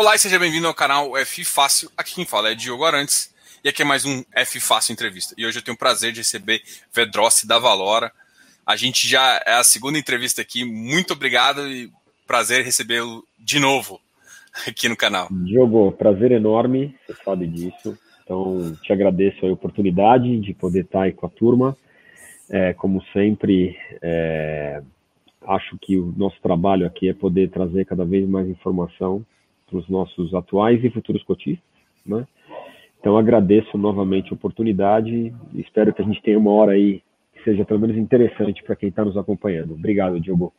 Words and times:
Olá 0.00 0.14
e 0.14 0.18
seja 0.20 0.38
bem-vindo 0.38 0.68
ao 0.68 0.74
canal 0.74 1.16
F 1.16 1.44
Fácil. 1.44 1.90
Aqui 1.96 2.14
quem 2.14 2.24
fala 2.24 2.52
é 2.52 2.54
Diogo 2.54 2.84
Arantes 2.84 3.34
e 3.64 3.68
aqui 3.68 3.82
é 3.82 3.84
mais 3.84 4.04
um 4.06 4.22
F 4.32 4.60
Fácil 4.60 4.92
Entrevista. 4.92 5.34
E 5.36 5.44
hoje 5.44 5.58
eu 5.58 5.62
tenho 5.64 5.74
o 5.74 5.78
prazer 5.78 6.12
de 6.12 6.18
receber 6.20 6.62
Vedrossi 6.94 7.48
da 7.48 7.58
Valora. 7.58 8.12
A 8.64 8.76
gente 8.76 9.08
já 9.08 9.42
é 9.44 9.54
a 9.54 9.64
segunda 9.64 9.98
entrevista 9.98 10.40
aqui. 10.40 10.64
Muito 10.64 11.14
obrigado 11.14 11.66
e 11.66 11.90
prazer 12.28 12.64
recebê-lo 12.64 13.24
de 13.36 13.58
novo 13.58 13.98
aqui 14.68 14.88
no 14.88 14.96
canal. 14.96 15.26
Diogo, 15.32 15.90
prazer 15.90 16.30
enorme, 16.30 16.94
você 17.04 17.20
sabe 17.24 17.48
disso. 17.48 17.98
Então, 18.22 18.76
te 18.80 18.92
agradeço 18.92 19.44
a 19.44 19.52
oportunidade 19.52 20.38
de 20.38 20.54
poder 20.54 20.84
estar 20.84 21.02
aí 21.02 21.12
com 21.12 21.26
a 21.26 21.28
turma. 21.28 21.76
É, 22.48 22.72
como 22.72 23.02
sempre, 23.12 23.76
é, 24.00 24.80
acho 25.44 25.76
que 25.76 25.96
o 25.96 26.14
nosso 26.16 26.40
trabalho 26.40 26.86
aqui 26.86 27.08
é 27.08 27.12
poder 27.12 27.50
trazer 27.50 27.84
cada 27.84 28.04
vez 28.04 28.28
mais 28.28 28.46
informação 28.46 29.26
para 29.68 29.78
os 29.78 29.88
nossos 29.88 30.34
atuais 30.34 30.82
e 30.82 30.90
futuros 30.90 31.22
cotistas, 31.22 31.64
né? 32.04 32.26
Então 33.00 33.16
agradeço 33.16 33.78
novamente 33.78 34.30
a 34.30 34.34
oportunidade, 34.34 35.32
espero 35.54 35.94
que 35.94 36.02
a 36.02 36.04
gente 36.04 36.22
tenha 36.22 36.38
uma 36.38 36.50
hora 36.50 36.72
aí 36.72 37.02
que 37.32 37.44
seja 37.44 37.64
pelo 37.64 37.80
menos 37.80 37.96
interessante 37.96 38.62
para 38.62 38.74
quem 38.74 38.88
está 38.88 39.04
nos 39.04 39.16
acompanhando. 39.16 39.74
Obrigado, 39.74 40.20
Diogo. 40.20 40.52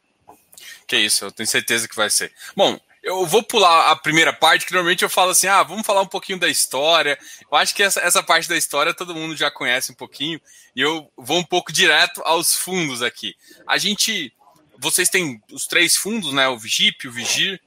Que 0.88 0.98
isso, 0.98 1.26
eu 1.26 1.32
tenho 1.32 1.48
certeza 1.48 1.88
que 1.88 1.96
vai 1.96 2.10
ser. 2.10 2.32
Bom, 2.56 2.78
eu 3.04 3.26
vou 3.26 3.44
pular 3.44 3.92
a 3.92 3.96
primeira 3.96 4.34
parte, 4.34 4.66
que 4.66 4.74
normalmente 4.74 5.04
eu 5.04 5.10
falo 5.10 5.32
assim, 5.32 5.48
ah, 5.48 5.64
vamos 5.64 5.86
falar 5.86 6.02
um 6.02 6.08
pouquinho 6.08 6.40
da 6.40 6.48
história. 6.48 7.18
Eu 7.50 7.58
acho 7.58 7.76
que 7.76 7.84
essa, 7.84 8.00
essa 8.02 8.24
parte 8.24 8.48
da 8.48 8.58
história 8.58 8.94
todo 8.94 9.16
mundo 9.16 9.36
já 9.36 9.50
conhece 9.50 9.92
um 9.92 9.96
pouquinho, 9.96 10.40
e 10.76 10.82
eu 10.82 11.10
vou 11.18 11.40
um 11.40 11.44
pouco 11.44 11.72
direto 11.72 12.22
aos 12.24 12.56
fundos 12.56 13.02
aqui. 13.02 13.36
A 13.68 13.78
gente, 13.78 14.34
vocês 14.78 15.10
têm 15.10 15.42
os 15.52 15.66
três 15.66 15.96
fundos, 15.96 16.34
né, 16.34 16.48
o 16.48 16.58
Vigip, 16.58 17.08
o 17.08 17.12
Vigir 17.12 17.60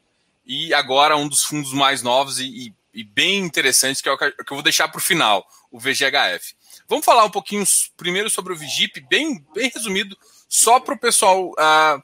e 0.45 0.73
agora 0.75 1.17
um 1.17 1.29
dos 1.29 1.45
fundos 1.45 1.73
mais 1.73 2.03
novos 2.03 2.41
e, 2.41 2.45
e, 2.45 2.75
e 3.01 3.05
bem 3.05 3.39
interessantes, 3.39 4.01
que 4.01 4.09
é 4.09 4.13
o 4.13 4.19
que 4.19 4.25
eu 4.25 4.33
vou 4.51 4.63
deixar 4.63 4.89
para 4.89 4.99
o 4.99 5.03
final, 5.03 5.45
o 5.71 5.79
VGHF. 5.79 6.55
Vamos 6.89 7.05
falar 7.05 7.25
um 7.25 7.31
pouquinho 7.31 7.65
primeiro 7.97 8.29
sobre 8.29 8.53
o 8.53 8.57
Vigip, 8.57 9.01
bem, 9.09 9.45
bem 9.55 9.71
resumido, 9.75 10.17
só 10.49 10.81
para 10.81 10.95
o 10.95 10.99
pessoal 10.99 11.51
uh, 11.51 12.03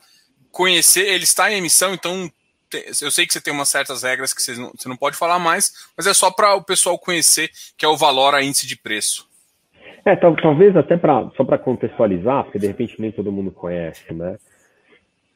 conhecer. 0.50 1.06
Ele 1.06 1.25
está 1.25 1.50
em 1.53 1.56
emissão, 1.56 1.92
então 1.92 2.31
eu 3.00 3.11
sei 3.11 3.27
que 3.27 3.33
você 3.33 3.41
tem 3.41 3.53
umas 3.53 3.69
certas 3.69 4.03
regras 4.03 4.33
que 4.33 4.42
você 4.42 4.55
não, 4.55 4.72
você 4.77 4.89
não 4.89 4.97
pode 4.97 5.16
falar 5.16 5.39
mais, 5.39 5.72
mas 5.97 6.06
é 6.06 6.14
só 6.14 6.31
para 6.31 6.55
o 6.55 6.62
pessoal 6.62 6.98
conhecer 6.98 7.50
que 7.77 7.84
é 7.84 7.89
o 7.89 7.97
valor 7.97 8.34
a 8.34 8.42
índice 8.42 8.66
de 8.66 8.77
preço. 8.77 9.28
É, 10.05 10.16
talvez 10.16 10.75
até 10.77 10.97
pra, 10.97 11.31
só 11.36 11.44
para 11.44 11.59
contextualizar, 11.59 12.44
porque 12.44 12.59
de 12.59 12.66
repente 12.66 12.98
nem 12.98 13.12
todo 13.12 13.33
mundo 13.33 13.50
conhece, 13.50 14.12
né? 14.14 14.39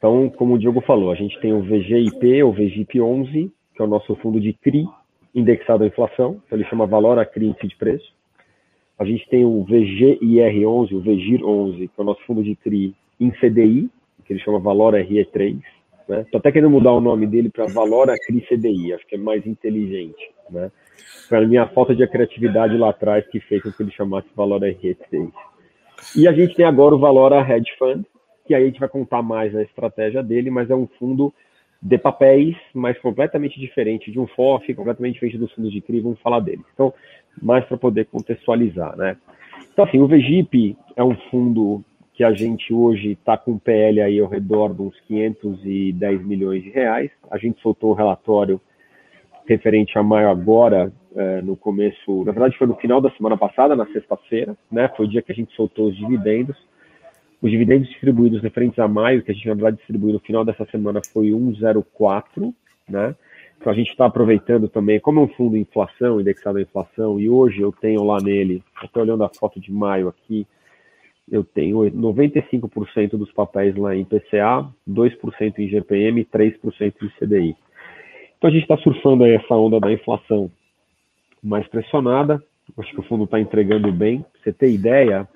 Então, 0.03 0.29
como 0.31 0.55
o 0.55 0.59
Diogo 0.59 0.81
falou, 0.81 1.11
a 1.11 1.15
gente 1.15 1.39
tem 1.39 1.53
o 1.53 1.61
VGIP, 1.61 2.43
o 2.43 2.51
VGIP 2.51 2.99
11, 2.99 3.49
que 3.73 3.81
é 3.81 3.85
o 3.85 3.87
nosso 3.87 4.13
fundo 4.17 4.37
de 4.37 4.51
CRI 4.51 4.85
indexado 5.33 5.85
à 5.85 5.87
inflação, 5.87 6.41
então 6.45 6.59
ele 6.59 6.67
chama 6.67 6.85
Valor 6.85 7.17
a 7.17 7.25
CRI 7.25 7.47
índice 7.47 7.69
de 7.69 7.77
preço. 7.77 8.13
A 8.99 9.05
gente 9.05 9.25
tem 9.29 9.45
o 9.45 9.65
VGIR11, 9.65 10.91
o 10.91 10.99
VGIR 10.99 11.45
11, 11.45 11.87
que 11.87 11.93
é 11.97 12.01
o 12.01 12.03
nosso 12.03 12.21
fundo 12.25 12.43
de 12.43 12.53
CRI 12.57 12.93
em 13.17 13.31
CDI, 13.31 13.89
que 14.25 14.33
ele 14.33 14.41
chama 14.41 14.59
Valor 14.59 14.93
RE3. 14.93 15.61
Né? 16.09 16.25
Tô 16.29 16.37
até 16.37 16.51
querendo 16.51 16.71
mudar 16.71 16.91
o 16.91 16.99
nome 16.99 17.25
dele 17.25 17.49
para 17.49 17.67
Valor 17.67 18.09
a 18.09 18.15
CRI 18.17 18.41
CDI, 18.41 18.91
acho 18.95 19.07
que 19.07 19.15
é 19.15 19.17
mais 19.17 19.47
inteligente. 19.47 20.31
Né? 20.49 20.69
Mim, 21.47 21.55
a 21.55 21.69
falta 21.69 21.95
de 21.95 22.05
criatividade 22.05 22.77
lá 22.77 22.89
atrás 22.89 23.25
que 23.27 23.39
fez 23.39 23.63
com 23.63 23.71
que 23.71 23.81
ele 23.81 23.91
chamasse 23.91 24.27
Valor 24.35 24.59
RE3. 24.59 25.31
E 26.17 26.27
a 26.27 26.33
gente 26.33 26.55
tem 26.55 26.65
agora 26.65 26.93
o 26.93 26.99
Valor 26.99 27.31
a 27.31 27.39
Hedge 27.39 27.71
Fund, 27.79 28.03
que 28.45 28.53
aí 28.53 28.63
a 28.63 28.65
gente 28.65 28.79
vai 28.79 28.89
contar 28.89 29.21
mais 29.21 29.55
a 29.55 29.61
estratégia 29.61 30.21
dele, 30.21 30.49
mas 30.49 30.69
é 30.69 30.75
um 30.75 30.87
fundo 30.99 31.33
de 31.81 31.97
papéis, 31.97 32.55
mas 32.73 32.97
completamente 32.99 33.59
diferente 33.59 34.11
de 34.11 34.19
um 34.19 34.27
FOF, 34.27 34.73
completamente 34.73 35.15
diferente 35.15 35.37
dos 35.37 35.51
fundos 35.51 35.71
de 35.71 35.81
CRI, 35.81 35.99
vamos 35.99 36.19
falar 36.21 36.39
dele. 36.39 36.61
Então, 36.73 36.93
mais 37.41 37.65
para 37.65 37.77
poder 37.77 38.05
contextualizar, 38.05 38.95
né? 38.95 39.17
Então, 39.71 39.85
assim, 39.85 39.99
o 39.99 40.07
VGIP 40.07 40.77
é 40.95 41.03
um 41.03 41.15
fundo 41.29 41.83
que 42.13 42.23
a 42.23 42.31
gente 42.31 42.73
hoje 42.73 43.11
está 43.11 43.37
com 43.37 43.57
PL 43.57 44.01
aí 44.01 44.19
ao 44.19 44.29
redor 44.29 44.73
de 44.73 44.81
uns 44.81 44.99
510 45.01 46.25
milhões 46.25 46.63
de 46.63 46.69
reais. 46.69 47.11
A 47.29 47.37
gente 47.37 47.59
soltou 47.61 47.91
o 47.91 47.95
relatório 47.95 48.61
referente 49.45 49.97
a 49.97 50.03
maio 50.03 50.29
agora, 50.29 50.91
é, 51.15 51.41
no 51.41 51.55
começo, 51.55 52.23
na 52.23 52.31
verdade 52.31 52.57
foi 52.57 52.65
no 52.65 52.75
final 52.75 53.01
da 53.01 53.11
semana 53.11 53.37
passada, 53.37 53.75
na 53.75 53.85
sexta-feira, 53.87 54.55
né? 54.71 54.89
Foi 54.95 55.05
o 55.05 55.09
dia 55.09 55.21
que 55.21 55.31
a 55.31 55.35
gente 55.35 55.53
soltou 55.55 55.89
os 55.89 55.97
dividendos. 55.97 56.55
Os 57.43 57.51
dividendos 57.51 57.89
distribuídos 57.89 58.41
referentes 58.41 58.79
a 58.79 58.87
maio, 58.87 59.21
que 59.21 59.29
a 59.29 59.33
gente 59.33 59.49
na 59.49 59.53
verdade 59.53 59.75
distribuiu 59.75 60.13
no 60.13 60.19
final 60.19 60.45
dessa 60.45 60.65
semana, 60.67 61.01
foi 61.11 61.31
1,04, 61.31 62.53
né? 62.87 63.13
Então 63.59 63.71
a 63.71 63.75
gente 63.75 63.89
está 63.89 64.05
aproveitando 64.05 64.69
também, 64.69 64.97
como 64.97 65.19
é 65.19 65.23
um 65.23 65.27
fundo 65.27 65.55
de 65.55 65.59
inflação, 65.59 66.21
indexado 66.21 66.57
à 66.57 66.61
inflação, 66.61 67.19
e 67.19 67.29
hoje 67.29 67.59
eu 67.59 67.73
tenho 67.73 68.01
lá 68.05 68.17
nele, 68.21 68.63
até 68.77 69.01
olhando 69.01 69.25
a 69.25 69.29
foto 69.29 69.59
de 69.59 69.73
maio 69.73 70.07
aqui, 70.07 70.47
eu 71.29 71.43
tenho 71.43 71.79
95% 71.79 73.17
dos 73.17 73.31
papéis 73.33 73.75
lá 73.75 73.93
em 73.93 74.05
PCA, 74.05 74.65
2% 74.89 75.59
em 75.59 75.67
GPM, 75.67 76.23
3% 76.23 76.93
em 77.01 77.09
CDI. 77.09 77.57
Então 78.37 78.49
a 78.49 78.53
gente 78.53 78.63
está 78.63 78.77
surfando 78.77 79.25
aí 79.25 79.33
essa 79.33 79.53
onda 79.53 79.81
da 79.81 79.91
inflação 79.91 80.49
mais 81.43 81.67
pressionada. 81.67 82.41
Acho 82.77 82.91
que 82.91 82.99
o 83.01 83.03
fundo 83.03 83.25
está 83.25 83.37
entregando 83.37 83.91
bem. 83.91 84.19
Pra 84.19 84.41
você 84.43 84.53
ter 84.53 84.71
ideia, 84.71 85.27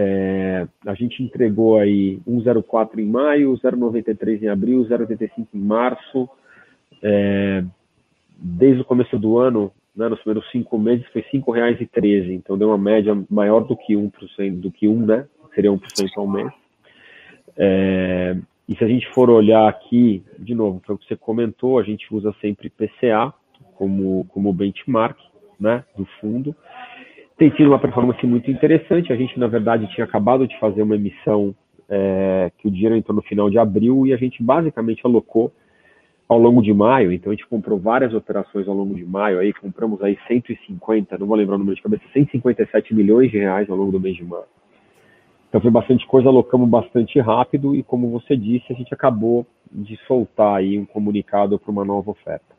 é, 0.00 0.68
a 0.86 0.94
gente 0.94 1.24
entregou 1.24 1.76
aí 1.76 2.20
1,04 2.24 3.00
em 3.00 3.04
maio, 3.04 3.54
0,93 3.54 4.44
em 4.44 4.46
abril, 4.46 4.84
0,85 4.84 5.48
em 5.52 5.58
março. 5.58 6.28
É, 7.02 7.64
desde 8.38 8.82
o 8.82 8.84
começo 8.84 9.18
do 9.18 9.38
ano, 9.38 9.72
né, 9.96 10.08
nos 10.08 10.20
primeiros 10.20 10.48
cinco 10.52 10.78
meses, 10.78 11.04
foi 11.08 11.22
R$ 11.22 11.40
5,13. 11.40 12.30
Então 12.30 12.56
deu 12.56 12.68
uma 12.68 12.78
média 12.78 13.12
maior 13.28 13.64
do 13.64 13.76
que 13.76 13.94
1%, 13.94 14.60
do 14.60 14.70
que 14.70 14.86
1, 14.86 15.04
né? 15.04 15.26
Seria 15.52 15.72
1% 15.72 15.80
ao 16.16 16.28
mês. 16.28 16.52
É, 17.56 18.36
e 18.68 18.76
se 18.76 18.84
a 18.84 18.86
gente 18.86 19.12
for 19.12 19.28
olhar 19.28 19.68
aqui, 19.68 20.22
de 20.38 20.54
novo, 20.54 20.80
foi 20.86 20.94
o 20.94 20.98
que 20.98 21.08
você 21.08 21.16
comentou, 21.16 21.76
a 21.76 21.82
gente 21.82 22.06
usa 22.14 22.32
sempre 22.40 22.70
PCA 22.70 23.34
como, 23.74 24.24
como 24.28 24.52
benchmark 24.52 25.18
né, 25.58 25.84
do 25.96 26.04
fundo 26.20 26.54
tem 27.38 27.50
tido 27.50 27.68
uma 27.68 27.78
performance 27.78 28.26
muito 28.26 28.50
interessante. 28.50 29.12
A 29.12 29.16
gente, 29.16 29.38
na 29.38 29.46
verdade, 29.46 29.88
tinha 29.94 30.04
acabado 30.04 30.46
de 30.46 30.58
fazer 30.58 30.82
uma 30.82 30.96
emissão 30.96 31.54
é, 31.88 32.50
que 32.58 32.66
o 32.66 32.70
dinheiro 32.70 32.96
entrou 32.96 33.14
no 33.14 33.22
final 33.22 33.48
de 33.48 33.58
abril 33.58 34.06
e 34.06 34.12
a 34.12 34.16
gente 34.16 34.42
basicamente 34.42 35.00
alocou 35.04 35.52
ao 36.28 36.36
longo 36.36 36.60
de 36.60 36.74
maio. 36.74 37.12
Então, 37.12 37.30
a 37.30 37.34
gente 37.34 37.46
comprou 37.46 37.78
várias 37.78 38.12
operações 38.12 38.66
ao 38.66 38.74
longo 38.74 38.94
de 38.94 39.06
maio. 39.06 39.38
Aí 39.38 39.52
compramos 39.52 40.02
aí 40.02 40.18
150, 40.26 41.16
não 41.16 41.28
vou 41.28 41.36
lembrar 41.36 41.54
o 41.54 41.58
número 41.58 41.76
de 41.76 41.82
cabeça, 41.82 42.02
157 42.12 42.92
milhões 42.92 43.30
de 43.30 43.38
reais 43.38 43.70
ao 43.70 43.76
longo 43.76 43.92
do 43.92 44.00
mês 44.00 44.16
de 44.16 44.24
maio. 44.24 44.44
Então, 45.48 45.60
foi 45.60 45.70
bastante 45.70 46.06
coisa, 46.06 46.28
alocamos 46.28 46.68
bastante 46.68 47.18
rápido 47.20 47.74
e, 47.74 47.84
como 47.84 48.10
você 48.10 48.36
disse, 48.36 48.66
a 48.70 48.74
gente 48.74 48.92
acabou 48.92 49.46
de 49.70 49.96
soltar 50.06 50.56
aí 50.56 50.76
um 50.76 50.84
comunicado 50.84 51.56
para 51.58 51.70
uma 51.70 51.84
nova 51.84 52.10
oferta. 52.10 52.57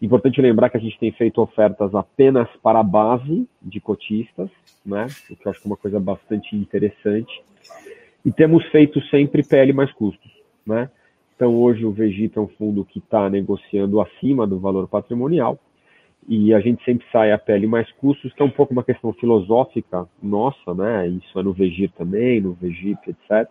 Importante 0.00 0.40
lembrar 0.40 0.70
que 0.70 0.76
a 0.76 0.80
gente 0.80 0.98
tem 0.98 1.10
feito 1.10 1.40
ofertas 1.40 1.92
apenas 1.94 2.48
para 2.62 2.78
a 2.78 2.84
base 2.84 3.48
de 3.60 3.80
cotistas, 3.80 4.48
né? 4.86 5.06
O 5.28 5.36
que 5.36 5.46
eu 5.46 5.50
acho 5.50 5.60
que 5.60 5.66
é 5.66 5.70
uma 5.70 5.76
coisa 5.76 5.98
bastante 5.98 6.54
interessante. 6.54 7.42
E 8.24 8.30
temos 8.30 8.64
feito 8.66 9.00
sempre 9.08 9.42
PL 9.42 9.72
mais 9.72 9.92
custos, 9.92 10.30
né? 10.64 10.88
Então 11.34 11.54
hoje 11.56 11.84
o 11.84 11.90
Vegeta 11.90 12.38
é 12.38 12.42
um 12.42 12.48
fundo 12.48 12.84
que 12.84 13.00
está 13.00 13.28
negociando 13.28 14.00
acima 14.00 14.46
do 14.46 14.58
valor 14.58 14.86
patrimonial 14.88 15.58
e 16.28 16.52
a 16.52 16.60
gente 16.60 16.84
sempre 16.84 17.06
sai 17.10 17.32
a 17.32 17.38
PL 17.38 17.66
mais 17.66 17.90
custos, 17.92 18.32
que 18.32 18.42
é 18.42 18.44
um 18.44 18.50
pouco 18.50 18.72
uma 18.72 18.84
questão 18.84 19.12
filosófica 19.12 20.06
nossa, 20.22 20.74
né? 20.74 21.08
Isso 21.08 21.38
é 21.38 21.42
no 21.42 21.52
Vegir 21.52 21.90
também, 21.92 22.40
no 22.40 22.52
Vegip, 22.52 22.98
etc. 23.08 23.50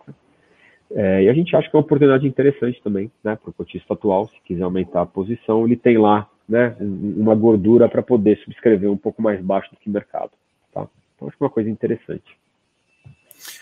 É, 0.90 1.24
e 1.24 1.28
a 1.28 1.34
gente 1.34 1.54
acha 1.54 1.68
que 1.68 1.76
é 1.76 1.78
uma 1.78 1.84
oportunidade 1.84 2.26
interessante 2.26 2.80
também, 2.82 3.10
né, 3.22 3.36
para 3.36 3.50
o 3.50 3.52
cotista 3.52 3.92
atual, 3.92 4.26
se 4.28 4.40
quiser 4.42 4.62
aumentar 4.62 5.02
a 5.02 5.06
posição, 5.06 5.66
ele 5.66 5.76
tem 5.76 5.98
lá 5.98 6.26
né, 6.48 6.74
uma 6.80 7.34
gordura 7.34 7.88
para 7.88 8.02
poder 8.02 8.38
subscrever 8.44 8.90
um 8.90 8.96
pouco 8.96 9.20
mais 9.20 9.40
baixo 9.40 9.70
do 9.70 9.76
que 9.76 9.88
o 9.88 9.92
mercado. 9.92 10.30
Tá? 10.72 10.86
Então, 11.14 11.28
acho 11.28 11.36
que 11.36 11.42
é 11.42 11.46
uma 11.46 11.52
coisa 11.52 11.68
interessante. 11.68 12.36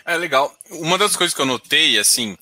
É 0.05 0.15
legal. 0.15 0.55
Uma 0.71 0.97
das 0.97 1.15
coisas 1.15 1.35
que 1.35 1.41
eu 1.41 1.45
notei, 1.45 1.99
assim, 1.99 2.37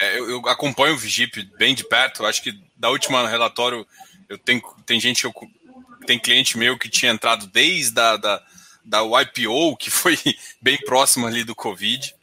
é, 0.00 0.18
eu, 0.18 0.30
eu, 0.30 0.48
acompanho 0.48 0.94
o 0.94 0.98
Vigip 0.98 1.42
bem 1.56 1.74
de 1.74 1.84
perto. 1.84 2.26
Acho 2.26 2.42
que 2.42 2.52
da 2.76 2.90
última 2.90 3.28
relatório, 3.28 3.86
eu 4.28 4.36
tenho 4.36 4.60
tem 4.84 5.00
gente 5.00 5.24
eu, 5.24 5.32
tem 6.06 6.18
cliente 6.18 6.58
meu 6.58 6.78
que 6.78 6.88
tinha 6.88 7.12
entrado 7.12 7.46
desde 7.46 7.98
a, 7.98 8.16
da, 8.16 8.42
da 8.84 9.00
IPO, 9.22 9.76
que 9.76 9.90
foi 9.90 10.18
bem 10.60 10.76
próximo 10.78 11.26
ali 11.26 11.44
do 11.44 11.54
Covid. 11.54 12.14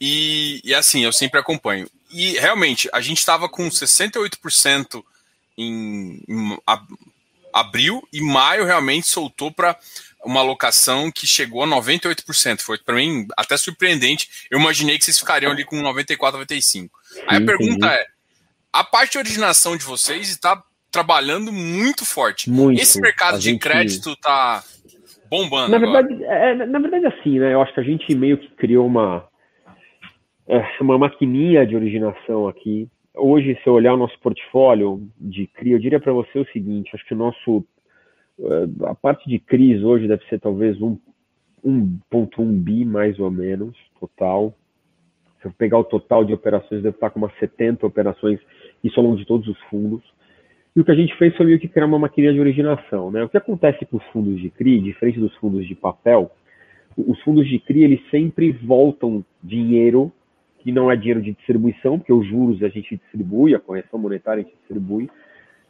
E, 0.00 0.60
e 0.62 0.74
assim, 0.74 1.02
eu 1.04 1.12
sempre 1.12 1.40
acompanho. 1.40 1.88
E 2.10 2.32
realmente, 2.38 2.88
a 2.92 3.00
gente 3.00 3.18
estava 3.18 3.48
com 3.48 3.68
68% 3.68 5.02
em, 5.58 6.22
em 6.28 6.58
abril 7.52 8.02
e 8.12 8.22
maio 8.22 8.64
realmente 8.64 9.08
soltou 9.08 9.50
para 9.50 9.76
uma 10.24 10.40
alocação 10.40 11.10
que 11.10 11.26
chegou 11.26 11.62
a 11.62 11.66
98%. 11.66 12.60
Foi 12.60 12.78
para 12.78 12.94
mim 12.94 13.26
até 13.36 13.56
surpreendente. 13.56 14.28
Eu 14.50 14.60
imaginei 14.60 14.96
que 14.96 15.04
vocês 15.04 15.18
ficariam 15.18 15.52
ali 15.52 15.64
com 15.64 15.80
94, 15.82 16.38
95. 16.38 16.98
Aí 17.26 17.38
a 17.38 17.44
pergunta 17.44 17.86
é: 17.86 18.06
a 18.72 18.84
parte 18.84 19.12
de 19.12 19.18
originação 19.18 19.76
de 19.76 19.84
vocês 19.84 20.30
está 20.30 20.62
trabalhando 20.90 21.52
muito 21.52 22.04
forte. 22.04 22.48
Muito. 22.50 22.80
Esse 22.80 23.00
mercado 23.00 23.38
de 23.38 23.58
crédito 23.58 24.16
tá 24.16 24.62
bombando. 25.28 25.70
Na 25.70 25.78
verdade, 25.78 26.24
é, 26.24 26.54
na 26.54 26.78
verdade, 26.78 27.06
assim, 27.06 27.38
né? 27.38 27.52
Eu 27.52 27.62
acho 27.62 27.74
que 27.74 27.80
a 27.80 27.84
gente 27.84 28.14
meio 28.14 28.38
que 28.38 28.48
criou 28.56 28.86
uma, 28.86 29.26
é, 30.46 30.62
uma 30.80 30.98
maquininha 30.98 31.66
de 31.66 31.76
originação 31.76 32.48
aqui. 32.48 32.88
Hoje, 33.18 33.58
se 33.62 33.68
eu 33.68 33.74
olhar 33.74 33.94
o 33.94 33.98
nosso 33.98 34.18
portfólio 34.20 35.02
de 35.20 35.46
CRI, 35.48 35.72
eu 35.72 35.78
diria 35.78 36.00
para 36.00 36.12
você 36.12 36.38
o 36.38 36.46
seguinte: 36.46 36.90
acho 36.94 37.04
que 37.06 37.14
o 37.14 37.16
nosso. 37.16 37.64
É, 38.40 38.86
a 38.86 38.94
parte 38.94 39.28
de 39.28 39.38
CRIs 39.40 39.82
hoje 39.82 40.06
deve 40.06 40.24
ser 40.26 40.38
talvez 40.38 40.80
um 40.80 40.96
1,1 41.64 42.62
bi 42.62 42.84
mais 42.84 43.18
ou 43.18 43.30
menos, 43.30 43.76
total. 43.98 44.54
Se 45.40 45.46
eu 45.46 45.52
pegar 45.52 45.78
o 45.78 45.84
total 45.84 46.24
de 46.24 46.32
operações, 46.32 46.82
deve 46.82 46.96
estar 46.96 47.10
com 47.10 47.18
umas 47.18 47.36
70 47.38 47.86
operações, 47.86 48.40
isso 48.82 48.98
ao 48.98 49.06
longo 49.06 49.16
de 49.16 49.26
todos 49.26 49.46
os 49.48 49.58
fundos. 49.62 50.02
E 50.74 50.80
o 50.80 50.84
que 50.84 50.90
a 50.90 50.94
gente 50.94 51.16
fez 51.16 51.36
foi 51.36 51.46
meio 51.46 51.58
que 51.58 51.68
criar 51.68 51.86
uma 51.86 51.98
maquininha 51.98 52.32
de 52.32 52.40
originação. 52.40 53.10
Né? 53.10 53.22
O 53.24 53.28
que 53.28 53.36
acontece 53.36 53.84
com 53.86 53.96
os 53.96 54.04
fundos 54.06 54.40
de 54.40 54.50
CRI, 54.50 54.80
diferente 54.80 55.18
dos 55.18 55.34
fundos 55.36 55.66
de 55.66 55.74
papel, 55.74 56.30
os 56.96 57.20
fundos 57.22 57.48
de 57.48 57.58
CRI 57.60 57.84
eles 57.84 58.10
sempre 58.10 58.52
voltam 58.52 59.24
dinheiro 59.42 60.12
que 60.58 60.72
não 60.72 60.90
é 60.90 60.96
dinheiro 60.96 61.22
de 61.22 61.32
distribuição, 61.32 61.98
porque 61.98 62.12
os 62.12 62.26
juros 62.26 62.62
a 62.62 62.68
gente 62.68 62.96
distribui, 62.96 63.54
a 63.54 63.60
correção 63.60 63.98
monetária 63.98 64.42
a 64.42 64.44
gente 64.44 64.56
distribui, 64.56 65.08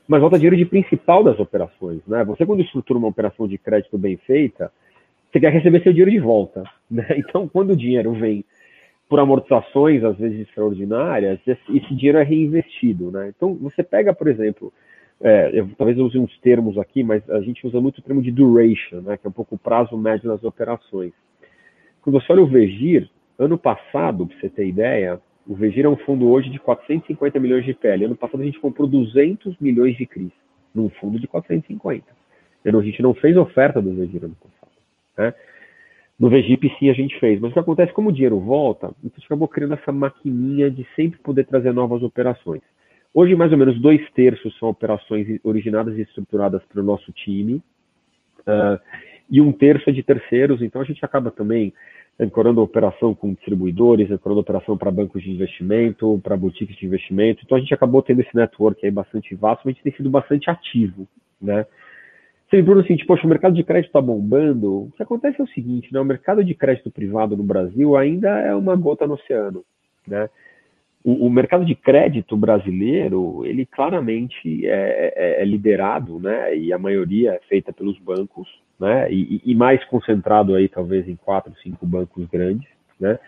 mas 0.06 0.20
volta 0.20 0.38
dinheiro 0.38 0.56
de 0.56 0.64
principal 0.64 1.22
das 1.22 1.38
operações. 1.38 2.00
Né? 2.06 2.24
Você, 2.24 2.46
quando 2.46 2.62
estrutura 2.62 2.98
uma 2.98 3.08
operação 3.08 3.46
de 3.46 3.58
crédito 3.58 3.98
bem 3.98 4.16
feita, 4.16 4.72
você 5.30 5.38
quer 5.38 5.52
receber 5.52 5.82
seu 5.82 5.92
dinheiro 5.92 6.10
de 6.10 6.18
volta. 6.18 6.62
Né? 6.90 7.06
Então, 7.18 7.46
quando 7.46 7.72
o 7.72 7.76
dinheiro 7.76 8.12
vem 8.12 8.42
por 9.10 9.20
amortizações, 9.20 10.02
às 10.02 10.16
vezes 10.16 10.40
extraordinárias, 10.40 11.38
esse 11.46 11.94
dinheiro 11.94 12.16
é 12.16 12.22
reinvestido. 12.22 13.10
Né? 13.10 13.30
Então, 13.36 13.54
você 13.56 13.82
pega, 13.82 14.14
por 14.14 14.26
exemplo, 14.26 14.72
é, 15.20 15.50
eu, 15.52 15.68
talvez 15.76 15.98
eu 15.98 16.06
use 16.06 16.18
uns 16.18 16.36
termos 16.38 16.78
aqui, 16.78 17.02
mas 17.02 17.28
a 17.28 17.40
gente 17.40 17.66
usa 17.66 17.80
muito 17.80 17.98
o 17.98 18.02
termo 18.02 18.22
de 18.22 18.30
duration, 18.30 19.00
né, 19.00 19.16
que 19.16 19.26
é 19.26 19.30
um 19.30 19.32
pouco 19.32 19.56
o 19.56 19.58
prazo 19.58 19.96
médio 19.96 20.28
das 20.28 20.42
operações. 20.44 21.12
Quando 22.00 22.20
você 22.20 22.32
olha 22.32 22.42
o 22.42 22.46
Vegir, 22.46 23.10
ano 23.38 23.56
passado, 23.56 24.26
para 24.26 24.36
você 24.38 24.48
ter 24.48 24.66
ideia, 24.66 25.20
o 25.46 25.54
Vegir 25.54 25.84
é 25.84 25.88
um 25.88 25.96
fundo 25.96 26.28
hoje 26.28 26.50
de 26.50 26.58
450 26.58 27.38
milhões 27.38 27.64
de 27.64 27.72
PL. 27.72 28.04
Ano 28.04 28.16
passado 28.16 28.42
a 28.42 28.44
gente 28.44 28.60
comprou 28.60 28.86
200 28.86 29.56
milhões 29.58 29.96
de 29.96 30.06
CRIs, 30.06 30.32
num 30.74 30.90
fundo 30.90 31.18
de 31.18 31.26
450. 31.26 32.04
Então, 32.64 32.80
a 32.80 32.82
gente 32.82 33.00
não 33.00 33.14
fez 33.14 33.36
oferta 33.36 33.80
do 33.80 33.94
Vegir 33.94 34.24
ano 34.24 34.36
passado. 34.36 34.72
Né? 35.16 35.34
No 36.18 36.28
Vegip 36.28 36.68
sim 36.78 36.90
a 36.90 36.92
gente 36.92 37.18
fez, 37.20 37.40
mas 37.40 37.50
o 37.50 37.54
que 37.54 37.60
acontece, 37.60 37.92
como 37.92 38.08
o 38.08 38.12
dinheiro 38.12 38.40
volta, 38.40 38.88
a 38.88 38.92
gente 39.02 39.24
acabou 39.24 39.46
criando 39.46 39.74
essa 39.74 39.92
maquininha 39.92 40.68
de 40.68 40.84
sempre 40.96 41.18
poder 41.20 41.46
trazer 41.46 41.72
novas 41.72 42.02
operações. 42.02 42.60
Hoje, 43.14 43.34
mais 43.36 43.52
ou 43.52 43.58
menos, 43.58 43.80
dois 43.80 44.00
terços 44.12 44.56
são 44.58 44.68
operações 44.68 45.40
originadas 45.44 45.96
e 45.96 46.02
estruturadas 46.02 46.62
pelo 46.64 46.84
nosso 46.84 47.10
time, 47.12 47.62
uh, 48.40 48.78
e 49.30 49.40
um 49.40 49.52
terço 49.52 49.88
é 49.90 49.92
de 49.92 50.02
terceiros, 50.02 50.62
então 50.62 50.80
a 50.80 50.84
gente 50.84 51.04
acaba 51.04 51.30
também 51.30 51.72
ancorando 52.20 52.60
a 52.60 52.64
operação 52.64 53.14
com 53.14 53.32
distribuidores, 53.32 54.10
ancorando 54.10 54.40
a 54.40 54.42
operação 54.42 54.76
para 54.76 54.90
bancos 54.90 55.22
de 55.22 55.30
investimento, 55.30 56.20
para 56.22 56.36
boutiques 56.36 56.76
de 56.76 56.86
investimento, 56.86 57.42
então 57.44 57.56
a 57.56 57.60
gente 57.60 57.72
acabou 57.72 58.02
tendo 58.02 58.20
esse 58.20 58.34
network 58.34 58.84
aí 58.84 58.90
bastante 58.90 59.34
vasto, 59.34 59.62
mas 59.64 59.72
a 59.72 59.74
gente 59.74 59.84
tem 59.84 59.92
sido 59.92 60.10
bastante 60.10 60.50
ativo, 60.50 61.06
né? 61.40 61.66
Me 62.50 62.62
pergunta 62.62 62.80
assim, 62.80 62.96
poxa, 63.04 63.26
o 63.26 63.28
mercado 63.28 63.54
de 63.54 63.62
crédito 63.62 63.88
está 63.88 64.00
bombando. 64.00 64.84
O 64.84 64.92
que 64.96 65.02
acontece 65.02 65.38
é 65.38 65.44
o 65.44 65.48
seguinte, 65.48 65.92
né? 65.92 66.00
O 66.00 66.04
mercado 66.04 66.42
de 66.42 66.54
crédito 66.54 66.90
privado 66.90 67.36
no 67.36 67.42
Brasil 67.42 67.94
ainda 67.94 68.30
é 68.40 68.54
uma 68.54 68.74
gota 68.74 69.06
no 69.06 69.14
oceano, 69.14 69.62
né? 70.06 70.30
o, 71.04 71.26
o, 71.26 71.30
mercado 71.30 71.64
de 71.64 71.74
crédito 71.74 72.36
brasileiro, 72.36 73.44
ele 73.46 73.64
claramente 73.64 74.66
é, 74.66 75.12
é, 75.16 75.42
é, 75.42 75.44
liderado, 75.44 76.18
né, 76.18 76.56
e 76.56 76.72
a 76.72 76.78
maioria 76.78 77.32
é 77.32 77.40
feita 77.48 77.72
pelos 77.72 77.98
bancos, 77.98 78.48
né, 78.78 79.10
e, 79.12 79.40
e, 79.44 79.54
mais 79.54 79.84
concentrado 79.86 80.54
aí 80.54 80.68
talvez 80.68 81.08
em 81.08 81.16
quatro, 81.16 81.52
cinco 81.62 81.86
bancos 81.86 82.26
grandes, 82.26 82.68
né, 83.00 83.18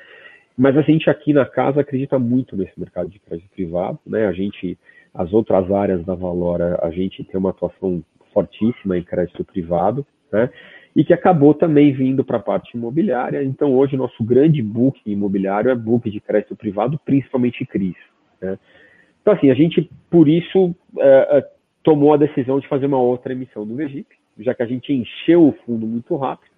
mas 0.56 0.76
a 0.76 0.82
gente 0.82 1.08
aqui 1.08 1.32
na 1.32 1.44
casa 1.44 1.80
acredita 1.80 2.18
muito 2.18 2.56
nesse 2.56 2.78
mercado 2.78 3.08
de 3.08 3.18
crédito 3.18 3.50
privado, 3.50 3.98
né, 4.06 4.26
a 4.26 4.32
gente, 4.32 4.78
as 5.12 5.32
outras 5.32 5.70
áreas 5.70 6.04
da 6.04 6.14
Valora, 6.14 6.78
a 6.82 6.90
gente 6.90 7.24
tem 7.24 7.38
uma 7.38 7.50
atuação 7.50 8.02
fortíssima 8.32 8.96
em 8.96 9.02
crédito 9.02 9.44
privado, 9.44 10.06
né, 10.32 10.50
e 10.94 11.04
que 11.04 11.12
acabou 11.12 11.54
também 11.54 11.92
vindo 11.92 12.24
para 12.24 12.38
a 12.38 12.42
parte 12.42 12.76
imobiliária. 12.76 13.42
Então, 13.44 13.74
hoje, 13.74 13.96
nosso 13.96 14.22
grande 14.24 14.60
book 14.60 15.00
imobiliário 15.06 15.70
é 15.70 15.74
book 15.74 16.10
de 16.10 16.20
crédito 16.20 16.56
privado, 16.56 16.98
principalmente 17.04 17.64
CRIs. 17.64 17.96
Né? 18.40 18.58
Então, 19.22 19.34
assim, 19.34 19.50
a 19.50 19.54
gente, 19.54 19.88
por 20.10 20.28
isso, 20.28 20.74
é, 20.98 21.38
é, 21.38 21.50
tomou 21.82 22.12
a 22.12 22.16
decisão 22.16 22.58
de 22.58 22.68
fazer 22.68 22.86
uma 22.86 23.00
outra 23.00 23.32
emissão 23.32 23.66
do 23.66 23.76
Vegip, 23.76 24.08
já 24.38 24.54
que 24.54 24.62
a 24.62 24.66
gente 24.66 24.92
encheu 24.92 25.48
o 25.48 25.52
fundo 25.64 25.86
muito 25.86 26.16
rápido. 26.16 26.50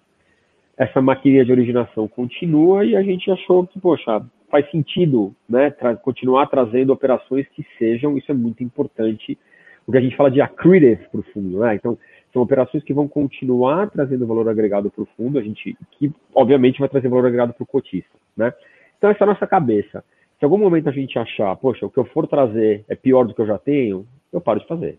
Essa 0.77 1.01
maquininha 1.01 1.45
de 1.45 1.51
originação 1.51 2.07
continua 2.07 2.85
e 2.85 2.95
a 2.95 3.03
gente 3.03 3.29
achou 3.29 3.67
que, 3.67 3.79
poxa, 3.79 4.25
faz 4.49 4.69
sentido 4.71 5.35
né, 5.47 5.69
tra 5.69 5.95
continuar 5.95 6.47
trazendo 6.47 6.93
operações 6.93 7.47
que 7.49 7.65
sejam, 7.77 8.17
isso 8.17 8.31
é 8.31 8.35
muito 8.35 8.63
importante, 8.63 9.37
o 9.85 9.91
que 9.91 9.97
a 9.97 10.01
gente 10.01 10.15
fala 10.15 10.31
de 10.31 10.41
accretive 10.41 11.07
para 11.11 11.19
o 11.19 11.23
fundo. 11.23 11.59
Né? 11.59 11.75
Então, 11.75 11.97
são 12.33 12.41
operações 12.41 12.83
que 12.83 12.93
vão 12.93 13.07
continuar 13.07 13.89
trazendo 13.91 14.25
valor 14.25 14.49
agregado 14.49 14.89
para 14.89 15.03
o 15.03 15.07
fundo, 15.15 15.37
a 15.37 15.41
gente, 15.41 15.77
que 15.91 16.11
obviamente 16.33 16.79
vai 16.79 16.89
trazer 16.89 17.07
valor 17.07 17.27
agregado 17.27 17.53
para 17.53 17.63
o 17.63 17.67
cotista, 17.67 18.09
né? 18.35 18.51
Então 18.97 19.11
essa 19.11 19.23
é 19.23 19.25
a 19.25 19.27
nossa 19.27 19.45
cabeça. 19.45 20.03
Se 20.39 20.43
algum 20.43 20.57
momento 20.57 20.89
a 20.89 20.91
gente 20.91 21.17
achar, 21.19 21.55
poxa, 21.57 21.85
o 21.85 21.89
que 21.91 21.99
eu 21.99 22.05
for 22.05 22.27
trazer 22.27 22.83
é 22.89 22.95
pior 22.95 23.25
do 23.25 23.35
que 23.35 23.41
eu 23.41 23.45
já 23.45 23.59
tenho, 23.59 24.07
eu 24.31 24.41
paro 24.41 24.59
de 24.59 24.67
fazer, 24.67 24.97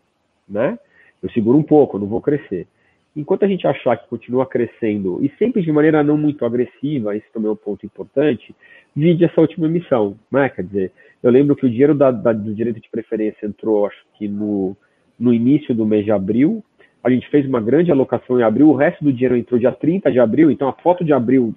né? 0.48 0.78
Eu 1.24 1.30
seguro 1.30 1.56
um 1.56 1.62
pouco, 1.62 1.96
eu 1.96 2.00
não 2.02 2.06
vou 2.06 2.20
crescer. 2.20 2.66
Enquanto 3.16 3.44
a 3.44 3.48
gente 3.48 3.66
achar 3.66 3.96
que 3.96 4.06
continua 4.08 4.44
crescendo, 4.44 5.24
e 5.24 5.32
sempre 5.38 5.62
de 5.62 5.72
maneira 5.72 6.02
não 6.02 6.18
muito 6.18 6.44
agressiva, 6.44 7.16
isso 7.16 7.26
também 7.32 7.48
é 7.48 7.52
um 7.52 7.56
ponto 7.56 7.86
importante, 7.86 8.54
vide 8.94 9.24
essa 9.24 9.40
última 9.40 9.66
emissão, 9.66 10.18
né? 10.30 10.50
Quer 10.50 10.64
dizer, 10.64 10.92
eu 11.22 11.30
lembro 11.30 11.56
que 11.56 11.64
o 11.64 11.70
dinheiro 11.70 11.94
da, 11.94 12.10
da, 12.10 12.32
do 12.32 12.54
direito 12.54 12.78
de 12.78 12.90
preferência 12.90 13.46
entrou, 13.46 13.86
acho 13.86 14.04
que 14.18 14.28
no, 14.28 14.76
no 15.18 15.32
início 15.32 15.74
do 15.74 15.86
mês 15.86 16.04
de 16.04 16.10
abril, 16.10 16.62
a 17.02 17.08
gente 17.08 17.26
fez 17.30 17.46
uma 17.46 17.60
grande 17.60 17.90
alocação 17.90 18.38
em 18.38 18.42
abril, 18.42 18.68
o 18.68 18.76
resto 18.76 19.02
do 19.02 19.12
dinheiro 19.12 19.36
entrou 19.36 19.58
dia 19.58 19.72
30 19.72 20.12
de 20.12 20.20
abril, 20.20 20.50
então 20.50 20.68
a 20.68 20.72
foto 20.74 21.02
de 21.02 21.12
abril 21.12 21.54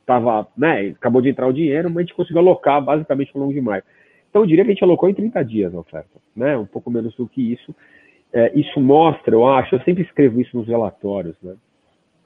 estava, 0.00 0.48
né, 0.56 0.94
acabou 0.96 1.20
de 1.20 1.28
entrar 1.28 1.46
o 1.46 1.52
dinheiro, 1.52 1.90
mas 1.90 1.98
a 1.98 2.00
gente 2.00 2.14
conseguiu 2.14 2.38
alocar 2.38 2.82
basicamente 2.82 3.32
ao 3.34 3.42
longo 3.42 3.52
de 3.52 3.60
maio. 3.60 3.82
Então 4.30 4.42
eu 4.42 4.46
diria 4.46 4.64
que 4.64 4.70
a 4.70 4.74
gente 4.74 4.84
alocou 4.84 5.08
em 5.08 5.14
30 5.14 5.42
dias 5.42 5.74
a 5.74 5.78
oferta, 5.78 6.20
né, 6.34 6.56
um 6.56 6.66
pouco 6.66 6.90
menos 6.90 7.14
do 7.16 7.26
que 7.26 7.52
isso. 7.52 7.74
É, 8.32 8.58
isso 8.58 8.80
mostra, 8.80 9.34
eu 9.34 9.46
acho, 9.46 9.74
eu 9.74 9.80
sempre 9.80 10.02
escrevo 10.02 10.40
isso 10.40 10.56
nos 10.56 10.68
relatórios, 10.68 11.36
né, 11.42 11.54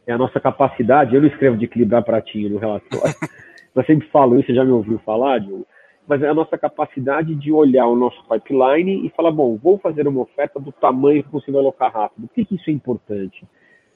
é 0.07 0.13
a 0.13 0.19
nossa 0.19 0.41
capacidade, 0.41 1.15
eu 1.15 1.21
não 1.21 1.29
escrevo 1.29 1.57
de 1.57 1.65
equilibrar 1.65 2.03
pratinho 2.03 2.51
no 2.51 2.59
relatório, 2.59 3.15
mas 3.75 3.87
sempre 3.87 4.09
falo 4.09 4.37
isso, 4.37 4.49
você 4.49 4.55
já 4.55 4.65
me 4.65 4.73
ouviu 4.73 4.99
falar, 5.01 5.39
Diogo? 5.39 5.67
mas 6.07 6.23
é 6.23 6.29
a 6.29 6.35
nossa 6.35 6.59
capacidade 6.59 7.35
de 7.35 7.53
olhar 7.53 7.87
o 7.87 7.97
nosso 7.97 8.23
pipeline 8.29 9.07
e 9.07 9.11
falar, 9.11 9.31
bom, 9.31 9.57
vou 9.57 9.79
fazer 9.79 10.07
uma 10.07 10.23
oferta 10.23 10.59
do 10.59 10.73
tamanho 10.73 11.23
que 11.23 11.31
consigo 11.31 11.59
alocar 11.59 11.93
rápido. 11.93 12.27
Por 12.27 12.35
que, 12.35 12.45
que 12.45 12.55
isso 12.57 12.69
é 12.69 12.73
importante? 12.73 13.47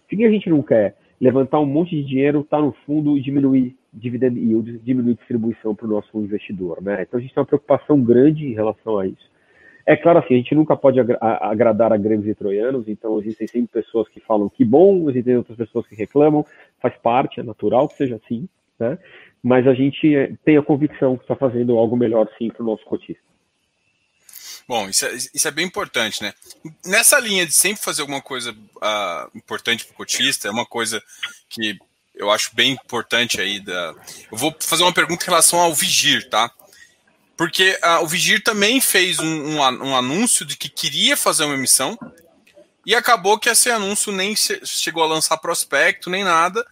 Por 0.09 0.17
que 0.17 0.25
a 0.25 0.31
gente 0.31 0.49
não 0.49 0.63
quer 0.63 0.97
levantar 1.21 1.59
um 1.59 1.67
monte 1.67 1.91
de 1.91 2.05
dinheiro, 2.05 2.41
estar 2.41 2.59
tá 2.59 2.63
no 2.63 2.73
fundo 2.85 3.17
e 3.17 3.23
diminuir 3.23 3.77
dividend 3.93 4.39
yield, 4.39 4.79
diminuir 4.79 5.15
distribuição 5.15 5.75
para 5.75 5.87
o 5.87 5.91
nosso 5.91 6.17
investidor, 6.19 6.83
né? 6.83 7.03
Então 7.03 7.19
a 7.19 7.21
gente 7.21 7.35
tem 7.35 7.41
uma 7.41 7.47
preocupação 7.47 8.01
grande 8.01 8.47
em 8.47 8.53
relação 8.53 8.99
a 8.99 9.07
isso. 9.07 9.31
É 9.87 9.97
claro 9.97 10.19
assim, 10.19 10.35
a 10.35 10.39
gente 10.39 10.55
nunca 10.55 10.77
pode 10.77 10.99
agradar 11.01 11.93
a 11.93 11.97
gregos 11.97 12.27
e 12.27 12.35
troianos, 12.35 12.89
então 12.89 13.21
existem 13.21 13.47
sempre 13.47 13.83
pessoas 13.83 14.09
que 14.09 14.19
falam 14.19 14.49
que 14.49 14.65
bom, 14.65 15.09
existem 15.09 15.37
outras 15.37 15.57
pessoas 15.57 15.87
que 15.87 15.95
reclamam, 15.95 16.45
faz 16.81 16.97
parte, 16.97 17.39
é 17.39 17.43
natural 17.45 17.89
que 17.89 17.95
seja 17.95 18.17
assim, 18.17 18.49
né? 18.81 18.99
mas 19.43 19.65
a 19.65 19.75
gente 19.75 20.13
é, 20.13 20.33
tem 20.45 20.57
a 20.57 20.63
convicção 20.63 21.17
que 21.17 21.23
está 21.23 21.37
fazendo 21.37 21.79
algo 21.79 21.97
melhor 21.97 22.29
sim 22.37 22.49
para 22.49 22.65
o 22.65 22.67
nosso 22.67 22.85
cotista. 22.85 23.23
Bom, 24.67 24.89
isso 24.89 25.07
é, 25.07 25.15
isso 25.15 25.47
é, 25.47 25.51
bem 25.53 25.65
importante, 25.65 26.21
né? 26.21 26.35
Nessa 26.85 27.21
linha 27.21 27.47
de 27.47 27.53
sempre 27.53 27.81
fazer 27.81 28.03
alguma 28.03 28.21
coisa 28.21 28.51
uh, 28.51 29.37
importante 29.37 29.85
para 29.85 29.95
o 29.95 29.97
cotista, 29.97 30.49
é 30.49 30.51
uma 30.51 30.67
coisa 30.67 31.01
que 31.49 31.79
eu 32.17 32.29
acho 32.33 32.57
bem 32.57 32.73
importante 32.73 33.41
aí. 33.41 33.61
Da... 33.61 33.95
Eu 34.33 34.37
vou 34.37 34.53
fazer 34.59 34.83
uma 34.83 34.93
pergunta 34.93 35.23
em 35.23 35.29
relação 35.29 35.61
ao 35.61 35.73
Vigir, 35.73 36.29
tá? 36.29 36.51
Porque 37.37 37.79
uh, 37.83 38.03
o 38.03 38.07
Vigir 38.07 38.43
também 38.43 38.81
fez 38.81 39.19
um, 39.19 39.27
um, 39.27 39.61
um, 39.61 39.97
anúncio 39.97 40.45
de 40.45 40.57
que 40.57 40.69
queria 40.69 41.17
fazer 41.17 41.45
uma 41.45 41.55
emissão 41.55 41.99
e 42.85 42.95
acabou 42.95 43.39
que 43.39 43.49
esse 43.49 43.71
anúncio 43.71 44.11
nem 44.13 44.35
chegou 44.37 45.03
a 45.03 45.07
lançar 45.07 45.37
prospecto 45.37 46.09
nem 46.09 46.25
nada 46.25 46.65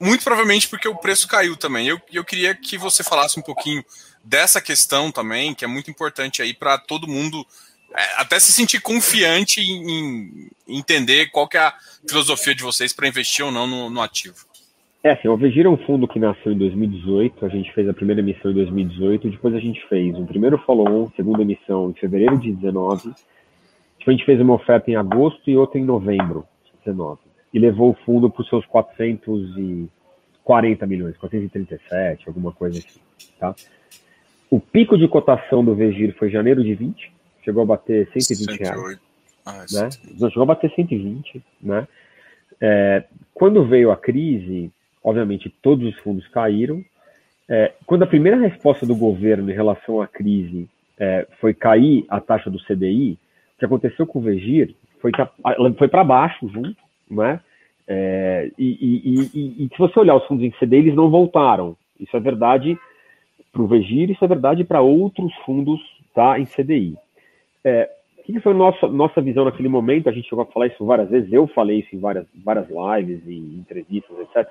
muito 0.00 0.22
provavelmente 0.22 0.68
porque 0.68 0.88
o 0.88 0.96
preço 0.96 1.26
caiu 1.26 1.56
também. 1.56 1.86
Eu, 1.86 2.00
eu 2.12 2.24
queria 2.24 2.54
que 2.54 2.78
você 2.78 3.02
falasse 3.02 3.38
um 3.38 3.42
pouquinho 3.42 3.84
dessa 4.22 4.60
questão 4.60 5.10
também, 5.10 5.54
que 5.54 5.64
é 5.64 5.68
muito 5.68 5.90
importante 5.90 6.40
aí 6.40 6.54
para 6.54 6.78
todo 6.78 7.08
mundo 7.08 7.44
é, 7.94 8.20
até 8.20 8.38
se 8.38 8.52
sentir 8.52 8.80
confiante 8.80 9.60
em, 9.60 9.90
em, 9.90 10.50
entender 10.68 11.30
qual 11.30 11.48
que 11.48 11.56
é 11.56 11.60
a 11.60 11.74
filosofia 12.06 12.54
de 12.54 12.62
vocês 12.62 12.92
para 12.92 13.08
investir 13.08 13.44
ou 13.44 13.50
não 13.50 13.66
no, 13.66 13.90
no 13.90 14.00
ativo. 14.00 14.46
É 15.08 15.12
assim, 15.12 15.28
o 15.28 15.36
Vegir 15.38 15.64
é 15.64 15.68
um 15.70 15.78
fundo 15.78 16.06
que 16.06 16.18
nasceu 16.18 16.52
em 16.52 16.58
2018, 16.58 17.46
a 17.46 17.48
gente 17.48 17.72
fez 17.72 17.88
a 17.88 17.94
primeira 17.94 18.20
emissão 18.20 18.50
em 18.50 18.54
2018, 18.54 19.30
depois 19.30 19.54
a 19.54 19.58
gente 19.58 19.82
fez 19.88 20.14
um 20.14 20.26
primeiro 20.26 20.58
follow-on, 20.58 21.08
segunda 21.16 21.40
emissão 21.40 21.88
em 21.88 21.94
fevereiro 21.94 22.38
de 22.38 22.52
19, 22.52 23.14
Tipo, 23.98 24.10
a 24.10 24.12
gente 24.12 24.24
fez 24.24 24.40
uma 24.40 24.54
oferta 24.54 24.90
em 24.90 24.96
agosto 24.96 25.50
e 25.50 25.56
outra 25.56 25.78
em 25.78 25.84
novembro, 25.84 26.44
19. 26.84 27.20
E 27.52 27.58
levou 27.58 27.90
o 27.90 27.96
fundo 28.04 28.30
para 28.30 28.42
os 28.42 28.48
seus 28.48 28.64
440 28.66 30.86
milhões, 30.86 31.16
437, 31.16 32.28
alguma 32.28 32.52
coisa 32.52 32.78
assim. 32.78 33.00
Tá? 33.38 33.54
O 34.50 34.60
pico 34.60 34.96
de 34.96 35.08
cotação 35.08 35.64
do 35.64 35.74
Vegir 35.74 36.14
foi 36.16 36.30
janeiro 36.30 36.62
de 36.62 36.74
20, 36.74 37.12
chegou 37.44 37.62
a 37.62 37.66
bater 37.66 38.08
120 38.12 38.58
reais. 38.58 39.00
Ah, 39.44 39.64
né? 39.72 39.88
Não, 40.18 40.28
chegou 40.28 40.44
a 40.44 40.46
bater 40.46 40.72
120, 40.74 41.42
né? 41.60 41.88
É, 42.60 43.04
quando 43.34 43.64
veio 43.64 43.90
a 43.90 43.96
crise, 43.96 44.70
obviamente 45.08 45.48
todos 45.62 45.86
os 45.88 45.98
fundos 46.00 46.26
caíram. 46.28 46.84
É, 47.48 47.72
quando 47.86 48.02
a 48.02 48.06
primeira 48.06 48.36
resposta 48.36 48.84
do 48.84 48.94
governo 48.94 49.50
em 49.50 49.54
relação 49.54 50.02
à 50.02 50.06
crise 50.06 50.68
é, 50.98 51.26
foi 51.40 51.54
cair 51.54 52.04
a 52.08 52.20
taxa 52.20 52.50
do 52.50 52.62
CDI, 52.62 53.18
o 53.56 53.58
que 53.58 53.64
aconteceu 53.64 54.06
com 54.06 54.18
o 54.18 54.22
Vegir 54.22 54.74
foi 55.00 55.10
que 55.10 55.20
ela 55.20 55.72
foi 55.74 55.88
para 55.88 56.04
baixo 56.04 56.46
junto, 56.48 56.76
né? 57.10 57.40
É, 57.86 58.50
e, 58.58 58.66
e, 58.66 59.30
e, 59.32 59.64
e, 59.64 59.68
se 59.68 59.78
você 59.78 59.98
olhar 59.98 60.16
os 60.16 60.26
fundos 60.26 60.44
em 60.44 60.50
CDI, 60.50 60.76
eles 60.76 60.94
não 60.94 61.08
voltaram. 61.08 61.74
Isso 61.98 62.14
é 62.14 62.20
verdade 62.20 62.78
para 63.50 63.62
o 63.62 63.66
Vegir, 63.66 64.10
isso 64.10 64.22
é 64.22 64.28
verdade 64.28 64.62
para 64.62 64.82
outros 64.82 65.32
fundos 65.46 65.80
tá, 66.14 66.38
em 66.38 66.44
CDI. 66.44 66.96
É, 67.64 67.88
o 68.18 68.22
que 68.24 68.40
foi 68.40 68.52
a 68.52 68.56
nossa, 68.56 68.86
nossa 68.88 69.22
visão 69.22 69.46
naquele 69.46 69.70
momento? 69.70 70.06
A 70.06 70.12
gente 70.12 70.28
chegou 70.28 70.42
a 70.42 70.46
falar 70.46 70.66
isso 70.66 70.84
várias 70.84 71.08
vezes, 71.08 71.32
eu 71.32 71.46
falei 71.46 71.78
isso 71.78 71.96
em 71.96 71.98
várias, 71.98 72.26
várias 72.44 72.66
lives 72.68 73.22
e 73.26 73.38
entrevistas, 73.58 74.18
etc. 74.18 74.46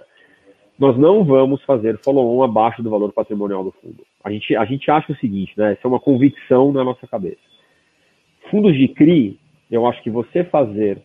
Nós 0.77 0.97
não 0.97 1.23
vamos 1.23 1.63
fazer 1.63 1.97
follow-on 2.03 2.43
abaixo 2.43 2.83
do 2.83 2.89
valor 2.89 3.11
patrimonial 3.11 3.63
do 3.63 3.71
fundo. 3.71 4.05
A 4.23 4.31
gente, 4.31 4.55
a 4.55 4.63
gente 4.65 4.89
acha 4.91 5.11
o 5.11 5.15
seguinte, 5.15 5.53
né? 5.57 5.73
Isso 5.73 5.81
é 5.83 5.87
uma 5.87 5.99
convicção 5.99 6.71
na 6.71 6.83
nossa 6.83 7.07
cabeça. 7.07 7.41
Fundos 8.51 8.77
de 8.77 8.87
CRI, 8.89 9.39
eu 9.71 9.87
acho 9.87 10.01
que 10.03 10.09
você 10.09 10.43
fazer 10.43 11.01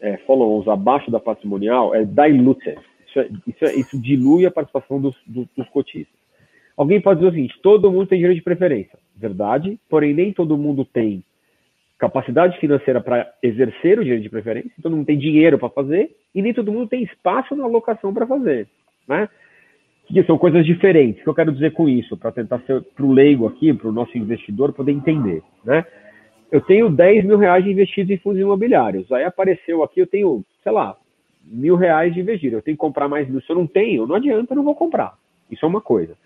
é, 0.00 0.18
follow-ons 0.18 0.68
abaixo 0.68 1.10
da 1.10 1.18
patrimonial 1.18 1.94
é 1.94 2.04
diluted. 2.04 2.78
Isso, 3.06 3.18
é, 3.18 3.28
isso, 3.46 3.64
é, 3.64 3.74
isso 3.74 4.00
dilui 4.00 4.44
a 4.44 4.50
participação 4.50 5.00
dos, 5.00 5.16
dos, 5.26 5.46
dos 5.56 5.68
cotistas. 5.70 6.14
Alguém 6.76 7.00
pode 7.00 7.20
dizer 7.20 7.30
o 7.30 7.34
seguinte: 7.34 7.60
todo 7.62 7.90
mundo 7.90 8.06
tem 8.06 8.18
direito 8.18 8.38
de 8.38 8.44
preferência. 8.44 8.98
Verdade, 9.16 9.78
porém 9.88 10.12
nem 10.12 10.32
todo 10.32 10.58
mundo 10.58 10.84
tem 10.84 11.22
capacidade 11.98 12.58
financeira 12.58 13.00
para 13.00 13.32
exercer 13.42 13.98
o 13.98 14.04
direito 14.04 14.24
de 14.24 14.28
preferência, 14.28 14.72
todo 14.82 14.94
mundo 14.94 15.06
tem 15.06 15.16
dinheiro 15.16 15.58
para 15.58 15.70
fazer 15.70 16.14
e 16.34 16.42
nem 16.42 16.52
todo 16.52 16.72
mundo 16.72 16.88
tem 16.88 17.02
espaço 17.02 17.54
na 17.54 17.64
alocação 17.64 18.12
para 18.12 18.26
fazer. 18.26 18.68
Né? 19.06 19.28
Que 20.06 20.22
são 20.24 20.36
coisas 20.36 20.64
diferentes. 20.64 21.20
O 21.20 21.24
que 21.24 21.30
eu 21.30 21.34
quero 21.34 21.52
dizer 21.52 21.72
com 21.72 21.88
isso, 21.88 22.16
para 22.16 22.32
tentar 22.32 22.60
ser 22.60 22.82
para 22.82 23.04
o 23.04 23.12
leigo 23.12 23.46
aqui, 23.46 23.72
para 23.72 23.88
o 23.88 23.92
nosso 23.92 24.16
investidor 24.16 24.72
poder 24.72 24.92
entender. 24.92 25.42
Né? 25.64 25.84
Eu 26.52 26.60
tenho 26.60 26.90
10 26.90 27.24
mil 27.24 27.38
reais 27.38 27.66
investidos 27.66 28.10
em 28.10 28.18
fundos 28.18 28.40
imobiliários. 28.40 29.10
Aí 29.10 29.24
apareceu 29.24 29.82
aqui, 29.82 30.00
eu 30.00 30.06
tenho, 30.06 30.44
sei 30.62 30.72
lá, 30.72 30.96
mil 31.44 31.76
reais 31.76 32.14
de 32.14 32.20
investido. 32.20 32.56
Eu 32.56 32.62
tenho 32.62 32.76
que 32.76 32.80
comprar 32.80 33.08
mais 33.08 33.28
mil. 33.28 33.40
Se 33.40 33.50
eu 33.50 33.56
não 33.56 33.66
tenho, 33.66 34.06
não 34.06 34.14
adianta, 34.14 34.52
eu 34.52 34.56
não 34.56 34.64
vou 34.64 34.74
comprar. 34.74 35.14
Isso 35.50 35.64
é 35.64 35.68
uma 35.68 35.80
coisa. 35.80 36.16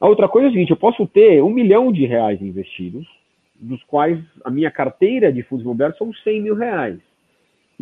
A 0.00 0.08
outra 0.08 0.28
coisa 0.28 0.48
é 0.48 0.50
o 0.50 0.52
seguinte: 0.52 0.70
eu 0.70 0.76
posso 0.76 1.06
ter 1.06 1.42
um 1.42 1.50
milhão 1.50 1.92
de 1.92 2.04
reais 2.04 2.42
investidos, 2.42 3.06
dos 3.54 3.82
quais 3.84 4.18
a 4.44 4.50
minha 4.50 4.70
carteira 4.70 5.32
de 5.32 5.42
fundos 5.44 5.64
imobiliários 5.64 5.98
são 5.98 6.12
100 6.12 6.42
mil 6.42 6.54
reais. 6.56 6.98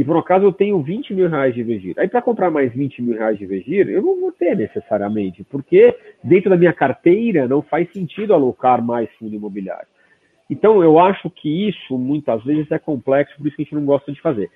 E 0.01 0.05
por 0.05 0.17
um 0.17 0.21
acaso 0.21 0.47
eu 0.47 0.53
tenho 0.53 0.83
20 0.83 1.13
mil 1.13 1.29
reais 1.29 1.55
de 1.55 1.63
Vegir. 1.63 1.95
Aí 1.99 2.09
para 2.09 2.23
comprar 2.23 2.51
mais 2.51 2.73
20 2.73 3.03
mil 3.03 3.19
reais 3.19 3.39
de 3.39 3.45
Vegir, 3.45 3.87
eu 3.87 4.01
não 4.01 4.19
vou 4.19 4.33
ter 4.33 4.57
necessariamente, 4.57 5.45
porque 5.45 5.95
dentro 6.25 6.49
da 6.49 6.57
minha 6.57 6.73
carteira 6.73 7.47
não 7.47 7.61
faz 7.61 7.93
sentido 7.93 8.33
alocar 8.33 8.83
mais 8.83 9.11
fundo 9.19 9.35
imobiliário. 9.35 9.87
Então 10.49 10.83
eu 10.83 10.99
acho 10.99 11.29
que 11.29 11.69
isso 11.69 11.99
muitas 11.99 12.43
vezes 12.43 12.71
é 12.71 12.79
complexo, 12.79 13.37
por 13.37 13.47
isso 13.47 13.57
que 13.57 13.61
a 13.61 13.65
gente 13.65 13.75
não 13.75 13.85
gosta 13.85 14.11
de 14.11 14.19
fazer. 14.23 14.51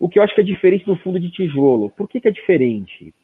O 0.00 0.08
que 0.08 0.18
eu 0.18 0.22
acho 0.24 0.34
que 0.34 0.40
é 0.40 0.44
diferente 0.44 0.84
do 0.84 0.96
fundo 0.96 1.20
de 1.20 1.30
tijolo. 1.30 1.88
Por 1.90 2.08
que, 2.08 2.20
que 2.20 2.26
é 2.26 2.32
diferente? 2.32 3.14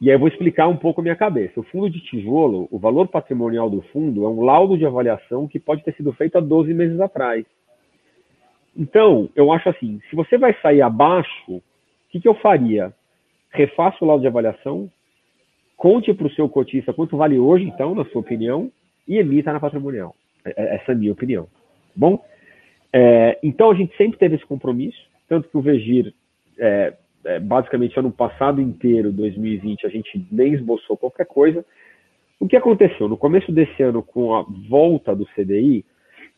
E 0.00 0.10
aí 0.10 0.14
eu 0.14 0.20
vou 0.20 0.28
explicar 0.28 0.68
um 0.68 0.76
pouco 0.76 1.00
a 1.00 1.02
minha 1.02 1.16
cabeça. 1.16 1.58
O 1.58 1.64
fundo 1.64 1.90
de 1.90 1.98
tijolo, 1.98 2.68
o 2.70 2.78
valor 2.78 3.08
patrimonial 3.08 3.68
do 3.68 3.82
fundo 3.92 4.24
é 4.24 4.28
um 4.28 4.42
laudo 4.42 4.78
de 4.78 4.86
avaliação 4.86 5.48
que 5.48 5.58
pode 5.58 5.82
ter 5.82 5.92
sido 5.96 6.12
feito 6.12 6.38
há 6.38 6.40
12 6.40 6.72
meses 6.72 7.00
atrás. 7.00 7.44
Então, 8.76 9.28
eu 9.36 9.52
acho 9.52 9.68
assim, 9.68 10.00
se 10.10 10.16
você 10.16 10.36
vai 10.36 10.54
sair 10.60 10.82
abaixo, 10.82 11.30
o 11.48 11.62
que, 12.10 12.20
que 12.20 12.28
eu 12.28 12.34
faria? 12.34 12.92
Refaça 13.50 13.98
o 14.00 14.06
laudo 14.06 14.22
de 14.22 14.28
avaliação, 14.28 14.90
conte 15.76 16.12
para 16.12 16.26
o 16.26 16.32
seu 16.32 16.48
cotista 16.48 16.92
quanto 16.92 17.16
vale 17.16 17.38
hoje, 17.38 17.64
então, 17.64 17.94
na 17.94 18.04
sua 18.06 18.20
opinião, 18.20 18.70
e 19.06 19.18
emita 19.18 19.52
na 19.52 19.60
patrimonial. 19.60 20.14
É, 20.44 20.50
é, 20.56 20.74
essa 20.76 20.92
é 20.92 20.94
a 20.94 20.98
minha 20.98 21.12
opinião. 21.12 21.46
Bom, 21.94 22.24
é, 22.92 23.38
então 23.42 23.70
a 23.70 23.74
gente 23.74 23.96
sempre 23.96 24.18
teve 24.18 24.36
esse 24.36 24.46
compromisso, 24.46 24.98
tanto 25.28 25.48
que 25.48 25.56
o 25.56 25.60
Vegir 25.60 26.12
é, 26.58 26.94
é, 27.24 27.40
basicamente 27.40 27.98
ano 27.98 28.10
passado 28.10 28.60
inteiro, 28.60 29.12
2020, 29.12 29.86
a 29.86 29.88
gente 29.88 30.26
nem 30.30 30.52
esboçou 30.54 30.96
qualquer 30.96 31.26
coisa. 31.26 31.64
O 32.38 32.48
que 32.48 32.56
aconteceu? 32.56 33.08
No 33.08 33.16
começo 33.16 33.50
desse 33.52 33.82
ano, 33.82 34.02
com 34.02 34.34
a 34.34 34.44
volta 34.68 35.14
do 35.14 35.26
CDI, 35.26 35.84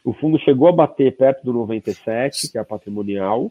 o 0.06 0.14
fundo 0.14 0.38
chegou 0.38 0.68
a 0.68 0.72
bater 0.72 1.16
perto 1.16 1.44
do 1.44 1.52
97, 1.52 2.50
que 2.50 2.56
é 2.56 2.60
a 2.60 2.64
patrimonial. 2.64 3.50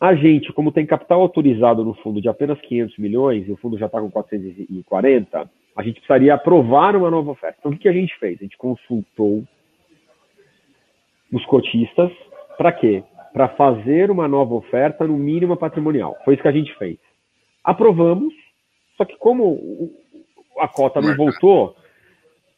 A 0.00 0.14
gente, 0.14 0.52
como 0.52 0.72
tem 0.72 0.86
capital 0.86 1.20
autorizado 1.20 1.84
no 1.84 1.94
fundo 1.94 2.20
de 2.20 2.28
apenas 2.28 2.60
500 2.60 2.98
milhões, 2.98 3.46
e 3.46 3.52
o 3.52 3.56
fundo 3.56 3.78
já 3.78 3.86
está 3.86 4.00
com 4.00 4.10
440, 4.10 5.50
a 5.76 5.82
gente 5.82 5.94
precisaria 5.94 6.34
aprovar 6.34 6.96
uma 6.96 7.10
nova 7.10 7.30
oferta. 7.30 7.58
Então, 7.60 7.72
o 7.72 7.78
que 7.78 7.88
a 7.88 7.92
gente 7.92 8.18
fez? 8.18 8.38
A 8.40 8.44
gente 8.44 8.56
consultou 8.56 9.44
os 11.32 11.44
cotistas 11.46 12.10
para 12.56 12.72
quê? 12.72 13.04
para 13.32 13.50
fazer 13.50 14.10
uma 14.10 14.26
nova 14.26 14.54
oferta 14.54 15.06
no 15.06 15.16
mínimo 15.16 15.56
patrimonial. 15.56 16.16
Foi 16.24 16.34
isso 16.34 16.42
que 16.42 16.48
a 16.48 16.52
gente 16.52 16.76
fez. 16.76 16.98
Aprovamos, 17.62 18.34
só 18.96 19.04
que 19.04 19.16
como 19.16 19.92
a 20.58 20.66
cota 20.66 21.00
não 21.00 21.14
voltou, 21.16 21.76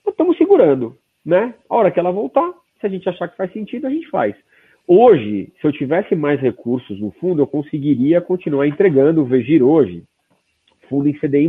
estamos 0.07 0.39
segurando, 0.39 0.97
né? 1.25 1.55
A 1.69 1.77
hora 1.77 1.91
que 1.91 2.01
ela 2.01 2.11
voltar, 2.11 2.51
se 2.81 2.87
a 2.87 2.89
gente 2.89 3.09
achar 3.09 3.29
que 3.29 3.37
faz 3.37 3.53
sentido, 3.53 3.87
a 3.87 3.91
gente 3.91 4.09
faz. 4.09 4.35
Hoje, 4.87 5.53
se 5.61 5.67
eu 5.67 5.73
tivesse 5.73 6.17
mais 6.17 6.41
recursos 6.41 6.99
no 7.01 7.11
fundo, 7.13 7.43
eu 7.43 7.47
conseguiria 7.47 8.21
continuar 8.21 8.67
entregando 8.67 9.23
o 9.23 9.27
Vegir 9.27 9.63
hoje, 9.63 10.03
fundo 10.89 11.09
em 11.09 11.13
CDI+. 11.13 11.49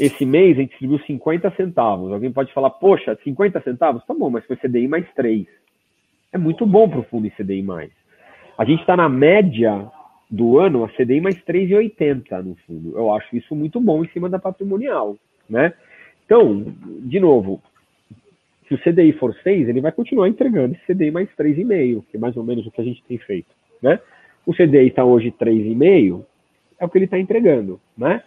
Esse 0.00 0.26
mês 0.26 0.56
a 0.56 0.60
gente 0.60 0.70
distribuiu 0.70 1.00
50 1.06 1.50
centavos. 1.56 2.12
Alguém 2.12 2.30
pode 2.30 2.52
falar, 2.52 2.70
poxa, 2.70 3.18
50 3.24 3.60
centavos? 3.62 4.04
Tá 4.04 4.14
bom, 4.14 4.28
mas 4.28 4.44
foi 4.44 4.56
CDI 4.56 4.86
mais 4.86 5.06
3 5.14 5.46
é 6.32 6.38
muito 6.38 6.66
bom 6.66 6.88
para 6.88 7.00
o 7.00 7.04
fundo 7.04 7.26
em 7.26 7.30
CDI+. 7.30 7.64
A 8.56 8.64
gente 8.64 8.80
está 8.80 8.96
na 8.96 9.08
média 9.08 9.90
do 10.30 10.58
ano 10.58 10.84
a 10.84 10.88
CDI 10.88 11.20
mais 11.20 11.36
3,80 11.44 12.42
no 12.42 12.56
fundo. 12.66 12.96
Eu 12.96 13.12
acho 13.14 13.34
isso 13.36 13.54
muito 13.54 13.80
bom 13.80 14.04
em 14.04 14.08
cima 14.08 14.28
da 14.28 14.38
patrimonial, 14.38 15.16
né? 15.48 15.72
Então, 16.24 16.64
de 17.00 17.18
novo, 17.18 17.62
se 18.68 18.74
o 18.74 18.78
CDI 18.78 19.12
for 19.14 19.34
6, 19.34 19.68
ele 19.68 19.80
vai 19.80 19.90
continuar 19.90 20.28
entregando 20.28 20.74
esse 20.74 20.92
CDI 20.92 21.10
mais 21.10 21.28
3,5, 21.30 22.04
que 22.10 22.16
é 22.16 22.20
mais 22.20 22.36
ou 22.36 22.44
menos 22.44 22.66
o 22.66 22.70
que 22.70 22.80
a 22.80 22.84
gente 22.84 23.02
tem 23.04 23.18
feito, 23.18 23.48
né? 23.82 23.98
O 24.46 24.52
CDI 24.52 24.88
está 24.88 25.04
hoje 25.04 25.32
3,5, 25.32 26.24
é 26.78 26.84
o 26.84 26.88
que 26.88 26.98
ele 26.98 27.06
está 27.06 27.18
entregando, 27.18 27.80
né? 27.96 28.22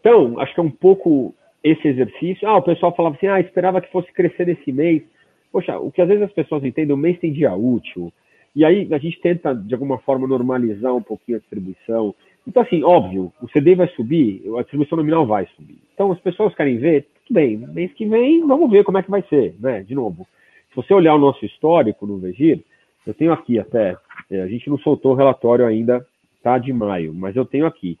Então, 0.00 0.38
acho 0.40 0.54
que 0.54 0.60
é 0.60 0.62
um 0.62 0.70
pouco 0.70 1.34
esse 1.62 1.86
exercício. 1.86 2.46
Ah, 2.46 2.56
o 2.56 2.62
pessoal 2.62 2.94
falava 2.94 3.16
assim, 3.16 3.26
ah, 3.28 3.40
esperava 3.40 3.80
que 3.80 3.90
fosse 3.90 4.12
crescer 4.12 4.48
esse 4.48 4.72
mês. 4.72 5.02
Poxa, 5.50 5.78
o 5.78 5.90
que 5.90 6.02
às 6.02 6.08
vezes 6.08 6.24
as 6.24 6.32
pessoas 6.32 6.64
entendem, 6.64 6.94
o 6.94 6.98
mês 6.98 7.18
tem 7.18 7.32
dia 7.32 7.54
útil, 7.54 8.12
e 8.54 8.64
aí 8.64 8.88
a 8.92 8.98
gente 8.98 9.20
tenta, 9.20 9.54
de 9.54 9.72
alguma 9.72 9.98
forma, 9.98 10.26
normalizar 10.26 10.94
um 10.94 11.02
pouquinho 11.02 11.38
a 11.38 11.40
distribuição. 11.40 12.14
Então, 12.46 12.62
assim, 12.62 12.82
óbvio, 12.82 13.32
o 13.40 13.48
CD 13.50 13.74
vai 13.74 13.88
subir, 13.88 14.42
a 14.58 14.62
distribuição 14.62 14.98
nominal 14.98 15.26
vai 15.26 15.46
subir. 15.56 15.78
Então, 15.94 16.12
as 16.12 16.20
pessoas 16.20 16.54
querem 16.54 16.78
ver, 16.78 17.06
bem, 17.32 17.56
mês 17.56 17.92
que 17.92 18.06
vem, 18.06 18.46
vamos 18.46 18.70
ver 18.70 18.84
como 18.84 18.98
é 18.98 19.02
que 19.02 19.10
vai 19.10 19.22
ser, 19.22 19.54
né? 19.58 19.82
De 19.82 19.94
novo, 19.94 20.26
se 20.70 20.76
você 20.76 20.92
olhar 20.92 21.14
o 21.14 21.18
nosso 21.18 21.44
histórico 21.44 22.06
no 22.06 22.18
Vegir, 22.18 22.62
eu 23.06 23.14
tenho 23.14 23.32
aqui 23.32 23.58
até, 23.58 23.96
é, 24.30 24.42
a 24.42 24.46
gente 24.46 24.68
não 24.70 24.78
soltou 24.78 25.12
o 25.12 25.16
relatório 25.16 25.66
ainda, 25.66 26.06
tá, 26.42 26.58
de 26.58 26.72
maio, 26.72 27.12
mas 27.14 27.34
eu 27.34 27.44
tenho 27.44 27.66
aqui. 27.66 27.98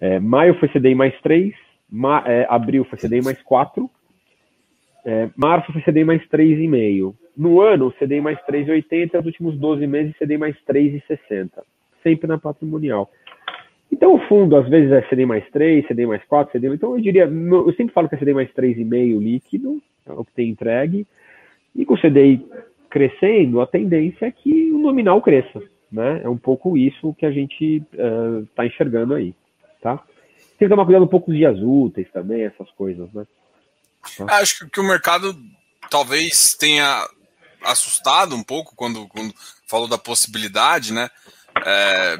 É, 0.00 0.18
maio 0.18 0.58
foi 0.58 0.68
CDI 0.68 0.94
mais 0.94 1.18
3, 1.20 1.54
ma, 1.90 2.22
é, 2.26 2.46
abril 2.48 2.84
foi 2.84 2.98
CDI 2.98 3.22
mais 3.22 3.40
4, 3.42 3.90
é, 5.04 5.28
março 5.36 5.72
foi 5.72 5.82
CDI 5.82 6.04
mais 6.04 6.22
3,5. 6.28 7.14
No 7.36 7.60
ano, 7.60 7.92
CDI 7.98 8.20
mais 8.20 8.38
3,80. 8.40 9.14
Nos 9.14 9.26
últimos 9.26 9.58
12 9.58 9.86
meses, 9.86 10.16
CDI 10.16 10.38
mais 10.38 10.56
3,60. 10.64 11.50
Sempre 12.02 12.26
na 12.26 12.38
patrimonial. 12.38 13.10
Então, 13.92 14.14
o 14.14 14.26
fundo, 14.26 14.56
às 14.56 14.68
vezes, 14.68 14.90
é 14.90 15.02
CDI 15.02 15.26
mais 15.26 15.48
3, 15.50 15.86
CDI 15.86 16.06
mais 16.06 16.24
4, 16.24 16.58
CDI... 16.58 16.74
Então, 16.74 16.96
eu 16.96 17.00
diria... 17.00 17.24
Eu 17.24 17.72
sempre 17.74 17.92
falo 17.92 18.08
que 18.08 18.14
é 18.14 18.18
CDI 18.18 18.34
mais 18.34 18.50
3,5 18.52 19.18
líquido, 19.20 19.82
é 20.06 20.12
o 20.12 20.24
que 20.24 20.32
tem 20.32 20.48
entregue. 20.48 21.06
E 21.76 21.84
com 21.84 21.94
o 21.94 22.00
CDI 22.00 22.44
crescendo, 22.90 23.60
a 23.60 23.66
tendência 23.66 24.26
é 24.26 24.30
que 24.30 24.72
o 24.72 24.78
nominal 24.78 25.20
cresça. 25.20 25.62
Né? 25.90 26.22
É 26.24 26.28
um 26.28 26.38
pouco 26.38 26.76
isso 26.76 27.14
que 27.18 27.26
a 27.26 27.30
gente 27.30 27.82
está 27.92 28.62
uh, 28.62 28.66
enxergando 28.66 29.14
aí. 29.14 29.34
Tá? 29.82 29.98
Tem 30.58 30.68
que 30.68 30.68
tomar 30.68 30.84
cuidado 30.84 31.04
um 31.04 31.08
pouco 31.08 31.30
os 31.30 31.36
dias 31.36 31.58
úteis 31.60 32.10
também, 32.12 32.44
essas 32.44 32.70
coisas, 32.70 33.12
né? 33.12 33.26
Acho 34.28 34.68
que 34.68 34.80
o 34.80 34.84
mercado 34.84 35.36
talvez 35.90 36.54
tenha 36.54 37.06
assustado 37.62 38.34
um 38.34 38.42
pouco 38.42 38.74
quando, 38.74 39.06
quando 39.08 39.32
falou 39.68 39.88
da 39.88 39.98
possibilidade, 39.98 40.92
né? 40.92 41.08
É, 41.64 42.16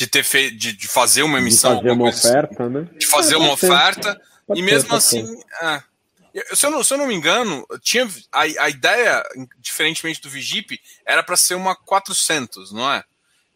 de 0.00 0.06
ter 0.06 0.24
feito, 0.24 0.56
de, 0.56 0.72
de, 0.72 0.88
fazer 0.88 1.22
uma 1.22 1.38
emissão, 1.38 1.76
de 1.76 1.82
fazer 1.82 1.90
uma 1.92 2.08
oferta, 2.08 2.64
assim, 2.64 2.72
né? 2.72 2.88
De 2.98 3.06
fazer 3.06 3.34
é, 3.34 3.36
uma 3.36 3.52
oferta 3.52 4.20
e 4.56 4.62
mesmo 4.62 4.94
assim, 4.94 5.26
é, 5.60 5.82
se, 6.54 6.64
eu 6.64 6.70
não, 6.70 6.82
se 6.82 6.94
eu 6.94 6.96
não 6.96 7.06
me 7.06 7.14
engano, 7.14 7.66
tinha 7.82 8.08
a, 8.32 8.40
a 8.64 8.70
ideia, 8.70 9.22
diferentemente 9.58 10.22
do 10.22 10.30
Vigip, 10.30 10.80
era 11.04 11.22
para 11.22 11.36
ser 11.36 11.54
uma 11.54 11.76
400, 11.76 12.72
não 12.72 12.90
é? 12.90 13.04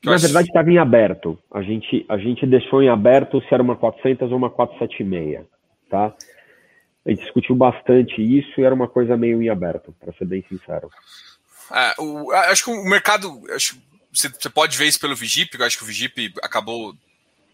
Que 0.02 0.10
Na 0.10 0.18
verdade, 0.18 0.48
estava 0.48 0.70
em 0.70 0.76
aberto. 0.76 1.38
A 1.50 1.62
gente, 1.62 2.04
a 2.10 2.18
gente 2.18 2.44
deixou 2.46 2.82
em 2.82 2.90
aberto 2.90 3.40
se 3.40 3.54
era 3.54 3.62
uma 3.62 3.74
400 3.74 4.30
ou 4.30 4.36
uma 4.36 4.50
476, 4.50 5.46
tá? 5.88 6.14
A 7.06 7.08
gente 7.08 7.22
discutiu 7.22 7.56
bastante 7.56 8.20
isso 8.20 8.60
e 8.60 8.64
era 8.64 8.74
uma 8.74 8.86
coisa 8.86 9.16
meio 9.16 9.42
em 9.42 9.48
aberto, 9.48 9.94
para 9.98 10.12
ser 10.12 10.26
bem 10.26 10.44
sincero. 10.46 10.90
É, 11.72 11.94
o, 12.02 12.30
acho 12.32 12.64
que 12.64 12.70
o 12.70 12.84
mercado. 12.84 13.40
Acho, 13.54 13.78
você, 14.14 14.28
você 14.28 14.50
pode 14.50 14.76
ver 14.76 14.86
isso 14.86 15.00
pelo 15.00 15.16
Vigip, 15.16 15.58
eu 15.58 15.64
acho 15.64 15.76
que 15.76 15.84
o 15.84 15.86
Vigip 15.86 16.32
acabou 16.42 16.94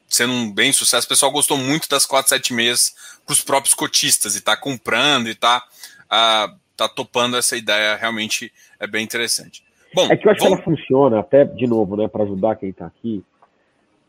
sendo 0.08 0.32
um 0.32 0.52
bem 0.52 0.72
sucesso. 0.72 1.06
O 1.06 1.08
pessoal 1.08 1.32
gostou 1.32 1.56
muito 1.56 1.88
das 1.88 2.04
476 2.04 3.20
para 3.24 3.32
os 3.32 3.42
próprios 3.42 3.74
cotistas 3.74 4.34
e 4.34 4.38
está 4.38 4.56
comprando 4.56 5.28
e 5.28 5.32
está 5.32 5.62
uh, 6.06 6.56
tá 6.76 6.88
topando 6.88 7.36
essa 7.36 7.56
ideia. 7.56 7.96
Realmente 7.96 8.52
é 8.78 8.86
bem 8.86 9.04
interessante. 9.04 9.62
Bom, 9.94 10.06
é 10.10 10.16
que 10.16 10.26
eu 10.26 10.32
acho 10.32 10.42
vamos... 10.42 10.60
que 10.60 10.68
ela 10.68 10.76
funciona, 10.76 11.20
até 11.20 11.44
de 11.44 11.66
novo, 11.66 11.96
né, 11.96 12.08
para 12.08 12.24
ajudar 12.24 12.56
quem 12.56 12.70
está 12.70 12.86
aqui. 12.86 13.24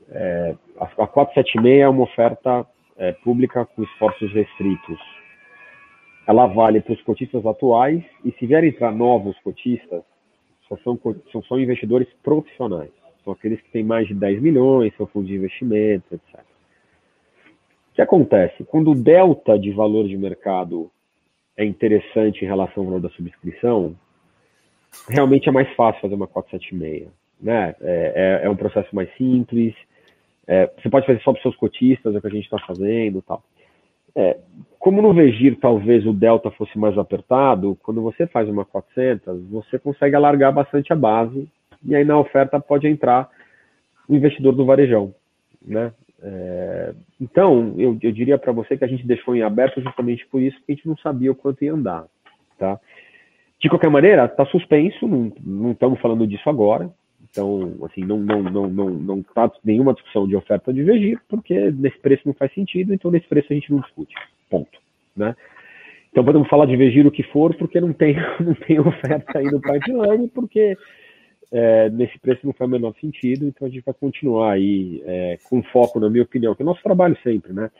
É, 0.09 0.55
a 0.79 1.07
476 1.07 1.81
é 1.81 1.87
uma 1.87 2.03
oferta 2.03 2.65
é, 2.97 3.13
pública 3.13 3.65
com 3.65 3.83
esforços 3.83 4.31
restritos 4.33 4.99
ela 6.27 6.47
vale 6.47 6.81
para 6.81 6.93
os 6.93 7.01
cotistas 7.01 7.45
atuais 7.45 8.03
e 8.23 8.31
se 8.33 8.45
vier 8.45 8.63
entrar 8.63 8.91
novos 8.91 9.37
cotistas, 9.39 10.01
só 10.71 10.77
são, 10.77 10.99
são 11.31 11.43
só 11.43 11.59
investidores 11.59 12.07
profissionais. 12.23 12.91
São 13.23 13.33
aqueles 13.33 13.61
que 13.61 13.71
têm 13.71 13.83
mais 13.83 14.07
de 14.07 14.13
10 14.13 14.41
milhões, 14.41 14.95
são 14.95 15.05
fundos 15.07 15.29
de 15.29 15.35
investimento, 15.35 16.15
etc. 16.15 16.39
O 16.39 17.93
que 17.95 18.01
acontece? 18.01 18.63
Quando 18.63 18.91
o 18.91 18.95
delta 18.95 19.59
de 19.59 19.71
valor 19.71 20.07
de 20.07 20.17
mercado 20.17 20.89
é 21.57 21.65
interessante 21.65 22.43
em 22.43 22.47
relação 22.47 22.83
ao 22.83 22.85
valor 22.85 23.01
da 23.01 23.09
subscrição, 23.09 23.95
realmente 25.09 25.49
é 25.49 25.51
mais 25.51 25.69
fácil 25.75 26.01
fazer 26.01 26.15
uma 26.15 26.27
476. 26.27 27.09
Né? 27.41 27.75
É, 27.81 28.39
é, 28.43 28.45
é 28.45 28.49
um 28.49 28.55
processo 28.55 28.95
mais 28.95 29.13
simples. 29.17 29.75
É, 30.47 30.67
você 30.67 30.89
pode 30.89 31.05
fazer 31.05 31.19
só 31.21 31.31
para 31.31 31.39
os 31.39 31.43
seus 31.43 31.55
cotistas, 31.57 32.15
é 32.15 32.17
o 32.17 32.21
que 32.21 32.27
a 32.27 32.31
gente 32.31 32.45
está 32.45 32.59
fazendo 32.59 33.21
tal. 33.21 33.43
É, 34.15 34.37
como 34.79 35.01
no 35.01 35.13
Vegir 35.13 35.57
talvez 35.59 36.05
o 36.05 36.13
delta 36.13 36.49
fosse 36.51 36.77
mais 36.77 36.97
apertado, 36.97 37.77
quando 37.83 38.01
você 38.01 38.25
faz 38.27 38.49
uma 38.49 38.65
400, 38.65 39.47
você 39.49 39.77
consegue 39.77 40.15
alargar 40.15 40.51
bastante 40.51 40.91
a 40.91 40.95
base 40.95 41.47
e 41.83 41.95
aí 41.95 42.03
na 42.03 42.17
oferta 42.17 42.59
pode 42.59 42.87
entrar 42.87 43.29
o 44.07 44.15
investidor 44.15 44.53
do 44.53 44.65
varejão, 44.65 45.13
né? 45.65 45.93
É, 46.23 46.93
então, 47.19 47.73
eu, 47.77 47.97
eu 48.01 48.11
diria 48.11 48.37
para 48.37 48.51
você 48.51 48.77
que 48.77 48.83
a 48.83 48.87
gente 48.87 49.05
deixou 49.07 49.35
em 49.35 49.41
aberto 49.41 49.81
justamente 49.81 50.25
por 50.27 50.41
isso 50.41 50.57
que 50.57 50.71
a 50.71 50.75
gente 50.75 50.87
não 50.87 50.97
sabia 50.97 51.31
o 51.31 51.35
quanto 51.35 51.63
ia 51.63 51.73
andar, 51.73 52.05
tá? 52.57 52.79
De 53.59 53.69
qualquer 53.69 53.89
maneira, 53.89 54.25
está 54.25 54.45
suspenso, 54.45 55.07
não, 55.07 55.31
não 55.43 55.71
estamos 55.71 55.99
falando 55.99 56.27
disso 56.27 56.49
agora, 56.49 56.91
então, 57.31 57.77
assim, 57.85 58.01
não 58.01 58.17
não 58.17 58.43
não 58.43 58.69
não 58.69 58.89
não 58.89 59.23
tá 59.23 59.49
nenhuma 59.63 59.93
discussão 59.93 60.27
de 60.27 60.35
oferta 60.35 60.73
de 60.73 60.83
Vegir, 60.83 61.19
porque 61.29 61.71
nesse 61.71 61.97
preço 61.99 62.23
não 62.25 62.33
faz 62.33 62.53
sentido, 62.53 62.93
então 62.93 63.09
nesse 63.09 63.27
preço 63.27 63.47
a 63.49 63.53
gente 63.53 63.71
não 63.71 63.79
discute. 63.79 64.13
Ponto, 64.49 64.77
né? 65.15 65.33
Então 66.11 66.25
podemos 66.25 66.49
falar 66.49 66.65
de 66.65 66.75
Vegir 66.75 67.07
o 67.07 67.11
que 67.11 67.23
for, 67.23 67.55
porque 67.55 67.79
não 67.79 67.93
tem 67.93 68.15
não 68.39 68.53
tem 68.53 68.79
oferta 68.79 69.39
aí 69.39 69.45
no 69.45 69.61
pipeline, 69.61 70.27
porque 70.27 70.77
é, 71.53 71.89
nesse 71.89 72.19
preço 72.19 72.45
não 72.45 72.51
faz 72.51 72.69
o 72.69 72.73
menor 72.73 72.93
sentido, 72.99 73.47
então 73.47 73.65
a 73.65 73.71
gente 73.71 73.83
vai 73.85 73.93
continuar 73.93 74.51
aí 74.51 75.01
é, 75.05 75.37
com 75.49 75.63
foco, 75.63 76.01
na 76.01 76.09
minha 76.09 76.23
opinião, 76.23 76.53
que 76.53 76.61
é 76.61 76.65
o 76.65 76.67
nosso 76.67 76.83
trabalho 76.83 77.17
sempre, 77.23 77.53
né? 77.53 77.71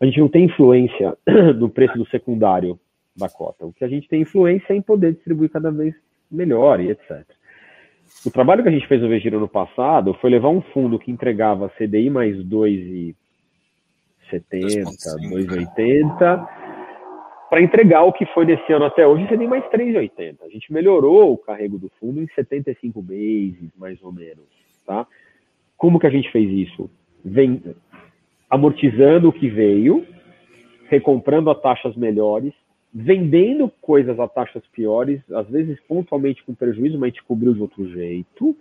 A 0.00 0.06
gente 0.06 0.18
não 0.18 0.28
tem 0.28 0.44
influência 0.44 1.14
no 1.56 1.68
preço 1.68 1.98
do 1.98 2.08
secundário 2.08 2.80
da 3.14 3.28
cota. 3.28 3.66
O 3.66 3.72
que 3.72 3.84
a 3.84 3.88
gente 3.88 4.08
tem 4.08 4.22
influência 4.22 4.72
é 4.72 4.76
em 4.76 4.82
poder 4.82 5.12
distribuir 5.12 5.50
cada 5.50 5.70
vez 5.70 5.94
melhor 6.30 6.80
e 6.80 6.90
etc. 6.90 7.24
O 8.24 8.30
trabalho 8.30 8.62
que 8.62 8.68
a 8.68 8.72
gente 8.72 8.88
fez 8.88 9.02
no 9.02 9.08
Vegiro 9.08 9.38
no 9.38 9.48
passado 9.48 10.14
foi 10.14 10.30
levar 10.30 10.48
um 10.48 10.60
fundo 10.60 10.98
que 10.98 11.10
entregava 11.10 11.70
CDI 11.78 12.08
mais 12.08 12.36
2,70, 12.38 13.14
2,80, 14.32 16.48
para 17.50 17.62
entregar 17.62 18.04
o 18.04 18.12
que 18.12 18.24
foi 18.26 18.46
desse 18.46 18.72
ano 18.72 18.86
até 18.86 19.06
hoje, 19.06 19.28
CDI 19.28 19.46
mais 19.46 19.64
3,80. 19.66 20.36
A 20.42 20.48
gente 20.48 20.72
melhorou 20.72 21.32
o 21.32 21.38
carrego 21.38 21.78
do 21.78 21.90
fundo 22.00 22.22
em 22.22 22.28
75 22.34 23.02
meses, 23.02 23.70
mais 23.76 24.02
ou 24.02 24.10
menos. 24.10 24.46
Tá? 24.86 25.06
Como 25.76 25.98
que 25.98 26.06
a 26.06 26.10
gente 26.10 26.32
fez 26.32 26.50
isso? 26.50 26.90
Vem 27.22 27.62
amortizando 28.48 29.28
o 29.28 29.32
que 29.32 29.48
veio, 29.48 30.06
recomprando 30.88 31.50
a 31.50 31.54
taxas 31.54 31.94
melhores, 31.96 32.54
vendendo 32.94 33.68
coisas 33.80 34.20
a 34.20 34.28
taxas 34.28 34.62
piores, 34.68 35.20
às 35.32 35.48
vezes 35.48 35.80
pontualmente 35.88 36.44
com 36.44 36.54
prejuízo, 36.54 36.96
mas 36.96 37.08
a 37.08 37.10
gente 37.10 37.24
cobriu 37.24 37.52
de 37.52 37.60
outro 37.60 37.88
jeito, 37.88 38.56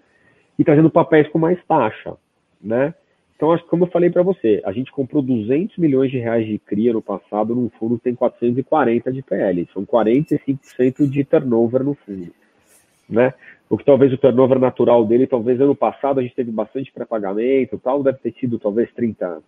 e 0.58 0.64
trazendo 0.64 0.90
papéis 0.90 1.28
com 1.30 1.38
mais 1.38 1.64
taxa, 1.66 2.16
né? 2.62 2.96
Então, 3.36 3.52
acho 3.52 3.64
que 3.64 3.70
como 3.70 3.84
eu 3.84 3.92
falei 3.92 4.10
para 4.10 4.24
você, 4.24 4.62
a 4.64 4.72
gente 4.72 4.92
comprou 4.92 5.22
200 5.22 5.78
milhões 5.78 6.10
de 6.10 6.18
reais 6.18 6.48
de 6.48 6.58
CRIA 6.60 6.94
no 6.94 7.02
passado 7.02 7.54
num 7.54 7.70
fundo 7.70 7.98
que 7.98 8.06
tem 8.06 8.16
440 8.16 9.12
de 9.12 9.22
PL. 9.22 9.68
São 9.74 9.86
45% 9.86 11.10
de 11.10 11.24
turnover 11.26 11.84
no 11.84 11.94
fundo, 11.94 12.32
né? 13.10 13.34
O 13.70 13.78
que 13.78 13.84
talvez 13.84 14.14
o 14.14 14.18
turnover 14.18 14.60
natural 14.60 15.06
dele, 15.06 15.28
talvez 15.28 15.60
ano 15.60 15.76
passado 15.76 16.20
a 16.20 16.24
gente 16.24 16.36
teve 16.36 16.52
bastante 16.52 16.92
pré-pagamento 16.92 17.78
tal, 17.80 18.02
deve 18.02 18.20
ter 18.20 18.34
sido 18.40 18.58
talvez 18.58 18.90
30%, 18.94 19.42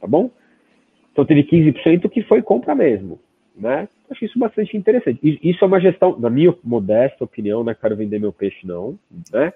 tá 0.00 0.06
bom? 0.06 0.30
Então 1.12 1.24
teve 1.24 1.42
15% 1.44 2.08
que 2.08 2.22
foi 2.22 2.40
compra 2.42 2.74
mesmo. 2.74 3.18
Né? 3.56 3.88
Acho 4.10 4.24
isso 4.24 4.38
bastante 4.38 4.76
interessante. 4.76 5.18
Isso 5.22 5.64
é 5.64 5.66
uma 5.66 5.80
gestão, 5.80 6.18
na 6.18 6.28
minha 6.28 6.54
modesta 6.62 7.24
opinião, 7.24 7.64
não 7.64 7.72
é 7.72 7.74
quero 7.74 7.96
vender 7.96 8.20
meu 8.20 8.32
peixe, 8.32 8.66
não. 8.66 8.98
Né? 9.32 9.52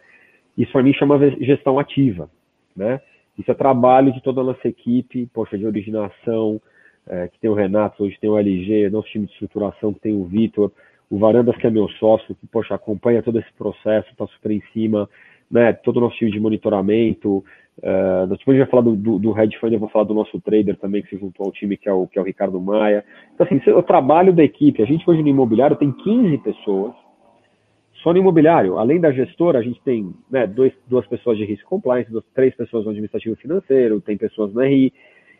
Isso 0.56 0.72
para 0.72 0.82
mim 0.82 0.94
chama 0.94 1.18
gestão 1.40 1.78
ativa. 1.78 2.30
Né? 2.74 3.00
Isso 3.38 3.50
é 3.50 3.54
trabalho 3.54 4.12
de 4.12 4.22
toda 4.22 4.40
a 4.40 4.44
nossa 4.44 4.66
equipe, 4.66 5.28
poxa, 5.32 5.58
de 5.58 5.66
originação, 5.66 6.60
é, 7.06 7.28
que 7.28 7.38
tem 7.38 7.50
o 7.50 7.54
Renato, 7.54 8.04
hoje 8.04 8.18
tem 8.20 8.30
o 8.30 8.38
LG, 8.38 8.90
nosso 8.90 9.08
time 9.08 9.26
de 9.26 9.32
estruturação, 9.32 9.92
que 9.92 10.00
tem 10.00 10.14
o 10.14 10.24
Vitor, 10.24 10.72
o 11.10 11.18
Varandas, 11.18 11.56
que 11.56 11.66
é 11.66 11.70
meu 11.70 11.88
sócio, 11.90 12.34
que, 12.34 12.46
poxa, 12.46 12.74
acompanha 12.74 13.22
todo 13.22 13.38
esse 13.38 13.52
processo, 13.54 14.08
está 14.10 14.26
super 14.28 14.52
em 14.52 14.62
cima, 14.72 15.08
né? 15.50 15.72
Todo 15.72 15.96
o 15.96 16.00
nosso 16.00 16.16
time 16.16 16.30
de 16.30 16.38
monitoramento, 16.38 17.44
Uh, 17.78 18.26
depois 18.26 18.48
a 18.48 18.52
gente 18.52 18.58
vai 18.58 18.66
falar 18.66 18.82
do, 18.82 18.94
do, 18.94 19.18
do 19.18 19.38
hedge 19.38 19.56
fund, 19.58 19.72
eu 19.72 19.80
vou 19.80 19.88
falar 19.88 20.04
do 20.04 20.12
nosso 20.12 20.38
trader 20.40 20.76
também, 20.76 21.02
que 21.02 21.08
se 21.08 21.18
juntou 21.18 21.46
ao 21.46 21.52
time, 21.52 21.76
que 21.76 21.88
é 21.88 21.92
o, 21.92 22.06
que 22.06 22.18
é 22.18 22.22
o 22.22 22.24
Ricardo 22.24 22.60
Maia. 22.60 23.04
Então, 23.34 23.46
assim, 23.46 23.70
o 23.70 23.82
trabalho 23.82 24.32
da 24.32 24.44
equipe, 24.44 24.82
a 24.82 24.86
gente 24.86 25.08
hoje 25.08 25.22
no 25.22 25.28
imobiliário 25.28 25.76
tem 25.76 25.90
15 25.90 26.38
pessoas, 26.38 26.92
só 28.02 28.12
no 28.12 28.18
imobiliário. 28.18 28.78
Além 28.78 29.00
da 29.00 29.12
gestora, 29.12 29.58
a 29.58 29.62
gente 29.62 29.80
tem 29.82 30.14
né, 30.30 30.46
dois, 30.46 30.72
duas 30.88 31.06
pessoas 31.06 31.38
de 31.38 31.44
risco 31.44 31.68
compliance, 31.68 32.10
duas, 32.10 32.24
três 32.34 32.54
pessoas 32.54 32.84
no 32.84 32.90
administrativo 32.90 33.36
financeiro, 33.36 34.00
tem 34.00 34.16
pessoas 34.16 34.52
no 34.52 34.60
RI. 34.62 34.92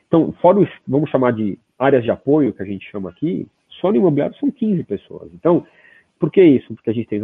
Então, 0.07 0.33
fora 0.40 0.61
os, 0.61 0.69
vamos 0.87 1.11
chamar 1.11 1.33
de 1.33 1.59
áreas 1.79 2.05
de 2.05 2.11
apoio, 2.11 2.53
que 2.53 2.62
a 2.62 2.66
gente 2.66 2.90
chama 2.90 3.11
aqui, 3.11 3.47
só 3.81 3.90
no 3.90 3.97
imobiliário 3.97 4.37
são 4.37 4.51
15 4.51 4.83
pessoas. 4.85 5.31
Então, 5.35 5.66
por 6.19 6.31
que 6.31 6.43
isso? 6.43 6.75
Porque 6.75 6.90
a 6.90 6.93
gente 6.93 7.09
tem 7.09 7.21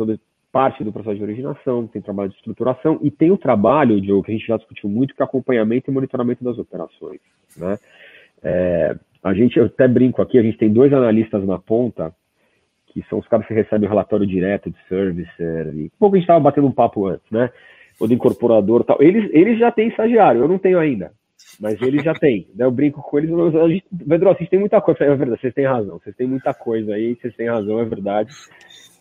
parte 0.56 0.82
do 0.82 0.90
processo 0.90 1.16
de 1.16 1.22
originação, 1.22 1.86
tem 1.86 2.00
trabalho 2.00 2.30
de 2.30 2.36
estruturação 2.36 2.98
e 3.02 3.10
tem 3.10 3.30
o 3.30 3.36
trabalho, 3.36 4.00
Diogo, 4.00 4.22
que 4.22 4.30
a 4.30 4.34
gente 4.34 4.46
já 4.46 4.56
discutiu 4.56 4.88
muito, 4.88 5.14
que 5.14 5.20
é 5.20 5.24
acompanhamento 5.24 5.90
e 5.90 5.92
monitoramento 5.92 6.42
das 6.42 6.56
operações. 6.58 7.20
Né? 7.58 7.78
É, 8.42 8.96
a 9.22 9.34
gente, 9.34 9.58
eu 9.58 9.66
até 9.66 9.86
brinco 9.86 10.22
aqui, 10.22 10.38
a 10.38 10.42
gente 10.42 10.56
tem 10.56 10.72
dois 10.72 10.90
analistas 10.94 11.44
na 11.44 11.58
ponta, 11.58 12.10
que 12.86 13.04
são 13.10 13.18
os 13.18 13.28
caras 13.28 13.46
que 13.46 13.52
recebem 13.52 13.86
o 13.86 13.90
relatório 13.90 14.26
direto 14.26 14.70
de 14.70 14.78
servicer, 14.88 15.74
e 15.74 15.84
um 15.84 15.98
pouco 15.98 16.16
a 16.16 16.18
gente 16.18 16.24
estava 16.24 16.40
batendo 16.40 16.68
um 16.68 16.72
papo 16.72 17.06
antes, 17.06 17.30
né? 17.30 17.50
O 18.00 18.06
do 18.06 18.14
incorporador 18.14 18.82
tal. 18.82 18.96
Eles, 19.02 19.28
eles 19.34 19.58
já 19.58 19.70
têm 19.70 19.88
estagiário, 19.88 20.40
eu 20.40 20.48
não 20.48 20.58
tenho 20.58 20.78
ainda. 20.78 21.12
Mas 21.60 21.80
eles 21.82 22.02
já 22.02 22.14
têm. 22.14 22.48
Né? 22.54 22.64
Eu 22.64 22.70
brinco 22.70 23.02
com 23.02 23.18
eles, 23.18 23.30
a 23.30 23.68
gente, 23.68 23.84
Pedro, 24.08 24.34
vocês 24.34 24.48
têm 24.48 24.58
muita 24.58 24.80
coisa. 24.80 25.04
É 25.04 25.14
verdade, 25.14 25.40
vocês 25.40 25.54
têm 25.54 25.66
razão. 25.66 25.98
Vocês 25.98 26.16
têm 26.16 26.26
muita 26.26 26.54
coisa 26.54 26.94
aí, 26.94 27.14
vocês 27.14 27.34
têm 27.36 27.48
razão, 27.48 27.78
é 27.78 27.84
verdade. 27.84 28.30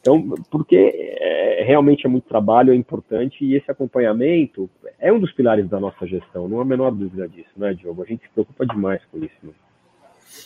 Então, 0.06 0.36
porque 0.52 0.78
é, 1.20 1.64
realmente 1.66 2.06
é 2.06 2.10
muito 2.10 2.28
trabalho, 2.28 2.72
é 2.72 2.76
importante, 2.76 3.44
e 3.44 3.56
esse 3.56 3.72
acompanhamento 3.72 4.70
é 5.00 5.12
um 5.12 5.20
dos 5.20 5.32
pilares 5.32 5.68
da 5.68 5.80
nossa 5.80 6.06
gestão, 6.06 6.48
não 6.48 6.60
há 6.60 6.62
a 6.62 6.66
menor 6.66 6.92
dúvida 6.92 7.28
disso, 7.28 7.50
né, 7.58 7.74
Diogo? 7.74 8.04
A 8.04 8.06
gente 8.06 8.22
se 8.22 8.30
preocupa 8.30 8.68
demais 8.68 9.02
com 9.12 9.18
isso. 9.18 9.34
Né? 9.42 9.52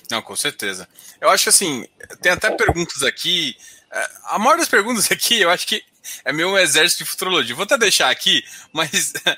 Não, 0.09 0.21
com 0.21 0.33
certeza. 0.33 0.87
Eu 1.19 1.29
acho 1.29 1.49
assim, 1.49 1.85
tem 2.21 2.31
até 2.31 2.49
perguntas 2.51 3.03
aqui. 3.03 3.53
É, 3.91 4.07
a 4.27 4.39
maior 4.39 4.57
das 4.57 4.69
perguntas 4.69 5.11
aqui, 5.11 5.41
eu 5.41 5.49
acho 5.49 5.67
que 5.67 5.83
é 6.23 6.31
meu 6.31 6.57
exército 6.57 7.03
de 7.03 7.09
futurologia. 7.09 7.53
Vou 7.53 7.65
até 7.65 7.77
deixar 7.77 8.09
aqui, 8.09 8.41
mas 8.71 9.13
é, 9.25 9.37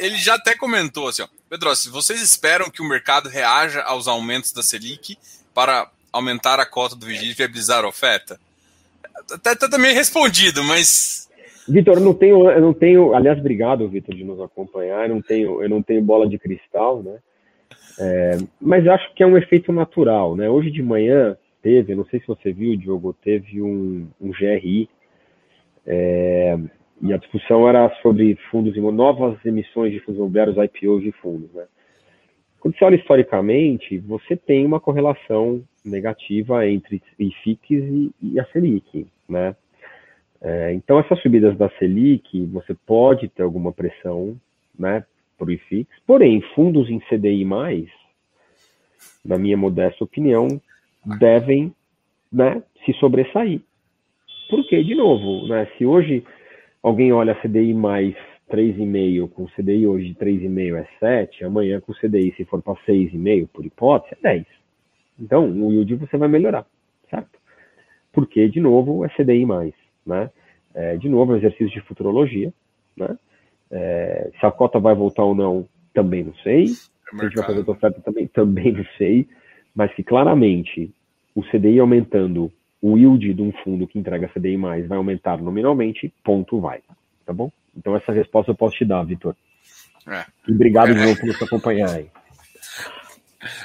ele 0.00 0.18
já 0.18 0.34
até 0.34 0.54
comentou 0.54 1.08
assim, 1.08 1.22
ó, 1.22 1.28
Pedro, 1.48 1.74
se 1.74 1.88
vocês 1.88 2.20
esperam 2.20 2.70
que 2.70 2.82
o 2.82 2.88
mercado 2.88 3.30
reaja 3.30 3.80
aos 3.84 4.06
aumentos 4.06 4.52
da 4.52 4.62
Selic 4.62 5.16
para 5.54 5.90
aumentar 6.12 6.60
a 6.60 6.66
cota 6.66 6.94
do 6.94 7.06
vigília 7.06 7.30
e 7.30 7.34
viabilizar 7.34 7.86
a 7.86 7.88
oferta? 7.88 8.38
Até 9.32 9.54
tá 9.54 9.68
também 9.68 9.94
respondido, 9.94 10.62
mas. 10.64 11.30
Vitor, 11.68 11.98
não 12.00 12.12
tenho, 12.12 12.50
eu 12.50 12.60
não 12.60 12.74
tenho. 12.74 13.14
Aliás, 13.14 13.38
obrigado, 13.38 13.88
Vitor, 13.88 14.14
de 14.14 14.24
nos 14.24 14.40
acompanhar. 14.40 15.08
Eu 15.08 15.14
não 15.14 15.22
tenho, 15.22 15.62
eu 15.62 15.68
não 15.68 15.82
tenho 15.82 16.02
bola 16.02 16.28
de 16.28 16.38
cristal, 16.38 17.02
né? 17.02 17.18
É, 17.98 18.38
mas 18.60 18.86
acho 18.86 19.14
que 19.14 19.22
é 19.22 19.26
um 19.26 19.38
efeito 19.38 19.72
natural, 19.72 20.34
né? 20.36 20.48
Hoje 20.48 20.70
de 20.70 20.82
manhã 20.82 21.36
teve, 21.62 21.94
não 21.94 22.04
sei 22.06 22.20
se 22.20 22.26
você 22.26 22.52
viu, 22.52 22.76
Diogo, 22.76 23.14
teve 23.22 23.62
um, 23.62 24.06
um 24.20 24.30
GRI 24.30 24.88
é, 25.86 26.58
e 27.00 27.12
a 27.12 27.16
discussão 27.16 27.68
era 27.68 27.88
sobre 28.02 28.36
fundos 28.50 28.76
novas 28.76 29.38
emissões 29.44 29.92
de 29.92 30.00
fundos 30.00 30.18
imobiliários, 30.18 30.56
IPOs 30.56 31.02
de 31.02 31.12
fundos, 31.12 31.52
né? 31.54 31.64
Quando 32.64 32.78
você 32.78 32.84
olha 32.86 32.96
historicamente, 32.96 33.98
você 33.98 34.34
tem 34.34 34.64
uma 34.64 34.80
correlação 34.80 35.62
negativa 35.84 36.66
entre 36.66 37.02
IFIX 37.18 37.60
e, 37.68 38.10
e 38.22 38.40
a 38.40 38.46
Selic, 38.46 39.06
né? 39.28 39.54
É, 40.40 40.72
então, 40.72 40.98
essas 40.98 41.20
subidas 41.20 41.54
da 41.58 41.68
Selic, 41.78 42.46
você 42.46 42.72
pode 42.72 43.28
ter 43.28 43.42
alguma 43.42 43.70
pressão, 43.70 44.40
né, 44.78 45.04
para 45.36 45.46
o 45.46 45.50
IFIX, 45.50 45.86
porém, 46.06 46.40
fundos 46.54 46.88
em 46.88 47.00
CDI+, 47.00 47.44
na 49.22 49.36
minha 49.36 49.58
modesta 49.58 50.02
opinião, 50.02 50.48
devem, 51.18 51.70
né, 52.32 52.62
se 52.86 52.94
sobressair. 52.94 53.60
Porque, 54.48 54.82
de 54.82 54.94
novo, 54.94 55.46
né, 55.48 55.68
se 55.76 55.84
hoje 55.84 56.24
alguém 56.82 57.12
olha 57.12 57.38
CDI 57.42 57.74
mais 57.74 58.14
3,5 58.50 59.28
com 59.30 59.46
CDI 59.46 59.86
hoje 59.86 60.08
de 60.08 60.14
3,5 60.14 60.76
é 60.76 60.86
7, 60.98 61.44
amanhã 61.44 61.80
com 61.80 61.92
CDI, 61.94 62.34
se 62.36 62.44
for 62.44 62.62
para 62.62 62.74
6,5 62.86 63.48
por 63.52 63.64
hipótese, 63.64 64.14
é 64.14 64.34
10. 64.34 64.46
Então, 65.18 65.50
o 65.50 65.72
yield 65.72 65.94
você 65.96 66.16
vai 66.16 66.28
melhorar, 66.28 66.66
certo? 67.08 67.38
Porque, 68.12 68.48
de 68.48 68.60
novo, 68.60 69.04
é 69.04 69.08
CDI 69.08 69.46
mais, 69.46 69.74
né? 70.06 70.30
É, 70.74 70.96
de 70.96 71.08
novo, 71.08 71.34
é 71.34 71.38
exercício 71.38 71.70
de 71.70 71.80
futurologia, 71.80 72.52
né? 72.96 73.16
É, 73.70 74.30
se 74.38 74.46
a 74.46 74.50
cota 74.50 74.78
vai 74.78 74.94
voltar 74.94 75.24
ou 75.24 75.34
não, 75.34 75.66
também 75.92 76.24
não 76.24 76.34
sei. 76.36 76.66
Se 76.66 76.90
a 77.12 77.24
gente 77.24 77.36
vai 77.36 77.46
fazer 77.46 77.58
outra 77.58 77.72
oferta 77.72 78.00
também, 78.00 78.26
também 78.26 78.72
não 78.72 78.84
sei. 78.98 79.26
Mas 79.74 79.92
que 79.94 80.02
claramente 80.02 80.92
o 81.34 81.42
CDI 81.42 81.80
aumentando, 81.80 82.52
o 82.80 82.96
yield 82.96 83.34
de 83.34 83.42
um 83.42 83.52
fundo 83.64 83.86
que 83.86 83.98
entrega 83.98 84.28
CDI 84.28 84.56
mais 84.56 84.86
vai 84.86 84.98
aumentar 84.98 85.40
nominalmente, 85.40 86.12
ponto 86.22 86.60
vai. 86.60 86.80
Tá 87.24 87.32
bom? 87.32 87.50
Então 87.76 87.96
essa 87.96 88.12
resposta 88.12 88.50
eu 88.50 88.56
posso 88.56 88.76
te 88.76 88.84
dar, 88.84 89.04
Vitor. 89.04 89.36
É. 90.06 90.24
E 90.46 90.52
obrigado 90.52 90.90
é. 90.90 90.94
de 90.94 91.00
novo 91.00 91.16
por 91.16 91.26
nos 91.26 91.42
acompanhar 91.42 91.90
aí. 91.90 92.10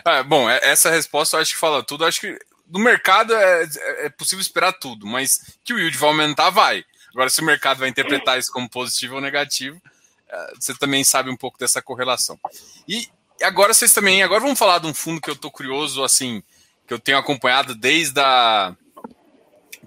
É, 0.06 0.24
bom, 0.24 0.50
é, 0.50 0.60
essa 0.64 0.90
resposta 0.90 1.38
eu 1.38 1.42
acho 1.42 1.54
que 1.54 1.60
fala 1.60 1.84
tudo. 1.84 2.04
Eu 2.04 2.08
acho 2.08 2.22
que 2.22 2.38
no 2.70 2.80
mercado 2.80 3.34
é, 3.34 3.68
é, 4.06 4.10
possível 4.10 4.42
esperar 4.42 4.74
tudo, 4.74 5.06
mas 5.06 5.58
que 5.64 5.74
o 5.74 5.80
yield 5.80 5.98
vai 5.98 6.10
aumentar, 6.10 6.50
vai. 6.50 6.84
Agora, 7.12 7.30
se 7.30 7.42
o 7.42 7.46
mercado 7.46 7.80
vai 7.80 7.90
interpretar 7.90 8.38
isso 8.38 8.52
como 8.52 8.70
positivo 8.70 9.16
ou 9.16 9.22
negativo, 9.22 9.82
é, 10.30 10.54
você 10.60 10.74
também 10.76 11.04
sabe 11.04 11.30
um 11.30 11.38
pouco 11.38 11.58
dessa 11.58 11.82
correlação. 11.82 12.40
E 12.88 13.08
agora 13.42 13.74
vocês 13.74 13.94
também, 13.94 14.22
agora 14.22 14.42
vamos 14.42 14.60
falar 14.60 14.80
de 14.80 14.88
um 14.88 14.94
fundo 14.94 15.22
que 15.22 15.30
eu 15.30 15.34
estou 15.34 15.50
curioso, 15.50 16.04
assim, 16.04 16.44
que 16.88 16.94
eu 16.94 17.00
tenho 17.00 17.18
acompanhado 17.18 17.74
desde 17.74 18.20
a, 18.20 18.76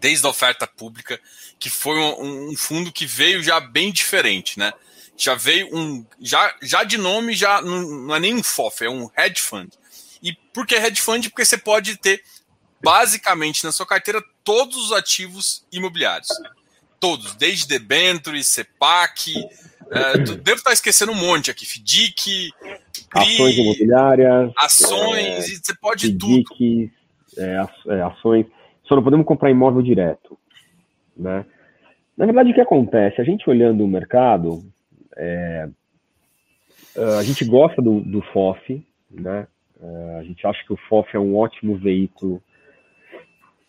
desde 0.02 0.26
a 0.26 0.30
oferta 0.30 0.66
pública, 0.66 1.18
que 1.60 1.70
foi 1.70 1.96
um, 1.96 2.50
um 2.50 2.56
fundo 2.56 2.90
que 2.90 3.06
veio 3.06 3.40
já 3.40 3.60
bem 3.60 3.92
diferente, 3.92 4.58
né? 4.58 4.72
Já 5.16 5.36
veio 5.36 5.68
um, 5.72 6.04
já, 6.20 6.52
já 6.60 6.82
de 6.82 6.98
nome 6.98 7.34
já 7.34 7.62
não, 7.62 7.82
não 7.82 8.14
é 8.16 8.18
nem 8.18 8.34
um 8.34 8.42
FOF, 8.42 8.84
é 8.84 8.90
um 8.90 9.08
hedge 9.16 9.40
fund. 9.40 9.72
E 10.20 10.32
por 10.52 10.66
que 10.66 10.74
hedge 10.74 11.00
fund? 11.00 11.28
Porque 11.30 11.44
você 11.44 11.56
pode 11.56 11.96
ter 11.96 12.22
basicamente 12.82 13.62
na 13.62 13.70
sua 13.70 13.86
carteira 13.86 14.20
todos 14.42 14.76
os 14.76 14.92
ativos 14.92 15.64
imobiliários. 15.70 16.28
Todos, 16.98 17.36
desde 17.36 17.68
debentures, 17.68 18.48
CEPAC, 18.48 19.34
é, 19.90 20.18
devo 20.18 20.58
estar 20.58 20.72
esquecendo 20.72 21.12
um 21.12 21.16
monte 21.16 21.50
aqui, 21.50 21.64
FDIC, 21.64 22.50
CRI, 23.08 23.34
ações 23.34 23.56
imobiliárias, 23.56 24.52
ações, 24.56 25.26
é, 25.26 25.40
você 25.40 25.74
pode 25.80 26.06
FDIC, 26.06 26.44
tudo. 26.48 26.90
É, 27.38 28.02
ações, 28.02 28.46
só 28.92 28.96
não 28.96 29.02
podemos 29.02 29.24
comprar 29.24 29.50
imóvel 29.50 29.80
direto, 29.80 30.38
né? 31.16 31.46
Na 32.14 32.26
verdade, 32.26 32.50
o 32.50 32.54
que 32.54 32.60
acontece? 32.60 33.22
A 33.22 33.24
gente 33.24 33.48
olhando 33.48 33.82
o 33.82 33.88
mercado, 33.88 34.62
é, 35.16 35.66
a 37.18 37.22
gente 37.22 37.42
gosta 37.46 37.80
do, 37.80 38.00
do 38.00 38.20
FOF, 38.20 38.86
né? 39.10 39.46
Uh, 39.80 40.18
a 40.18 40.22
gente 40.24 40.46
acha 40.46 40.62
que 40.64 40.74
o 40.74 40.76
FOF 40.76 41.16
é 41.16 41.18
um 41.18 41.34
ótimo 41.36 41.74
veículo, 41.74 42.42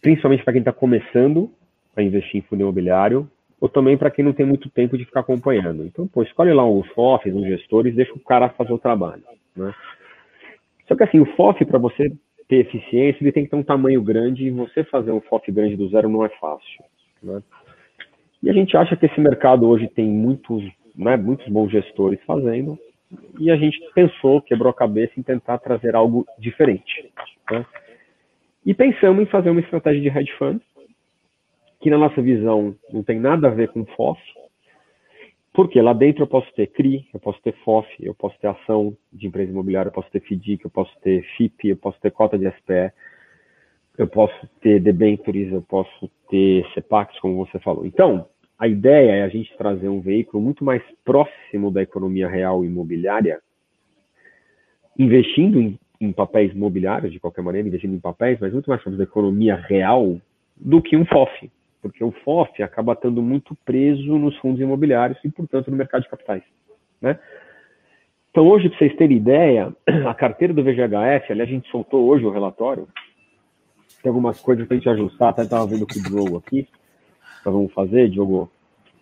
principalmente 0.02 0.44
para 0.44 0.52
quem 0.52 0.60
está 0.60 0.74
começando 0.74 1.50
a 1.96 2.04
investir 2.04 2.42
em 2.42 2.44
fundo 2.44 2.62
imobiliário, 2.62 3.30
ou 3.62 3.70
também 3.70 3.98
para 3.98 4.12
quem 4.12 4.26
não 4.26 4.34
tem 4.34 4.46
muito 4.46 4.70
tempo 4.70 4.98
de 4.98 5.06
ficar 5.06 5.22
acompanhando. 5.22 5.86
Então, 5.86 6.06
pô, 6.06 6.22
escolhe 6.22 6.52
lá 6.52 6.70
os 6.70 6.86
FOFs, 6.90 7.34
os 7.34 7.46
gestores, 7.46 7.96
deixa 7.96 8.14
o 8.14 8.20
cara 8.20 8.50
fazer 8.50 8.74
o 8.74 8.78
trabalho. 8.78 9.24
Né? 9.56 9.74
Só 10.86 10.98
que 10.98 11.04
assim, 11.04 11.22
o 11.22 11.26
FOF, 11.38 11.64
para 11.64 11.80
você 11.80 12.12
ter 12.54 12.60
eficiência, 12.60 13.18
ele 13.24 13.32
tem 13.32 13.44
que 13.44 13.50
ter 13.50 13.56
um 13.56 13.64
tamanho 13.64 14.02
grande 14.02 14.46
e 14.46 14.52
você 14.52 14.84
fazer 14.84 15.12
um 15.12 15.22
FOF 15.22 15.52
grande 15.52 15.76
do 15.76 15.90
zero 15.90 16.08
não 16.08 16.24
é 16.24 16.30
fácil. 16.30 16.84
Né? 17.22 17.42
E 18.44 18.50
a 18.50 18.54
gente 18.54 18.78
acha 18.78 18.96
que 18.96 19.08
esse 19.08 19.20
mercado 19.20 19.68
hoje 19.68 19.88
tem 19.88 20.08
muitos, 20.08 20.64
né, 20.96 21.18
muitos 21.18 21.48
bons 21.48 21.72
gestores 21.72 22.20
fazendo, 22.28 22.78
e 23.40 23.50
a 23.50 23.56
gente 23.56 23.80
pensou, 23.96 24.42
quebrou 24.42 24.70
a 24.70 24.74
cabeça 24.74 25.14
em 25.18 25.24
tentar 25.24 25.58
trazer 25.58 25.96
algo 25.96 26.26
diferente. 26.38 27.12
Né? 27.50 27.66
E 28.66 28.74
pensamos 28.74 29.24
em 29.24 29.26
fazer 29.26 29.50
uma 29.50 29.62
estratégia 29.62 30.02
de 30.02 30.16
hedge 30.16 30.32
fund, 30.34 30.62
que 31.82 31.90
na 31.90 31.98
nossa 31.98 32.22
visão 32.22 32.76
não 32.92 33.02
tem 33.02 33.20
nada 33.20 33.48
a 33.48 33.52
ver 33.52 33.70
com 33.70 33.86
FOF, 33.86 34.22
porque 35.54 35.80
lá 35.80 35.94
dentro 35.94 36.24
eu 36.24 36.28
posso 36.28 36.52
ter 36.54 36.68
CRI, 36.68 37.08
eu 37.14 37.20
posso 37.20 37.40
ter 37.44 37.54
FOF, 37.64 37.88
eu 38.02 38.16
posso 38.16 38.38
ter 38.40 38.48
ação 38.48 38.98
de 39.12 39.28
empresa 39.28 39.52
imobiliária, 39.52 39.90
eu 39.90 39.94
posso 39.94 40.10
ter 40.10 40.20
FDIC, 40.20 40.66
eu 40.66 40.72
posso 40.72 40.92
ter 41.02 41.24
FIP, 41.38 41.70
eu 41.70 41.78
posso 41.78 42.00
ter 42.02 42.12
cota 42.12 42.38
de 42.40 42.50
SPE, 42.50 42.92
eu 43.96 44.08
posso 44.08 44.48
ter 44.60 44.80
debentures, 44.80 45.54
eu 45.54 45.62
posso 45.62 46.10
ter 46.28 46.66
CEPACs, 46.74 47.20
como 47.20 47.46
você 47.46 47.60
falou. 47.60 47.86
Então, 47.86 48.28
a 48.58 48.68
ideia 48.68 49.12
é 49.12 49.24
a 49.24 49.30
gente 49.30 49.56
trazer 49.56 49.88
um 49.88 50.02
veículo 50.02 50.42
muito 50.42 50.66
mais 50.66 50.82
próximo 51.06 51.70
da 51.70 51.84
economia 51.84 52.28
real 52.28 52.66
imobiliária, 52.66 53.40
investindo 54.98 55.62
em, 55.62 55.80
em, 56.02 56.12
papéis 56.12 56.52
imobiliários, 56.52 57.12
de 57.12 57.20
qualquer 57.20 57.44
maneira, 57.44 57.68
investindo 57.68 57.94
em 57.94 58.00
papéis, 58.00 58.40
mas 58.40 58.54
muito 58.54 58.70
mais 58.70 58.82
próximo 58.82 58.98
da 58.98 59.04
economia 59.04 59.56
real 59.56 60.18
do 60.58 60.82
que 60.82 60.98
um 60.98 61.06
FOF, 61.06 61.52
porque 61.84 62.02
o 62.02 62.12
FOF 62.24 62.64
acaba 62.64 62.94
estando 62.94 63.22
muito 63.22 63.54
preso 63.66 64.18
nos 64.18 64.38
fundos 64.38 64.62
imobiliários 64.62 65.20
e, 65.22 65.30
portanto, 65.30 65.70
no 65.70 65.76
mercado 65.76 66.04
de 66.04 66.10
capitais. 66.10 66.42
Né? 67.02 67.20
Então, 68.32 68.48
hoje, 68.48 68.70
para 68.70 68.80
vocês 68.80 68.96
terem 68.96 69.18
ideia, 69.18 69.76
a 70.08 70.14
carteira 70.14 70.54
do 70.54 70.64
VGHF, 70.64 71.32
aliás, 71.32 71.42
a 71.42 71.46
gente 71.46 71.70
soltou 71.70 72.06
hoje 72.08 72.26
o 72.26 72.32
relatório, 72.32 72.88
tem 74.02 74.10
algumas 74.10 74.40
coisas 74.40 74.66
para 74.66 74.76
a 74.76 74.80
gente 74.80 74.90
ajustar, 74.90 75.30
até 75.30 75.42
estava 75.42 75.68
vendo 75.68 75.86
com 75.86 76.00
o 76.00 76.04
Diogo 76.04 76.38
aqui, 76.38 76.68
nós 77.46 77.54
vamos 77.54 77.74
fazer, 77.74 78.10
Diogo, 78.10 78.50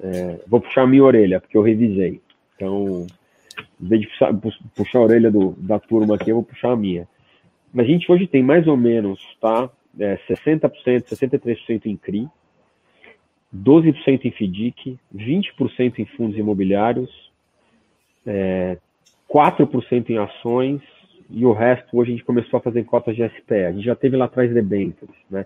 é, 0.02 0.40
vou 0.48 0.60
puxar 0.60 0.82
a 0.82 0.88
minha 0.88 1.04
orelha, 1.04 1.40
porque 1.40 1.56
eu 1.56 1.62
revisei. 1.62 2.20
Então, 2.56 3.06
em 3.80 3.88
vez 3.88 4.02
de 4.02 4.08
puxar, 4.08 4.34
puxar 4.76 5.00
a 5.00 5.04
orelha 5.04 5.30
do, 5.30 5.52
da 5.60 5.80
turma 5.80 6.16
aqui, 6.16 6.32
eu 6.32 6.36
vou 6.38 6.44
puxar 6.44 6.72
a 6.72 6.76
minha. 6.76 7.08
Mas 7.72 7.86
a 7.86 7.90
gente 7.90 8.12
hoje 8.12 8.26
tem 8.26 8.42
mais 8.42 8.68
ou 8.68 8.76
menos, 8.76 9.20
tá? 9.40 9.70
É, 10.00 10.18
60%, 10.28 10.72
63% 11.04 11.86
em 11.86 11.96
CRI, 11.96 12.28
12% 13.56 14.26
em 14.26 14.32
FDIC, 14.32 14.98
20% 15.16 16.00
em 16.00 16.06
fundos 16.06 16.38
imobiliários, 16.38 17.32
é, 18.26 18.78
4% 19.30 20.10
em 20.10 20.18
ações, 20.18 20.82
e 21.30 21.46
o 21.46 21.54
resto 21.54 21.98
hoje 21.98 22.12
a 22.12 22.16
gente 22.16 22.26
começou 22.26 22.58
a 22.58 22.62
fazer 22.62 22.84
cotas 22.84 23.16
de 23.16 23.28
SPE. 23.28 23.54
A 23.54 23.72
gente 23.72 23.86
já 23.86 23.96
teve 23.96 24.18
lá 24.18 24.26
atrás 24.26 24.54
debêntures, 24.54 25.16
né? 25.30 25.46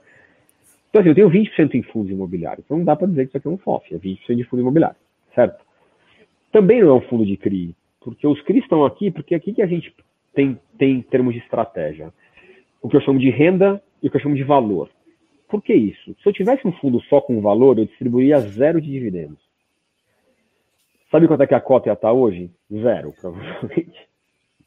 Então, 0.89 1.02
assim, 1.02 1.10
eu 1.10 1.15
tenho 1.15 1.30
20% 1.30 1.76
em 1.76 1.84
fundos 1.84 2.12
imobiliários. 2.12 2.63
Então, 2.65 2.78
não 2.78 2.86
dá 2.86 2.96
para 2.96 3.08
dizer 3.08 3.24
que 3.24 3.30
isso 3.30 3.38
aqui 3.38 3.48
é 3.48 3.52
um 3.52 3.58
FOF, 3.58 3.94
é 3.94 3.98
20% 3.98 4.36
de 4.36 4.44
fundo 4.46 4.62
imobiliário, 4.62 4.96
certo? 5.34 5.63
Também 6.52 6.82
não 6.82 6.89
é 6.89 6.94
um 6.94 7.02
fundo 7.02 7.26
de 7.26 7.36
CRI, 7.36 7.76
porque 8.00 8.26
os 8.26 8.41
CRI 8.44 8.60
estão 8.60 8.86
aqui, 8.86 9.12
porque 9.12 9.36
aqui 9.36 9.54
que 9.54 9.62
a 9.62 9.68
gente 9.68 9.94
tem, 10.34 10.58
tem 10.78 11.02
termos 11.02 11.34
de 11.34 11.41
estratégia. 11.41 12.13
O 12.82 12.88
que 12.88 12.96
eu 12.96 13.02
chamo 13.02 13.20
de 13.20 13.30
renda 13.30 13.82
e 14.02 14.08
o 14.08 14.12
que 14.12 14.18
eu 14.18 14.22
chamo 14.22 14.36
de 14.36 14.44
valor. 14.44 14.89
Por 15.47 15.62
que 15.62 15.73
isso? 15.73 16.15
Se 16.21 16.27
eu 16.27 16.34
tivesse 16.34 16.67
um 16.67 16.71
fundo 16.73 16.99
só 17.01 17.21
com 17.21 17.41
valor, 17.41 17.77
eu 17.77 17.86
distribuiria 17.86 18.39
zero 18.39 18.81
de 18.81 18.91
dividendos. 18.91 19.39
Sabe 21.12 21.27
quanto 21.27 21.43
é 21.43 21.47
que 21.47 21.55
a 21.55 21.62
cota 21.62 21.89
ia 21.89 21.93
estar 21.93 22.12
hoje? 22.12 22.49
Zero, 22.71 23.13
provavelmente. 23.19 24.05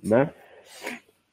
Né? 0.00 0.32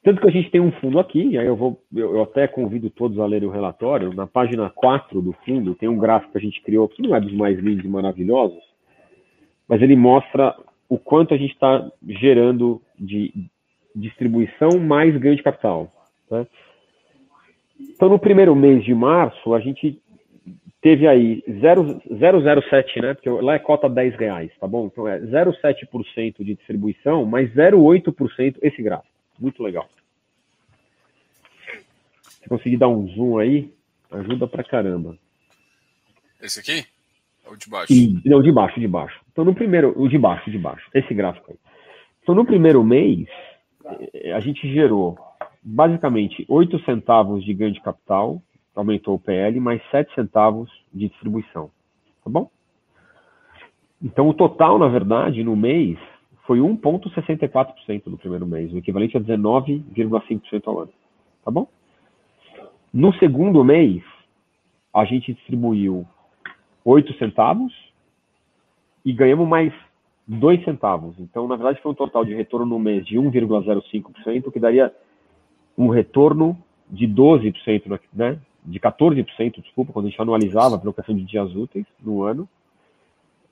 Tanto 0.02 0.20
que 0.20 0.26
a 0.28 0.30
gente 0.32 0.50
tem 0.50 0.60
um 0.60 0.72
fundo 0.72 0.98
aqui, 0.98 1.38
aí 1.38 1.46
eu 1.46 1.54
vou, 1.54 1.80
eu, 1.94 2.16
eu, 2.16 2.22
até 2.22 2.48
convido 2.48 2.90
todos 2.90 3.16
a 3.20 3.26
lerem 3.26 3.48
o 3.48 3.52
relatório. 3.52 4.12
Na 4.12 4.26
página 4.26 4.68
4 4.70 5.22
do 5.22 5.32
fundo 5.44 5.76
tem 5.76 5.88
um 5.88 5.98
gráfico 5.98 6.32
que 6.32 6.38
a 6.38 6.40
gente 6.40 6.60
criou, 6.62 6.88
que 6.88 7.00
não 7.00 7.14
é 7.14 7.20
dos 7.20 7.32
mais 7.32 7.58
lindos 7.60 7.84
e 7.84 7.88
maravilhosos, 7.88 8.62
mas 9.68 9.80
ele 9.80 9.94
mostra 9.94 10.56
o 10.88 10.98
quanto 10.98 11.32
a 11.32 11.36
gente 11.36 11.52
está 11.52 11.90
gerando 12.08 12.82
de 12.98 13.32
distribuição 13.94 14.78
mais 14.80 15.16
ganho 15.16 15.36
de 15.36 15.42
capital. 15.42 15.92
Né? 16.30 16.46
Então, 17.78 18.08
no 18.08 18.18
primeiro 18.18 18.54
mês 18.54 18.84
de 18.84 18.94
março, 18.94 19.54
a 19.54 19.60
gente 19.60 20.00
teve 20.86 21.08
aí 21.08 21.42
0,07, 21.48 23.02
né? 23.02 23.14
Porque 23.14 23.28
lá 23.28 23.54
é 23.54 23.58
cota 23.58 23.88
10 23.88 24.16
reais, 24.16 24.52
tá 24.60 24.68
bom? 24.68 24.86
Então 24.86 25.08
é 25.08 25.18
0,7% 25.18 26.44
de 26.44 26.54
distribuição, 26.54 27.24
mais 27.24 27.52
0,8% 27.52 28.58
esse 28.62 28.82
gráfico. 28.82 29.12
Muito 29.40 29.62
legal. 29.62 29.88
Se 32.40 32.48
conseguir 32.48 32.76
dar 32.76 32.88
um 32.88 33.08
zoom 33.08 33.38
aí, 33.38 33.72
ajuda 34.12 34.46
pra 34.46 34.62
caramba. 34.62 35.18
Esse 36.40 36.60
aqui? 36.60 36.86
Ou 37.46 37.56
de 37.56 37.68
baixo? 37.68 37.92
E, 37.92 38.20
não, 38.24 38.40
de 38.40 38.52
baixo, 38.52 38.78
de 38.78 38.86
baixo. 38.86 39.20
Então 39.32 39.44
no 39.44 39.54
primeiro, 39.54 39.92
o 40.00 40.08
de 40.08 40.18
baixo, 40.18 40.50
de 40.50 40.58
baixo. 40.58 40.88
Esse 40.94 41.12
gráfico 41.12 41.50
aí. 41.50 41.58
Então 42.22 42.34
no 42.34 42.46
primeiro 42.46 42.84
mês, 42.84 43.26
eh, 44.14 44.32
a 44.32 44.38
gente 44.38 44.72
gerou 44.72 45.18
basicamente 45.68 46.46
8 46.48 46.78
centavos 46.84 47.44
de 47.44 47.52
ganho 47.52 47.72
de 47.72 47.80
capital, 47.80 48.40
aumentou 48.72 49.16
o 49.16 49.18
PL, 49.18 49.58
mais 49.58 49.82
7 49.90 50.14
centavos 50.14 50.70
de 50.94 51.08
distribuição. 51.08 51.70
Tá 52.22 52.30
bom? 52.30 52.48
Então, 54.00 54.28
o 54.28 54.34
total, 54.34 54.78
na 54.78 54.86
verdade, 54.86 55.42
no 55.42 55.56
mês, 55.56 55.98
foi 56.46 56.60
1,64% 56.60 58.06
no 58.06 58.16
primeiro 58.16 58.46
mês, 58.46 58.72
o 58.72 58.78
equivalente 58.78 59.16
a 59.16 59.20
19,5% 59.20 60.62
ao 60.66 60.80
ano. 60.80 60.92
Tá 61.44 61.50
bom? 61.50 61.66
No 62.92 63.12
segundo 63.14 63.64
mês, 63.64 64.04
a 64.94 65.04
gente 65.04 65.34
distribuiu 65.34 66.06
8 66.84 67.12
centavos 67.14 67.72
e 69.04 69.12
ganhamos 69.12 69.48
mais 69.48 69.72
2 70.28 70.64
centavos. 70.64 71.18
Então, 71.18 71.48
na 71.48 71.56
verdade, 71.56 71.80
foi 71.82 71.90
um 71.90 71.94
total 71.94 72.24
de 72.24 72.34
retorno 72.34 72.66
no 72.66 72.78
mês 72.78 73.04
de 73.04 73.16
1,05%, 73.16 74.52
que 74.52 74.60
daria 74.60 74.94
um 75.76 75.88
retorno 75.88 76.56
de 76.90 77.06
12%, 77.06 78.00
né? 78.14 78.38
de 78.66 78.80
14%, 78.80 79.62
desculpa, 79.62 79.92
quando 79.92 80.06
a 80.06 80.08
gente 80.08 80.20
anualizava 80.20 80.78
pela 80.78 80.92
questão 80.92 81.14
de 81.14 81.24
dias 81.24 81.54
úteis 81.54 81.86
no 82.02 82.22
ano. 82.24 82.48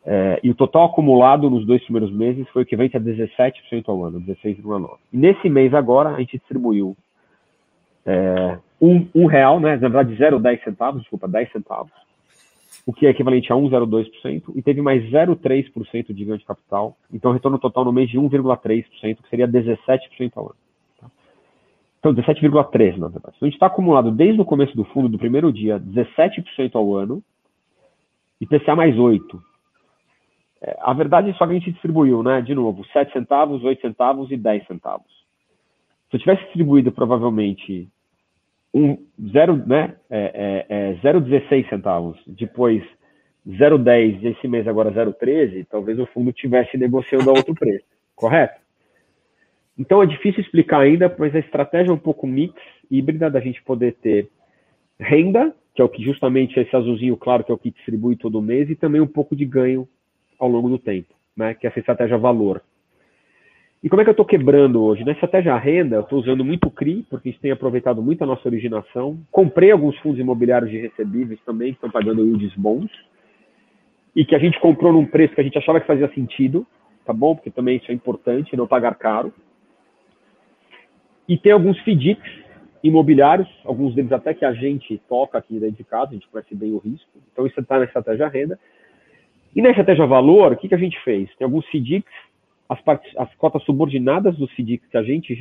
É, 0.06 0.38
e 0.42 0.50
o 0.50 0.54
total 0.54 0.86
acumulado 0.86 1.48
nos 1.48 1.64
dois 1.64 1.82
primeiros 1.84 2.12
meses 2.12 2.46
foi 2.50 2.62
equivalente 2.62 2.96
a 2.96 3.00
17% 3.00 3.84
ao 3.86 4.04
ano, 4.04 4.20
16,9%. 4.20 4.98
E 5.12 5.16
nesse 5.16 5.48
mês 5.48 5.72
agora, 5.72 6.10
a 6.10 6.18
gente 6.18 6.36
distribuiu 6.36 6.96
é, 8.04 8.58
um, 8.80 9.06
um, 9.14 9.26
real, 9.26 9.58
né, 9.60 9.76
na 9.76 9.88
verdade 9.88 10.14
0,10 10.14 10.62
centavos, 10.62 11.00
desculpa, 11.00 11.26
10 11.26 11.52
centavos, 11.52 11.92
o 12.84 12.92
que 12.92 13.06
é 13.06 13.10
equivalente 13.10 13.50
a 13.50 13.56
1,02%, 13.56 14.52
e 14.54 14.60
teve 14.60 14.82
mais 14.82 15.02
0,3% 15.10 16.12
de 16.12 16.24
ganho 16.24 16.38
de 16.38 16.44
capital, 16.44 16.94
então 17.10 17.32
retorno 17.32 17.58
total 17.58 17.86
no 17.86 17.92
mês 17.92 18.10
de 18.10 18.18
1,3%, 18.18 18.84
que 19.00 19.30
seria 19.30 19.48
17% 19.48 20.32
ao 20.34 20.46
ano. 20.46 20.63
Então, 22.04 22.14
17,3 22.14 22.98
na 22.98 23.08
verdade. 23.08 23.34
Então, 23.36 23.38
a 23.40 23.44
gente 23.46 23.54
está 23.54 23.66
acumulado 23.66 24.10
desde 24.10 24.38
o 24.38 24.44
começo 24.44 24.76
do 24.76 24.84
fundo, 24.84 25.08
do 25.08 25.18
primeiro 25.18 25.50
dia, 25.50 25.80
17% 25.80 26.74
ao 26.74 26.94
ano, 26.94 27.22
e 28.38 28.46
PCA 28.46 28.76
mais 28.76 28.98
8. 28.98 29.42
É, 30.60 30.76
a 30.82 30.92
verdade 30.92 31.30
é 31.30 31.32
só 31.32 31.46
que 31.46 31.52
a 31.52 31.54
gente 31.54 31.72
distribuiu, 31.72 32.22
né? 32.22 32.42
De 32.42 32.54
novo, 32.54 32.84
7 32.92 33.10
centavos, 33.10 33.64
8 33.64 33.80
centavos 33.80 34.30
e 34.30 34.36
10 34.36 34.66
centavos. 34.66 35.10
Se 36.10 36.16
eu 36.16 36.20
tivesse 36.20 36.42
distribuído 36.44 36.92
provavelmente 36.92 37.88
um, 38.74 38.98
zero, 39.32 39.56
né, 39.66 39.96
é, 40.10 40.66
é, 40.68 40.90
é 40.90 40.94
0,16 40.96 41.70
centavos, 41.70 42.20
depois 42.26 42.82
0,10 43.48 44.22
e 44.22 44.26
esse 44.28 44.46
mês 44.46 44.68
agora 44.68 44.92
0,13, 44.92 45.66
talvez 45.70 45.98
o 45.98 46.06
fundo 46.06 46.32
tivesse 46.32 46.76
negociando 46.76 47.30
a 47.30 47.32
outro 47.32 47.54
preço, 47.54 47.86
correto? 48.14 48.63
Então 49.78 50.02
é 50.02 50.06
difícil 50.06 50.40
explicar 50.40 50.80
ainda, 50.80 51.14
mas 51.18 51.34
a 51.34 51.38
estratégia 51.38 51.90
é 51.90 51.94
um 51.94 51.98
pouco 51.98 52.26
mix, 52.26 52.54
híbrida, 52.90 53.30
da 53.30 53.40
gente 53.40 53.62
poder 53.62 53.94
ter 53.94 54.28
renda, 54.98 55.54
que 55.74 55.82
é 55.82 55.84
o 55.84 55.88
que 55.88 56.02
justamente 56.02 56.58
esse 56.58 56.74
azulzinho 56.74 57.16
claro, 57.16 57.42
que 57.42 57.50
é 57.50 57.54
o 57.54 57.58
que 57.58 57.70
distribui 57.70 58.16
todo 58.16 58.40
mês, 58.40 58.70
e 58.70 58.76
também 58.76 59.00
um 59.00 59.06
pouco 59.06 59.34
de 59.34 59.44
ganho 59.44 59.88
ao 60.38 60.48
longo 60.48 60.68
do 60.68 60.78
tempo, 60.78 61.12
né? 61.36 61.54
que 61.54 61.66
é 61.66 61.70
essa 61.70 61.80
estratégia 61.80 62.16
valor. 62.16 62.62
E 63.82 63.88
como 63.90 64.00
é 64.00 64.04
que 64.04 64.08
eu 64.08 64.12
estou 64.12 64.24
quebrando 64.24 64.82
hoje? 64.82 65.04
Na 65.04 65.12
estratégia 65.12 65.54
renda, 65.58 65.96
eu 65.96 66.00
estou 66.00 66.18
usando 66.18 66.42
muito 66.42 66.70
CRI, 66.70 67.04
porque 67.10 67.28
a 67.28 67.32
gente 67.32 67.40
tem 67.42 67.50
aproveitado 67.50 68.00
muito 68.00 68.22
a 68.24 68.26
nossa 68.26 68.48
originação. 68.48 69.18
Comprei 69.30 69.70
alguns 69.72 69.94
fundos 69.98 70.18
imobiliários 70.18 70.70
de 70.70 70.78
recebíveis 70.78 71.38
também, 71.44 71.72
que 71.72 71.76
estão 71.76 71.90
pagando 71.90 72.24
yields 72.24 72.54
bons, 72.56 72.90
e 74.16 74.24
que 74.24 74.34
a 74.34 74.38
gente 74.38 74.58
comprou 74.58 74.90
num 74.90 75.04
preço 75.04 75.34
que 75.34 75.40
a 75.42 75.44
gente 75.44 75.58
achava 75.58 75.80
que 75.80 75.86
fazia 75.86 76.08
sentido, 76.14 76.66
tá 77.04 77.12
bom? 77.12 77.34
Porque 77.34 77.50
também 77.50 77.76
isso 77.76 77.90
é 77.90 77.94
importante, 77.94 78.56
não 78.56 78.66
pagar 78.66 78.94
caro. 78.94 79.34
E 81.28 81.38
tem 81.38 81.52
alguns 81.52 81.78
FDICs 81.80 82.44
imobiliários, 82.82 83.48
alguns 83.64 83.94
deles 83.94 84.12
até 84.12 84.34
que 84.34 84.44
a 84.44 84.52
gente 84.52 85.00
toca 85.08 85.38
aqui 85.38 85.58
dentro 85.58 85.76
de 85.76 85.84
casa, 85.84 86.10
a 86.10 86.14
gente 86.14 86.28
conhece 86.28 86.54
bem 86.54 86.72
o 86.72 86.78
risco. 86.78 87.08
Então 87.32 87.46
isso 87.46 87.58
está 87.58 87.78
na 87.78 87.86
estratégia 87.86 88.28
renda. 88.28 88.58
E 89.56 89.62
na 89.62 89.70
estratégia 89.70 90.06
valor, 90.06 90.52
o 90.52 90.56
que, 90.56 90.68
que 90.68 90.74
a 90.74 90.78
gente 90.78 91.02
fez? 91.02 91.34
Tem 91.36 91.46
alguns 91.46 91.64
FDICs, 91.68 92.12
as, 92.68 92.78
as 93.16 93.34
cotas 93.36 93.62
subordinadas 93.62 94.36
dos 94.36 94.50
FDICs 94.52 94.86
que 94.90 94.96
a 94.98 95.02
gente 95.02 95.34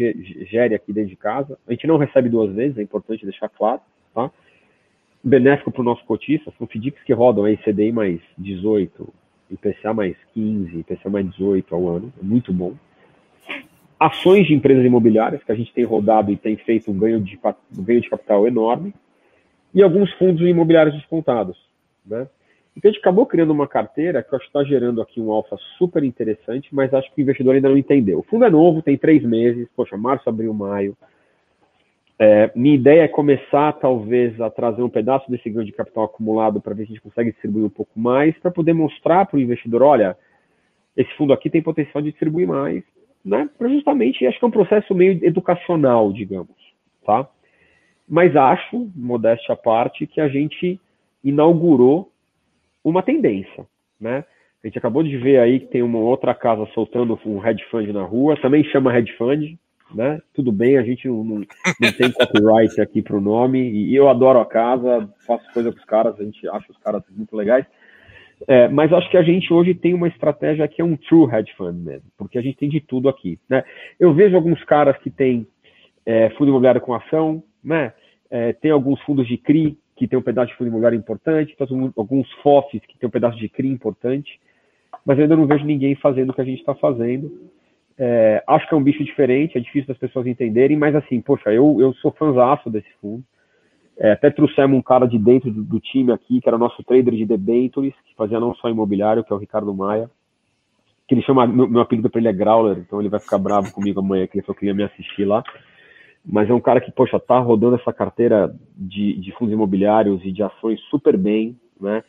gere 0.50 0.74
aqui 0.74 0.94
dentro 0.94 1.10
de 1.10 1.18
casa. 1.18 1.58
A 1.68 1.72
gente 1.72 1.86
não 1.86 1.98
recebe 1.98 2.30
duas 2.30 2.54
vezes, 2.54 2.78
é 2.78 2.82
importante 2.82 3.26
deixar 3.26 3.50
claro. 3.50 3.82
Tá? 4.16 4.32
Benéfico 5.22 5.72
para 5.72 5.82
o 5.82 5.86
nosso 5.86 6.06
cotista, 6.06 6.54
são 6.58 6.66
FDICs 6.66 7.04
que 7.04 7.12
rodam 7.12 7.44
aí 7.44 7.58
CDI 7.58 7.92
mais 7.92 8.22
18, 8.38 9.14
IPCA 9.52 9.94
mais 9.94 10.16
15, 10.34 10.80
IPCA 10.80 11.10
mais 11.10 11.30
18 11.32 11.76
ao 11.76 11.88
ano, 11.90 12.14
é 12.22 12.24
muito 12.24 12.54
bom 12.54 12.74
ações 14.06 14.48
de 14.48 14.54
empresas 14.54 14.84
imobiliárias, 14.84 15.44
que 15.44 15.52
a 15.52 15.56
gente 15.56 15.74
tem 15.74 15.84
rodado 15.84 16.32
e 16.32 16.38
tem 16.38 16.56
feito 16.58 16.92
um 16.92 16.98
ganho 16.98 17.22
de, 17.22 17.40
um 17.78 17.84
ganho 17.84 18.02
de 18.02 18.10
capital 18.10 18.48
enorme, 18.48 18.94
e 19.74 19.82
alguns 19.82 20.12
fundos 20.14 20.48
imobiliários 20.48 20.96
descontados. 20.96 21.58
Né? 22.06 22.28
Então 22.76 22.90
a 22.90 22.92
gente 22.92 23.02
acabou 23.02 23.26
criando 23.26 23.52
uma 23.52 23.68
carteira 23.68 24.22
que 24.22 24.34
eu 24.34 24.38
acho 24.38 24.46
que 24.46 24.58
está 24.58 24.64
gerando 24.64 25.02
aqui 25.02 25.22
um 25.22 25.32
alfa 25.32 25.58
super 25.78 26.04
interessante, 26.04 26.70
mas 26.74 26.94
acho 26.94 27.14
que 27.14 27.22
o 27.22 27.24
investidor 27.24 27.56
ainda 27.56 27.70
não 27.70 27.78
entendeu. 27.78 28.20
O 28.20 28.24
fundo 28.24 28.46
é 28.46 28.50
novo, 28.50 28.82
tem 28.82 28.98
três 28.98 29.24
meses, 29.24 29.68
poxa, 29.76 29.96
março, 29.96 30.28
abril, 30.28 30.54
maio. 30.54 30.98
É, 32.20 32.52
minha 32.56 32.76
ideia 32.76 33.04
é 33.04 33.08
começar, 33.08 33.72
talvez, 33.74 34.40
a 34.40 34.50
trazer 34.50 34.82
um 34.82 34.90
pedaço 34.90 35.30
desse 35.32 35.50
ganho 35.50 35.66
de 35.66 35.72
capital 35.72 36.06
acumulado 36.06 36.62
para 36.62 36.74
ver 36.74 36.86
se 36.86 36.92
a 36.92 36.96
gente 36.96 37.04
consegue 37.04 37.32
distribuir 37.32 37.66
um 37.66 37.70
pouco 37.70 38.00
mais, 38.00 38.38
para 38.40 38.52
poder 38.52 38.74
mostrar 38.74 39.26
para 39.26 39.38
o 39.38 39.42
investidor, 39.42 39.82
olha, 39.82 40.18
esse 40.96 41.12
fundo 41.16 41.34
aqui 41.34 41.50
tem 41.50 41.62
potencial 41.62 42.02
de 42.02 42.12
distribuir 42.12 42.48
mais, 42.48 42.84
né, 43.24 43.50
justamente, 43.62 44.26
acho 44.26 44.38
que 44.38 44.46
é 44.46 44.48
um 44.48 44.52
processo 44.52 44.94
meio 44.94 45.24
educacional, 45.24 46.12
digamos, 46.12 46.56
tá? 47.06 47.28
Mas 48.08 48.36
acho, 48.36 48.92
modéstia 48.96 49.54
à 49.54 49.56
parte, 49.56 50.06
que 50.06 50.20
a 50.20 50.28
gente 50.28 50.80
inaugurou 51.24 52.12
uma 52.84 53.02
tendência, 53.02 53.66
né? 54.00 54.26
A 54.62 54.68
gente 54.68 54.78
acabou 54.78 55.04
de 55.04 55.18
ver 55.18 55.40
aí 55.40 55.60
que 55.60 55.68
tem 55.68 55.82
uma 55.82 56.00
outra 56.00 56.34
casa 56.34 56.66
soltando 56.74 57.20
um 57.26 57.46
hedge 57.46 57.64
fund 57.70 57.88
na 57.92 58.04
rua, 58.04 58.40
também 58.42 58.64
chama 58.66 58.98
hedge 58.98 59.14
fund, 59.18 59.58
né? 59.94 60.22
Tudo 60.34 60.52
bem, 60.52 60.78
a 60.78 60.84
gente 60.84 61.08
não, 61.08 61.24
não, 61.24 61.36
não 61.80 61.92
tem 61.98 62.12
copyright 62.12 62.80
aqui 62.82 63.02
para 63.02 63.16
o 63.16 63.22
nome, 63.22 63.60
e 63.60 63.96
eu 63.96 64.10
adoro 64.10 64.40
a 64.40 64.46
casa, 64.46 65.10
faço 65.26 65.52
coisa 65.54 65.72
com 65.72 65.78
os 65.78 65.86
caras, 65.86 66.20
a 66.20 66.24
gente 66.24 66.48
acha 66.50 66.72
os 66.72 66.78
caras 66.78 67.04
muito 67.10 67.36
legais. 67.36 67.66
É, 68.48 68.68
mas 68.68 68.92
acho 68.92 69.10
que 69.10 69.18
a 69.18 69.24
gente 69.24 69.54
hoje 69.54 69.74
tem 69.74 69.94
uma 69.94 70.08
estratégia 70.08 70.68
que 70.68 70.82
é 70.82 70.86
um 70.86 70.98
true 70.98 71.30
hedge 71.32 71.54
fund 71.56 71.78
mesmo, 71.78 72.10
porque 72.18 72.38
a 72.38 72.42
gente 72.42 72.58
tem 72.58 72.70
de 72.70 72.82
tudo 72.82 73.08
aqui. 73.08 73.40
Né? 73.50 73.64
Eu 74.00 74.14
vejo 74.14 74.36
alguns 74.36 74.62
caras 74.66 74.98
que 74.98 75.10
têm 75.10 75.48
é, 76.06 76.30
fundo 76.32 76.50
imobiliário 76.50 76.82
com 76.82 76.94
ação, 76.94 77.44
né? 77.64 77.94
É, 78.30 78.52
tem 78.54 78.72
alguns 78.72 79.00
fundos 79.02 79.28
de 79.28 79.38
CRI 79.38 79.78
que 79.96 80.08
tem 80.08 80.18
um 80.18 80.24
pedaço 80.24 80.52
de 80.52 80.58
fundo 80.58 80.68
imobiliário 80.68 80.98
importante, 80.98 81.56
tem 81.56 81.92
alguns 81.96 82.32
FOFs 82.42 82.82
que 82.88 82.98
tem 82.98 83.08
um 83.08 83.12
pedaço 83.12 83.38
de 83.38 83.48
CRI 83.48 83.70
importante, 83.70 84.40
mas 85.06 85.18
eu 85.18 85.24
ainda 85.24 85.36
não 85.36 85.46
vejo 85.46 85.64
ninguém 85.64 85.96
fazendo 85.96 86.32
o 86.32 86.34
que 86.34 86.42
a 86.42 86.46
gente 86.46 86.60
está 86.60 86.74
fazendo. 86.74 87.32
É, 87.98 88.44
acho 88.48 88.68
que 88.68 88.74
é 88.74 88.78
um 88.78 88.84
bicho 88.84 89.04
diferente, 89.04 89.58
é 89.58 89.62
difícil 89.62 89.88
das 89.88 89.98
pessoas 89.98 90.26
entenderem, 90.26 90.76
mas 90.76 90.96
assim, 90.96 91.22
poxa, 91.22 91.54
eu, 91.54 91.80
eu 91.80 91.94
sou 91.96 92.12
fãzaço 92.12 92.70
desse 92.70 92.92
fundo. 93.00 93.24
É, 93.98 94.12
até 94.12 94.30
trouxemos 94.30 94.78
um 94.78 94.82
cara 94.82 95.06
de 95.06 95.20
dentro 95.20 95.52
do, 95.52 95.64
do, 95.64 95.80
time 95.80 96.12
aqui, 96.12 96.42
que 96.42 96.48
era 96.48 96.58
nosso 96.58 96.84
trader 96.84 97.14
de 97.14 97.26
debentures, 97.26 97.94
que 98.06 98.16
fazia 98.16 98.40
não 98.40 98.56
só 98.56 98.70
imobiliário, 98.70 99.24
que 99.24 99.32
é 99.32 99.36
o 99.36 99.40
Ricardo 99.40 99.74
Maia. 99.74 100.10
Que 101.08 101.16
ele 101.16 101.22
chama, 101.22 101.46
meu, 101.46 101.70
meu 101.70 101.82
apelido 101.82 102.10
para 102.10 102.20
ele 102.20 102.30
é 102.30 102.34
Growler, 102.34 102.78
então 102.80 103.00
ele 103.00 103.10
vai 103.10 103.20
ficar 103.20 103.38
bravo 103.38 103.72
comigo 103.72 104.00
amanhã, 104.00 104.26
que 104.26 104.38
ele 104.38 104.46
só 104.46 104.54
queria 104.54 104.74
me 104.74 104.84
assistir 104.84 105.26
lá. 105.26 105.44
Mas 106.26 106.50
é 106.50 106.54
um 106.54 106.62
cara 106.62 106.80
que, 106.80 106.92
poxa, 106.92 107.20
tá 107.20 107.38
rodando 107.40 107.76
essa 107.76 107.92
carteira 107.92 108.56
de, 108.76 109.20
de 109.20 109.32
fundos 109.34 109.54
imobiliários 109.54 110.24
e 110.24 110.32
de 110.32 110.42
ações 110.42 110.80
super 110.90 111.18
bem, 111.18 111.58
né? 111.80 112.04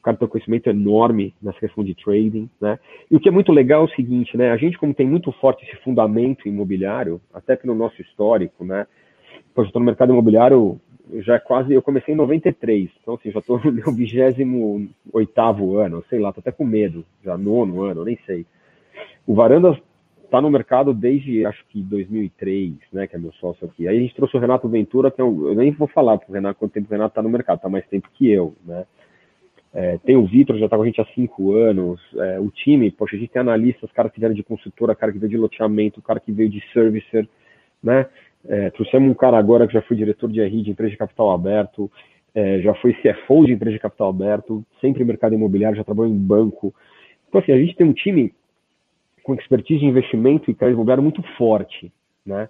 O 0.00 0.02
cara 0.02 0.16
tem 0.16 0.26
um 0.26 0.30
conhecimento 0.30 0.68
enorme 0.68 1.34
nessa 1.40 1.60
questão 1.60 1.84
de 1.84 1.94
trading, 1.94 2.50
né? 2.60 2.78
E 3.10 3.16
o 3.16 3.20
que 3.20 3.28
é 3.28 3.32
muito 3.32 3.52
legal 3.52 3.82
é 3.82 3.84
o 3.84 3.94
seguinte, 3.94 4.36
né? 4.36 4.50
A 4.50 4.56
gente, 4.56 4.78
como 4.78 4.94
tem 4.94 5.06
muito 5.06 5.30
forte 5.32 5.64
esse 5.64 5.76
fundamento 5.82 6.48
imobiliário, 6.48 7.20
até 7.32 7.54
pelo 7.54 7.74
nosso 7.74 8.00
histórico, 8.02 8.64
né? 8.64 8.86
Poxa, 9.54 9.68
eu 9.68 9.72
tô 9.72 9.78
no 9.78 9.84
mercado 9.84 10.12
imobiliário 10.12 10.80
já 11.18 11.34
é 11.34 11.38
quase, 11.38 11.72
eu 11.72 11.82
comecei 11.82 12.14
em 12.14 12.16
93, 12.16 12.90
então 13.00 13.14
assim, 13.14 13.30
já 13.30 13.40
estou 13.40 13.60
no 13.64 13.72
meu 13.72 13.92
28 13.92 15.76
ano, 15.76 16.04
sei 16.08 16.18
lá, 16.18 16.32
tô 16.32 16.40
até 16.40 16.52
com 16.52 16.64
medo, 16.64 17.04
já 17.24 17.36
nono 17.36 17.82
ano, 17.82 18.04
nem 18.04 18.18
sei. 18.26 18.46
O 19.26 19.34
Varandas 19.34 19.76
está 20.24 20.40
no 20.40 20.50
mercado 20.50 20.94
desde, 20.94 21.44
acho 21.44 21.64
que 21.68 21.82
2003, 21.82 22.74
né, 22.92 23.06
que 23.06 23.16
é 23.16 23.18
meu 23.18 23.32
sócio 23.32 23.66
aqui. 23.66 23.88
Aí 23.88 23.96
a 23.96 24.00
gente 24.00 24.14
trouxe 24.14 24.36
o 24.36 24.40
Renato 24.40 24.68
Ventura, 24.68 25.10
que 25.10 25.20
é 25.20 25.24
um, 25.24 25.48
eu 25.48 25.54
nem 25.54 25.72
vou 25.72 25.88
falar 25.88 26.18
pro 26.18 26.32
Renato 26.32 26.58
quanto 26.58 26.72
tempo 26.72 26.88
o 26.88 26.92
Renato 26.92 27.10
está 27.10 27.22
no 27.22 27.28
mercado, 27.28 27.56
está 27.56 27.68
mais 27.68 27.86
tempo 27.88 28.08
que 28.14 28.30
eu, 28.30 28.54
né. 28.64 28.84
É, 29.72 29.98
tem 29.98 30.16
o 30.16 30.26
Vitor, 30.26 30.58
já 30.58 30.64
está 30.64 30.76
com 30.76 30.82
a 30.82 30.86
gente 30.86 31.00
há 31.00 31.06
cinco 31.14 31.52
anos. 31.52 32.00
É, 32.16 32.40
o 32.40 32.50
time, 32.50 32.90
poxa, 32.90 33.16
a 33.16 33.18
gente 33.18 33.30
tem 33.30 33.40
analistas, 33.40 33.90
cara 33.92 34.10
que 34.10 34.18
vieram 34.18 34.34
de 34.34 34.42
consultora, 34.42 34.96
cara 34.96 35.12
que 35.12 35.18
veio 35.18 35.30
de 35.30 35.36
loteamento, 35.36 36.02
cara 36.02 36.18
que 36.18 36.32
veio 36.32 36.48
de 36.48 36.60
servicer, 36.72 37.28
né? 37.82 38.06
É, 38.48 38.70
trouxemos 38.70 39.10
um 39.10 39.14
cara 39.14 39.38
agora 39.38 39.66
que 39.66 39.74
já 39.74 39.82
foi 39.82 39.96
diretor 39.96 40.30
de 40.30 40.42
RI 40.42 40.62
de 40.62 40.70
empresa 40.70 40.90
de 40.90 40.96
capital 40.96 41.30
aberto, 41.30 41.90
é, 42.34 42.60
já 42.60 42.74
foi 42.74 42.94
CFO 42.94 43.44
de 43.44 43.52
empresa 43.52 43.74
de 43.74 43.82
capital 43.82 44.10
aberto, 44.10 44.64
sempre 44.80 45.02
em 45.02 45.06
mercado 45.06 45.34
imobiliário, 45.34 45.76
já 45.76 45.84
trabalhou 45.84 46.12
em 46.12 46.18
banco. 46.18 46.74
Então, 47.28 47.40
assim, 47.40 47.52
a 47.52 47.58
gente 47.58 47.76
tem 47.76 47.86
um 47.86 47.92
time 47.92 48.32
com 49.22 49.34
expertise 49.34 49.80
de 49.80 49.86
investimento 49.86 50.50
e 50.50 50.54
crédito 50.54 50.76
imobiliário 50.76 51.02
muito 51.02 51.22
forte, 51.36 51.92
né? 52.24 52.48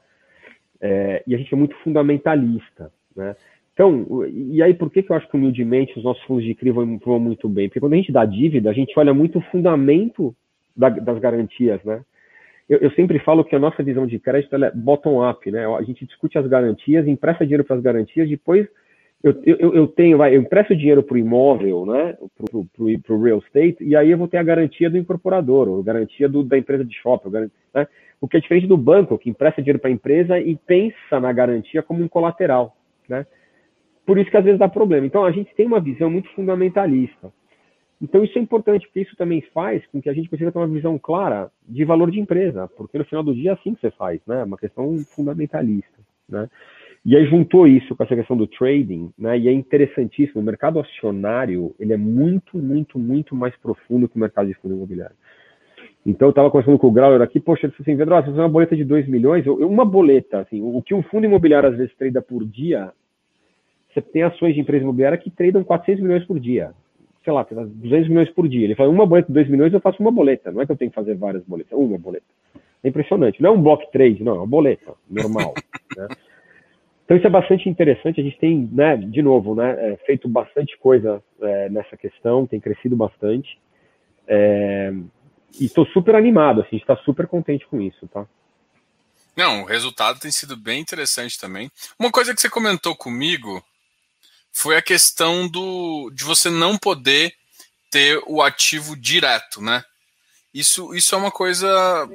É, 0.81 1.23
e 1.27 1.35
a 1.35 1.39
gente 1.39 1.53
é 1.53 1.57
muito 1.57 1.77
fundamentalista, 1.77 2.93
né? 3.15 3.35
Então, 3.73 4.27
e 4.27 4.63
aí 4.63 4.75
por 4.75 4.91
que, 4.91 5.03
que 5.03 5.11
eu 5.11 5.17
acho 5.17 5.29
que 5.29 5.37
humildemente 5.37 5.97
os 5.97 6.05
nossos 6.05 6.23
fundos 6.25 6.45
de 6.45 6.55
CRI 6.55 6.71
vão, 6.71 6.99
vão 6.99 7.19
muito 7.19 7.49
bem? 7.49 7.69
Porque 7.69 7.81
quando 7.81 7.95
a 7.95 7.97
gente 7.97 8.13
dá 8.13 8.25
dívida, 8.25 8.69
a 8.71 8.75
gente 8.75 8.93
olha 8.99 9.15
muito 9.15 9.39
o 9.39 9.43
fundamento 9.43 10.35
da, 10.77 10.91
das 10.91 11.19
garantias, 11.19 11.83
né? 11.85 12.03
Eu, 12.71 12.79
eu, 12.79 12.91
sempre 12.93 13.19
falo 13.19 13.45
que 13.45 13.57
a 13.57 13.59
nossa 13.59 13.83
visão 13.83 14.07
de 14.07 14.19
crédito 14.21 14.55
é 14.55 14.71
bottom-up, 14.71 15.51
né? 15.51 15.67
A 15.67 15.83
gente 15.83 16.07
discute 16.07 16.39
as 16.39 16.47
garantias, 16.47 17.07
empresta 17.07 17.45
dinheiro 17.45 17.65
para 17.65 17.75
as 17.75 17.83
garantias, 17.83 18.29
depois 18.29 18.67
eu, 19.23 19.35
eu, 19.45 19.75
eu 19.75 19.87
tenho, 19.89 20.17
vai, 20.17 20.35
eu 20.35 20.41
empresto 20.41 20.75
dinheiro 20.75 21.03
para 21.03 21.15
o 21.15 21.19
imóvel, 21.19 21.85
né, 21.85 22.17
para 22.39 23.15
o 23.15 23.23
real 23.23 23.39
estate, 23.39 23.85
e 23.85 23.95
aí 23.95 24.11
eu 24.11 24.17
vou 24.17 24.27
ter 24.27 24.39
a 24.39 24.43
garantia 24.43 24.89
do 24.89 24.97
incorporador, 24.97 25.69
ou 25.69 25.83
garantia 25.83 26.27
do, 26.27 26.43
da 26.43 26.57
empresa 26.57 26.83
de 26.83 26.95
shopping, 26.95 27.29
né, 27.75 27.87
o 28.19 28.27
que 28.27 28.39
é 28.39 28.41
diferente 28.41 28.67
do 28.67 28.79
banco, 28.79 29.19
que 29.19 29.29
empresta 29.29 29.61
dinheiro 29.61 29.79
para 29.79 29.91
a 29.91 29.93
empresa 29.93 30.39
e 30.39 30.57
pensa 30.57 31.21
na 31.21 31.33
garantia 31.33 31.83
como 31.83 32.03
um 32.03 32.09
colateral, 32.09 32.75
né. 33.07 33.27
Por 34.07 34.17
isso 34.17 34.31
que 34.31 34.37
às 34.37 34.45
vezes 34.45 34.59
dá 34.59 34.69
problema. 34.69 35.07
Então 35.07 35.25
a 35.25 35.31
gente 35.31 35.55
tem 35.55 35.67
uma 35.67 35.79
visão 35.79 36.11
muito 36.11 36.29
fundamentalista. 36.31 37.31
Então 38.01 38.25
isso 38.25 38.39
é 38.39 38.41
importante, 38.41 38.87
porque 38.87 39.01
isso 39.01 39.17
também 39.17 39.43
faz 39.53 39.87
com 39.89 40.01
que 40.01 40.09
a 40.09 40.15
gente 40.15 40.29
consiga 40.29 40.51
ter 40.51 40.59
uma 40.59 40.67
visão 40.67 40.99
clara 40.99 41.51
de 41.69 41.85
valor 41.85 42.11
de 42.11 42.19
empresa, 42.19 42.67
porque 42.69 42.97
no 42.97 43.05
final 43.05 43.23
do 43.23 43.35
dia 43.35 43.51
é 43.51 43.55
assim 43.55 43.75
que 43.75 43.81
você 43.81 43.91
faz, 43.91 44.21
né, 44.27 44.41
é 44.41 44.45
uma 44.45 44.57
questão 44.57 44.97
fundamentalista, 45.15 45.99
né. 46.29 46.49
E 47.05 47.17
aí 47.17 47.25
juntou 47.27 47.67
isso 47.67 47.97
com 47.97 48.03
essa 48.05 48.15
questão 48.15 48.37
do 48.37 48.47
trading, 48.47 49.11
né? 49.19 49.39
E 49.39 49.49
é 49.49 49.53
interessantíssimo. 49.53 50.41
O 50.41 50.45
mercado 50.45 50.79
acionário 50.79 51.75
ele 51.81 51.95
é 51.95 51.97
muito, 51.97 52.59
muito, 52.59 52.99
muito 52.99 53.35
mais 53.35 53.57
profundo 53.57 54.07
que 54.07 54.17
o 54.17 54.21
mercado 54.21 54.49
de 54.49 54.55
fundo 54.55 54.75
imobiliário. 54.75 55.17
Então 56.05 56.29
eu 56.29 56.31
estava 56.31 56.51
conversando 56.51 56.79
com 56.79 56.89
o 56.89 56.93
Grauer 56.93 57.21
aqui, 57.23 57.41
poxa, 57.41 57.67
ele 57.67 57.71
disse 57.71 57.83
assim, 57.83 57.97
Pedro, 57.97 58.15
você 58.15 58.31
uma 58.31 58.49
boleta 58.49 58.77
de 58.77 58.85
2 58.85 59.09
milhões, 59.09 59.47
uma 59.47 59.85
boleta, 59.85 60.41
assim, 60.41 60.61
o 60.63 60.83
que 60.83 60.95
um 60.95 61.03
fundo 61.03 61.25
imobiliário 61.27 61.69
às 61.69 61.77
vezes 61.77 61.95
trada 61.95 62.23
por 62.23 62.45
dia, 62.45 62.93
você 63.93 64.01
tem 64.01 64.23
ações 64.23 64.55
de 64.55 64.61
empresa 64.61 64.83
imobiliária 64.83 65.19
que 65.19 65.31
tradam 65.31 65.65
400 65.65 66.03
milhões 66.03 66.25
por 66.25 66.39
dia. 66.39 66.73
Sei 67.25 67.33
lá, 67.33 67.43
200 67.43 68.09
milhões 68.09 68.31
por 68.31 68.49
dia. 68.49 68.65
Ele 68.65 68.75
fala, 68.75 68.89
uma 68.89 69.07
boleta 69.07 69.29
de 69.29 69.35
2 69.35 69.49
milhões, 69.49 69.73
eu 69.73 69.81
faço 69.81 70.01
uma 70.01 70.11
boleta. 70.11 70.51
Não 70.51 70.63
é 70.63 70.67
que 70.67 70.73
eu 70.73 70.77
tenho 70.77 70.91
que 70.91 70.95
fazer 70.95 71.15
várias 71.17 71.45
boletas, 71.45 71.79
uma 71.79 71.99
boleta. 71.99 72.25
É 72.83 72.89
impressionante. 72.89 73.43
Não 73.43 73.51
é 73.51 73.53
um 73.53 73.63
block 73.63 73.91
trade, 73.93 74.25
não, 74.25 74.37
é 74.37 74.39
uma 74.39 74.47
boleta, 74.47 74.95
normal. 75.09 75.55
né? 75.97 76.09
Então 77.05 77.17
isso 77.17 77.27
é 77.27 77.31
bastante 77.31 77.69
interessante. 77.69 78.21
A 78.21 78.25
gente 78.25 78.39
tem, 78.39 78.69
né, 78.73 78.97
de 78.97 79.21
novo, 79.21 79.55
né, 79.55 79.93
é, 79.93 79.97
feito 80.07 80.29
bastante 80.29 80.79
coisa 80.79 81.23
é, 81.43 81.69
nessa 81.69 81.97
questão, 81.97 82.47
tem 82.47 82.61
crescido 82.61 82.97
bastante. 82.97 83.59
É, 84.29 84.93
e 85.59 85.65
estou 85.65 85.85
super 85.87 86.15
animado, 86.15 86.61
assim, 86.61 86.77
está 86.77 86.97
super 86.99 87.27
contente 87.27 87.67
com 87.67 87.81
isso, 87.81 88.07
tá? 88.09 88.25
Não, 89.37 89.63
o 89.63 89.65
resultado 89.65 90.21
tem 90.21 90.31
sido 90.31 90.57
bem 90.57 90.81
interessante 90.81 91.39
também. 91.39 91.71
Uma 91.99 92.11
coisa 92.11 92.35
que 92.35 92.41
você 92.41 92.49
comentou 92.49 92.95
comigo 92.95 93.63
foi 94.53 94.77
a 94.77 94.83
questão 94.83 95.49
do 95.49 96.11
de 96.15 96.25
você 96.25 96.51
não 96.51 96.77
poder 96.77 97.33
ter 97.91 98.23
o 98.27 98.43
ativo 98.43 98.97
direto, 98.97 99.61
né? 99.61 99.85
Isso, 100.53 100.95
isso 100.95 101.15
é 101.15 101.19
uma 101.19 101.31
coisa 101.31 102.09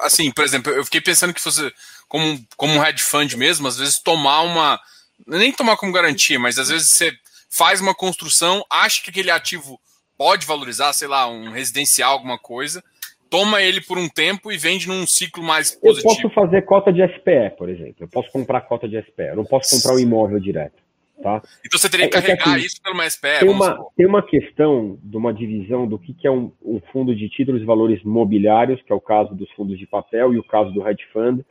assim, 0.00 0.30
por 0.30 0.44
exemplo, 0.44 0.72
eu 0.72 0.84
fiquei 0.84 1.00
pensando 1.00 1.32
que 1.32 1.42
você 1.42 1.72
como, 2.08 2.38
como 2.56 2.72
um 2.72 2.84
hedge 2.84 3.02
fund 3.02 3.32
mesmo, 3.34 3.68
às 3.68 3.78
vezes 3.78 4.00
tomar 4.00 4.40
uma. 4.42 4.80
Nem 5.26 5.52
tomar 5.52 5.76
como 5.76 5.92
garantia, 5.92 6.38
mas 6.38 6.58
às 6.58 6.68
vezes 6.68 6.88
você 6.88 7.12
faz 7.50 7.80
uma 7.80 7.94
construção, 7.94 8.64
acha 8.70 9.02
que 9.02 9.10
aquele 9.10 9.30
ativo 9.30 9.78
pode 10.16 10.46
valorizar, 10.46 10.92
sei 10.92 11.06
lá, 11.06 11.28
um 11.28 11.50
residencial, 11.50 12.12
alguma 12.12 12.38
coisa, 12.38 12.82
toma 13.28 13.60
ele 13.60 13.80
por 13.80 13.98
um 13.98 14.08
tempo 14.08 14.50
e 14.50 14.56
vende 14.56 14.88
num 14.88 15.06
ciclo 15.06 15.42
mais 15.42 15.72
positivo. 15.72 16.10
Eu 16.10 16.16
posso 16.16 16.34
fazer 16.34 16.62
cota 16.62 16.92
de 16.92 17.06
SPE, 17.06 17.56
por 17.56 17.68
exemplo. 17.68 17.96
Eu 18.00 18.08
posso 18.08 18.30
comprar 18.30 18.62
cota 18.62 18.88
de 18.88 19.00
SPE. 19.02 19.28
Eu 19.28 19.36
não 19.36 19.44
posso 19.44 19.76
comprar 19.76 19.92
o 19.92 19.96
um 19.96 20.00
imóvel 20.00 20.40
direto. 20.40 20.82
Tá? 21.22 21.42
Então 21.66 21.78
você 21.78 21.90
teria 21.90 22.08
que 22.08 22.16
é, 22.16 22.20
carregar 22.20 22.56
é 22.56 22.60
que, 22.60 22.66
isso 22.66 22.80
pelo 22.80 23.02
SPE. 23.02 23.40
Tem 23.40 23.48
uma, 23.48 23.86
tem 23.96 24.06
uma 24.06 24.22
questão 24.22 24.98
de 25.02 25.16
uma 25.16 25.34
divisão 25.34 25.86
do 25.86 25.98
que, 25.98 26.14
que 26.14 26.28
é 26.28 26.30
um, 26.30 26.52
um, 26.64 26.80
fundo 26.92 27.14
de 27.14 27.28
títulos 27.28 27.60
e 27.60 27.64
valores 27.64 28.02
mobiliários, 28.04 28.80
que 28.82 28.92
é 28.92 28.94
o 28.94 29.00
caso 29.00 29.34
dos 29.34 29.50
fundos 29.52 29.78
de 29.78 29.86
papel 29.86 30.32
e 30.32 30.38
o 30.38 30.44
caso 30.44 30.70
do 30.70 30.86
hedge 30.86 31.04
fund, 31.12 31.44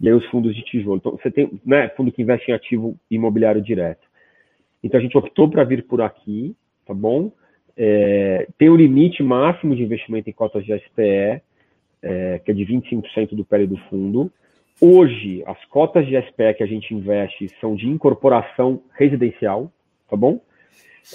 e 0.00 0.08
aí 0.08 0.14
os 0.14 0.26
fundos 0.26 0.54
de 0.56 0.62
tijolo. 0.64 0.96
Então, 0.96 1.12
você 1.12 1.30
tem 1.30 1.60
né, 1.64 1.88
fundo 1.90 2.10
que 2.10 2.20
investe 2.20 2.50
em 2.50 2.54
ativo 2.54 2.98
imobiliário 3.08 3.62
direto. 3.62 4.04
Então, 4.82 4.98
a 4.98 5.02
gente 5.02 5.16
optou 5.16 5.48
para 5.48 5.62
vir 5.62 5.84
por 5.84 6.02
aqui, 6.02 6.56
tá 6.84 6.92
bom? 6.92 7.30
É, 7.76 8.48
tem 8.58 8.68
o 8.68 8.72
um 8.72 8.76
limite 8.76 9.22
máximo 9.22 9.76
de 9.76 9.82
investimento 9.84 10.28
em 10.28 10.32
cotas 10.32 10.64
de 10.64 10.76
SPE, 10.76 11.40
é, 12.02 12.40
que 12.44 12.50
é 12.50 12.54
de 12.54 12.66
25% 12.66 13.36
do 13.36 13.44
PL 13.44 13.68
do 13.68 13.76
fundo. 13.88 14.32
Hoje, 14.84 15.44
as 15.46 15.64
cotas 15.66 16.04
de 16.08 16.20
SPE 16.22 16.54
que 16.56 16.62
a 16.64 16.66
gente 16.66 16.92
investe 16.92 17.48
são 17.60 17.76
de 17.76 17.86
incorporação 17.86 18.82
residencial, 18.98 19.72
tá 20.10 20.16
bom? 20.16 20.40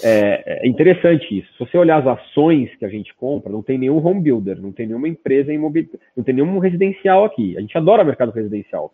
É, 0.02 0.64
é, 0.64 0.66
interessante 0.66 1.38
isso. 1.38 1.52
Se 1.52 1.58
você 1.58 1.76
olhar 1.76 1.98
as 1.98 2.06
ações 2.06 2.74
que 2.76 2.84
a 2.86 2.88
gente 2.88 3.14
compra, 3.14 3.52
não 3.52 3.62
tem 3.62 3.76
nenhum 3.76 4.02
home 4.02 4.22
builder, 4.22 4.58
não 4.58 4.72
tem 4.72 4.86
nenhuma 4.86 5.06
empresa 5.06 5.52
imobiliária, 5.52 6.00
não 6.16 6.24
tem 6.24 6.34
nenhum 6.34 6.58
residencial 6.58 7.26
aqui. 7.26 7.58
A 7.58 7.60
gente 7.60 7.76
adora 7.76 8.02
mercado 8.02 8.32
residencial. 8.32 8.90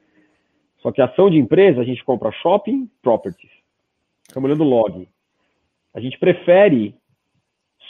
Só 0.79 0.91
que 0.91 1.01
ação 1.01 1.31
de 1.31 1.39
empresa, 1.39 1.81
a 1.81 1.85
gente 1.85 2.05
compra 2.05 2.33
shopping 2.33 2.91
properties. 3.01 3.53
Estamos 4.27 4.51
olhando 4.51 4.65
log. 4.65 5.09
A 5.95 6.01
gente 6.01 6.19
prefere 6.19 6.97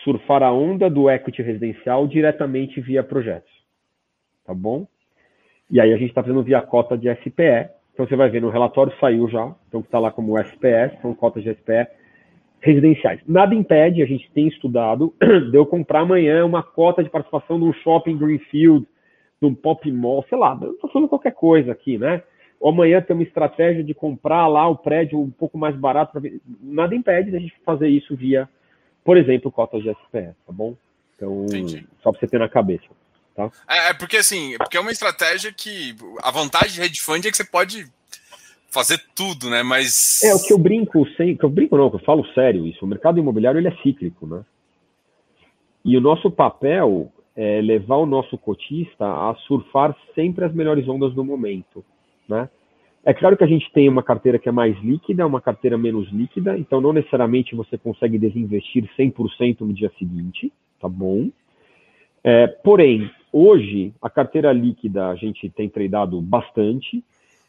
surfar 0.03 0.43
a 0.43 0.53
onda 0.53 0.91
do 0.91 1.09
equity 1.09 1.41
residencial 1.41 2.07
diretamente 2.07 2.79
via 2.79 3.03
projetos. 3.03 3.51
Tá 4.45 4.53
bom? 4.53 4.87
E 5.75 5.81
aí 5.81 5.93
a 5.93 5.97
gente 5.97 6.11
está 6.11 6.23
fazendo 6.23 6.41
via 6.41 6.63
cota 6.63 6.97
de 6.97 7.13
SPE. 7.17 7.69
Então 7.93 8.07
você 8.07 8.15
vai 8.15 8.31
ver 8.31 8.41
no 8.41 8.49
relatório, 8.49 8.97
saiu 9.01 9.29
já. 9.29 9.53
Então 9.67 9.81
está 9.81 9.99
lá 9.99 10.09
como 10.13 10.39
SPS, 10.39 10.97
são 11.03 11.13
cotas 11.13 11.43
de 11.43 11.53
SPE 11.53 11.89
residenciais. 12.61 13.21
Nada 13.27 13.57
impede, 13.57 14.01
a 14.01 14.07
gente 14.07 14.31
tem 14.31 14.47
estudado, 14.47 15.13
de 15.51 15.57
eu 15.57 15.67
comprar 15.67 16.01
amanhã 16.01 16.47
uma 16.47 16.63
cota 16.63 17.03
de 17.03 17.11
participação 17.11 17.59
num 17.59 17.73
shopping 17.73 18.17
Greenfield, 18.17 18.87
num 19.41 19.53
pop 19.53 19.91
mall, 19.91 20.25
sei 20.29 20.39
lá, 20.39 20.55
estou 20.55 20.89
falando 20.91 21.09
qualquer 21.09 21.33
coisa 21.33 21.73
aqui, 21.73 21.99
né? 21.99 22.23
Ou 22.61 22.71
amanhã 22.71 23.03
tem 23.03 23.15
uma 23.15 23.25
estratégia 23.25 23.83
de 23.83 23.93
comprar 23.93 24.47
lá 24.47 24.69
o 24.69 24.79
prédio 24.79 25.21
um 25.21 25.31
pouco 25.31 25.59
mais 25.59 25.77
barato. 25.77 26.23
Nada 26.63 26.95
impede 26.95 27.33
da 27.33 27.39
gente 27.41 27.53
fazer 27.67 27.89
isso 27.89 28.15
via, 28.15 28.49
por 29.05 29.17
exemplo, 29.17 29.51
cotas 29.51 29.83
de 29.83 29.91
SPS, 29.91 30.37
tá 30.47 30.53
bom? 30.53 30.77
Então, 31.17 31.45
Entendi. 31.47 31.85
só 32.01 32.13
para 32.13 32.21
você 32.21 32.29
ter 32.29 32.39
na 32.39 32.49
cabeça. 32.49 32.87
Tá? 33.35 33.51
É, 33.69 33.91
é, 33.91 33.95
porque 33.95 34.17
assim, 34.17 34.57
porque 34.59 34.77
é 34.77 34.81
uma 34.81 34.93
estratégia 34.93 35.53
que 35.53 35.97
a 36.23 36.31
vantagem 36.31 36.75
de 36.75 36.83
hedge 36.83 37.01
fund 37.01 37.27
é 37.27 37.31
que 37.31 37.37
você 37.37 37.45
pode 37.45 37.87
fazer 38.71 39.01
tudo, 39.15 39.51
né? 39.51 39.63
Mas. 39.63 40.23
É, 40.23 40.35
o 40.35 40.43
que 40.43 40.53
eu 40.53 40.59
brinco, 40.59 41.07
sem, 41.17 41.37
que 41.37 41.45
eu 41.45 41.51
brinco 41.51 41.77
não, 41.77 41.91
que 41.91 41.97
eu 41.97 42.05
falo 42.05 42.25
sério 42.33 42.67
isso. 42.67 42.85
O 42.85 42.89
mercado 42.89 43.19
imobiliário 43.19 43.59
ele 43.59 43.69
é 43.69 43.77
cíclico, 43.83 44.27
né? 44.27 44.45
E 45.85 45.97
o 45.97 46.01
nosso 46.01 46.31
papel 46.31 47.13
é 47.37 47.61
levar 47.61 47.97
o 47.97 48.07
nosso 48.07 48.39
cotista 48.39 49.05
a 49.05 49.35
surfar 49.47 49.97
sempre 50.15 50.45
as 50.45 50.55
melhores 50.55 50.89
ondas 50.89 51.13
do 51.13 51.25
momento, 51.25 51.85
né? 52.29 52.49
É 53.05 53.13
claro 53.13 53.37
que 53.37 53.45
a 53.45 53.47
gente 53.47 53.71
tem 53.73 53.87
uma 53.87 54.03
carteira 54.03 54.39
que 54.39 54.49
é 54.49 54.53
mais 54.53 54.75
líquida, 54.83 55.27
uma 55.27 55.41
carteira 55.41 55.77
menos 55.77 56.11
líquida, 56.11 56.57
então 56.57 56.81
não 56.81 56.93
necessariamente 56.93 57.55
você 57.55 57.77
consegue 57.77 58.19
desinvestir 58.19 58.89
100% 58.99 59.61
no 59.61 59.75
dia 59.75 59.93
seguinte, 59.99 60.51
tá 60.81 60.89
bom? 60.89 61.29
É, 62.23 62.47
porém, 62.47 63.11
hoje, 63.35 63.93
a 64.01 64.09
carteira 64.09 64.53
líquida 64.53 65.09
a 65.09 65.17
gente 65.17 65.51
tem 65.51 65.69
tradado 65.69 66.21
bastante, 66.21 67.05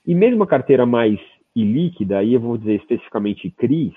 e 0.06 0.16
mesmo 0.16 0.42
a 0.44 0.48
carteira 0.48 0.84
mais 0.84 1.20
ilíquida, 1.56 2.18
aí 2.18 2.34
eu 2.34 2.40
vou 2.40 2.58
dizer 2.58 2.76
especificamente 2.76 3.52
CRIs, 3.52 3.94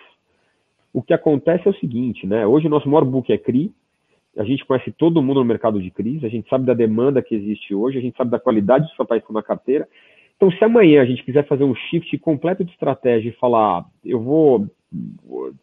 o 0.92 1.02
que 1.02 1.14
acontece 1.14 1.66
é 1.66 1.70
o 1.70 1.78
seguinte, 1.78 2.26
né? 2.26 2.46
Hoje 2.46 2.66
o 2.66 2.70
nosso 2.70 2.88
maior 2.88 3.06
book 3.06 3.32
é 3.32 3.38
CRI, 3.38 3.72
a 4.36 4.44
gente 4.44 4.66
conhece 4.66 4.92
todo 4.92 5.22
mundo 5.22 5.40
no 5.40 5.46
mercado 5.46 5.80
de 5.80 5.90
CRIs, 5.90 6.22
a 6.24 6.28
gente 6.28 6.48
sabe 6.50 6.66
da 6.66 6.74
demanda 6.74 7.22
que 7.22 7.34
existe 7.34 7.74
hoje, 7.74 7.98
a 7.98 8.02
gente 8.02 8.16
sabe 8.16 8.30
da 8.30 8.38
qualidade 8.38 8.86
dos 8.86 8.96
papéis 8.96 9.22
que 9.22 9.24
estão 9.24 9.34
na 9.34 9.42
carteira. 9.42 9.88
Então, 10.36 10.50
se 10.52 10.62
amanhã 10.62 11.00
a 11.00 11.06
gente 11.06 11.24
quiser 11.24 11.46
fazer 11.46 11.64
um 11.64 11.74
shift 11.74 12.16
completo 12.18 12.64
de 12.64 12.70
estratégia 12.70 13.30
e 13.30 13.40
falar, 13.40 13.84
eu 14.04 14.20
vou 14.20 14.68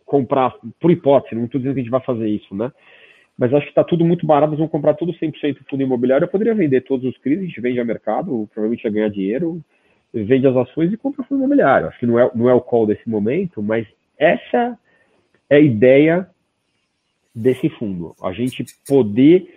comprar, 0.05 0.55
por 0.79 0.89
hipótese, 0.91 1.35
não 1.35 1.45
estou 1.45 1.59
dizendo 1.59 1.75
que 1.75 1.79
a 1.81 1.83
gente 1.83 1.91
vai 1.91 2.01
fazer 2.01 2.27
isso, 2.27 2.53
né? 2.55 2.71
Mas 3.37 3.53
acho 3.53 3.65
que 3.65 3.71
está 3.71 3.83
tudo 3.83 4.05
muito 4.05 4.25
barato, 4.25 4.51
nós 4.51 4.59
vamos 4.59 4.71
comprar 4.71 4.93
tudo 4.93 5.13
100% 5.13 5.57
fundo 5.69 5.83
imobiliário, 5.83 6.25
eu 6.25 6.29
poderia 6.29 6.55
vender 6.55 6.81
todos 6.81 7.05
os 7.05 7.17
CRIs, 7.17 7.39
a 7.39 7.43
gente 7.43 7.61
vende 7.61 7.79
a 7.79 7.85
mercado, 7.85 8.47
provavelmente 8.53 8.85
ia 8.85 8.91
ganhar 8.91 9.09
dinheiro, 9.09 9.61
vende 10.13 10.47
as 10.47 10.55
ações 10.55 10.93
e 10.93 10.97
compra 10.97 11.23
fundo 11.23 11.39
imobiliário. 11.39 11.87
Acho 11.87 11.99
que 11.99 12.05
não 12.05 12.17
é, 12.17 12.31
não 12.33 12.49
é 12.49 12.53
o 12.53 12.61
call 12.61 12.87
desse 12.87 13.09
momento, 13.09 13.61
mas 13.61 13.85
essa 14.17 14.77
é 15.49 15.57
a 15.57 15.59
ideia 15.59 16.29
desse 17.33 17.67
fundo. 17.69 18.15
A 18.23 18.31
gente 18.31 18.63
poder 18.87 19.53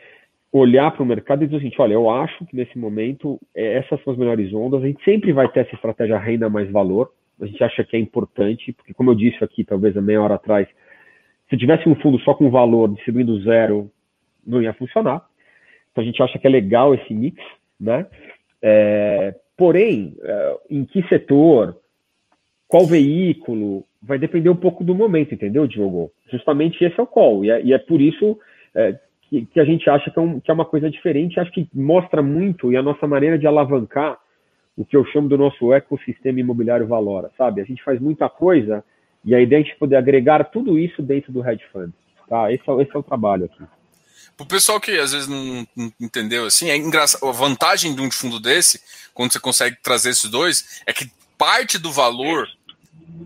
olhar 0.52 0.90
para 0.90 1.02
o 1.02 1.06
mercado 1.06 1.44
e 1.44 1.46
dizer 1.46 1.58
assim, 1.58 1.76
olha, 1.78 1.92
eu 1.92 2.10
acho 2.10 2.44
que 2.46 2.56
nesse 2.56 2.76
momento 2.78 3.38
é, 3.54 3.78
essas 3.78 4.02
são 4.02 4.12
as 4.12 4.18
melhores 4.18 4.52
ondas, 4.52 4.82
a 4.82 4.86
gente 4.86 5.04
sempre 5.04 5.32
vai 5.32 5.48
ter 5.48 5.60
essa 5.60 5.74
estratégia 5.74 6.18
renda 6.18 6.48
mais 6.48 6.70
valor, 6.70 7.12
a 7.40 7.46
gente 7.46 7.62
acha 7.62 7.84
que 7.84 7.96
é 7.96 8.00
importante, 8.00 8.72
porque 8.72 8.92
como 8.92 9.10
eu 9.10 9.14
disse 9.14 9.42
aqui, 9.44 9.62
talvez 9.62 9.96
há 9.96 10.02
meia 10.02 10.20
hora 10.20 10.34
atrás, 10.34 10.66
se 11.48 11.56
tivesse 11.56 11.88
um 11.88 11.94
fundo 11.96 12.18
só 12.20 12.34
com 12.34 12.50
valor 12.50 12.88
distribuindo 12.88 13.40
zero, 13.42 13.90
não 14.46 14.62
ia 14.62 14.74
funcionar. 14.74 15.26
Então 15.90 16.02
a 16.02 16.06
gente 16.06 16.22
acha 16.22 16.38
que 16.38 16.46
é 16.46 16.50
legal 16.50 16.94
esse 16.94 17.12
mix, 17.12 17.42
né? 17.80 18.06
É, 18.62 19.34
porém, 19.56 20.16
é, 20.22 20.56
em 20.70 20.84
que 20.84 21.02
setor, 21.08 21.76
qual 22.66 22.86
veículo, 22.86 23.84
vai 24.02 24.18
depender 24.18 24.48
um 24.48 24.56
pouco 24.56 24.84
do 24.84 24.94
momento, 24.94 25.34
entendeu, 25.34 25.66
Diogo? 25.66 26.12
Justamente 26.30 26.84
esse 26.84 26.98
é 26.98 27.02
o 27.02 27.06
call. 27.06 27.44
E 27.44 27.50
é, 27.50 27.62
e 27.62 27.72
é 27.72 27.78
por 27.78 28.00
isso 28.00 28.38
é, 28.74 28.98
que, 29.22 29.46
que, 29.46 29.60
a 29.60 29.64
gente 29.64 29.88
acha 29.88 30.10
que 30.10 30.18
é, 30.18 30.22
um, 30.22 30.40
que 30.40 30.50
é, 30.50 30.54
uma 30.54 30.64
coisa 30.64 30.90
diferente. 30.90 31.40
Acho 31.40 31.52
que 31.52 31.68
mostra 31.74 32.22
muito 32.22 32.72
e 32.72 32.76
a 32.76 32.82
nossa 32.82 33.06
maneira 33.06 33.38
de 33.38 33.46
alavancar 33.46 34.18
o 34.76 34.84
que 34.84 34.96
eu 34.96 35.04
chamo 35.06 35.28
do 35.28 35.36
nosso 35.36 35.72
ecossistema 35.72 36.38
imobiliário 36.38 36.86
valora, 36.86 37.30
sabe? 37.36 37.60
A 37.60 37.64
gente 37.64 37.82
faz 37.82 38.00
muita 38.00 38.28
coisa 38.28 38.84
e 39.24 39.34
a 39.34 39.40
ideia 39.40 39.60
é 39.60 39.62
a 39.62 39.66
gente 39.66 39.78
poder 39.78 39.96
agregar 39.96 40.44
tudo 40.44 40.78
isso 40.78 41.02
dentro 41.02 41.32
do 41.32 41.46
hedge 41.46 41.64
fund. 41.72 41.92
Tá? 42.28 42.52
Esse 42.52 42.62
é, 42.68 42.82
esse 42.82 42.94
é 42.94 42.98
o 42.98 43.02
trabalho 43.02 43.46
aqui. 43.46 43.62
Para 44.36 44.44
o 44.44 44.46
pessoal 44.46 44.80
que 44.80 44.92
às 44.92 45.12
vezes 45.12 45.26
não, 45.26 45.66
entendeu 46.00 46.46
assim, 46.46 46.70
é 46.70 46.76
engraçado. 46.76 47.26
A 47.26 47.32
vantagem 47.32 47.94
de 47.94 48.00
um 48.00 48.10
fundo 48.10 48.38
desse, 48.38 48.80
quando 49.12 49.32
você 49.32 49.40
consegue 49.40 49.76
trazer 49.82 50.10
esses 50.10 50.30
dois, 50.30 50.80
é 50.86 50.92
que 50.92 51.10
parte 51.36 51.76
do 51.76 51.90
valor 51.90 52.48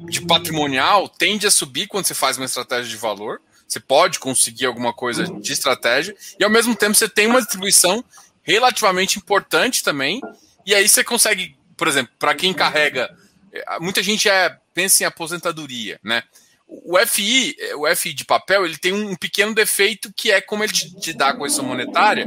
de 0.08 0.22
patrimonial 0.22 1.08
tende 1.08 1.46
a 1.46 1.50
subir 1.50 1.86
quando 1.86 2.06
você 2.06 2.14
faz 2.14 2.38
uma 2.38 2.46
estratégia 2.46 2.88
de 2.88 2.96
valor. 2.96 3.40
Você 3.68 3.80
pode 3.80 4.18
conseguir 4.18 4.66
alguma 4.66 4.92
coisa 4.92 5.24
de 5.24 5.52
estratégia, 5.52 6.14
e 6.38 6.44
ao 6.44 6.50
mesmo 6.50 6.74
tempo 6.74 6.94
você 6.94 7.08
tem 7.08 7.26
uma 7.26 7.40
distribuição 7.40 8.04
relativamente 8.42 9.18
importante 9.18 9.82
também. 9.82 10.20
E 10.64 10.74
aí 10.74 10.88
você 10.88 11.04
consegue, 11.04 11.56
por 11.76 11.88
exemplo, 11.88 12.12
para 12.18 12.34
quem 12.34 12.54
carrega. 12.54 13.14
Muita 13.80 14.02
gente 14.02 14.28
é, 14.28 14.56
pensa 14.74 15.02
em 15.02 15.06
aposentadoria, 15.06 16.00
né? 16.02 16.22
o 16.84 16.98
FI, 17.06 17.54
o 17.76 17.94
FI 17.94 18.14
de 18.14 18.24
papel, 18.24 18.64
ele 18.64 18.78
tem 18.78 18.92
um 18.92 19.14
pequeno 19.14 19.54
defeito 19.54 20.12
que 20.16 20.30
é 20.30 20.40
como 20.40 20.64
ele 20.64 20.72
te, 20.72 20.94
te 20.98 21.12
dá 21.12 21.28
a 21.28 21.36
correção 21.36 21.64
monetária, 21.64 22.26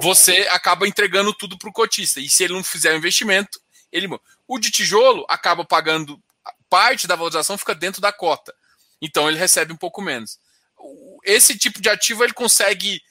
você 0.00 0.48
acaba 0.52 0.86
entregando 0.86 1.34
tudo 1.34 1.58
para 1.58 1.68
o 1.68 1.72
cotista. 1.72 2.20
E 2.20 2.28
se 2.28 2.44
ele 2.44 2.52
não 2.52 2.62
fizer 2.62 2.94
o 2.94 2.96
investimento, 2.96 3.60
ele. 3.90 4.08
O 4.46 4.58
de 4.58 4.70
tijolo 4.70 5.26
acaba 5.28 5.64
pagando 5.64 6.22
parte 6.70 7.06
da 7.06 7.16
valorização 7.16 7.58
fica 7.58 7.74
dentro 7.74 8.00
da 8.00 8.12
cota. 8.12 8.54
Então 9.02 9.28
ele 9.28 9.38
recebe 9.38 9.72
um 9.72 9.76
pouco 9.76 10.00
menos. 10.00 10.38
Esse 11.24 11.58
tipo 11.58 11.82
de 11.82 11.88
ativo 11.88 12.22
ele 12.22 12.32
consegue 12.32 13.02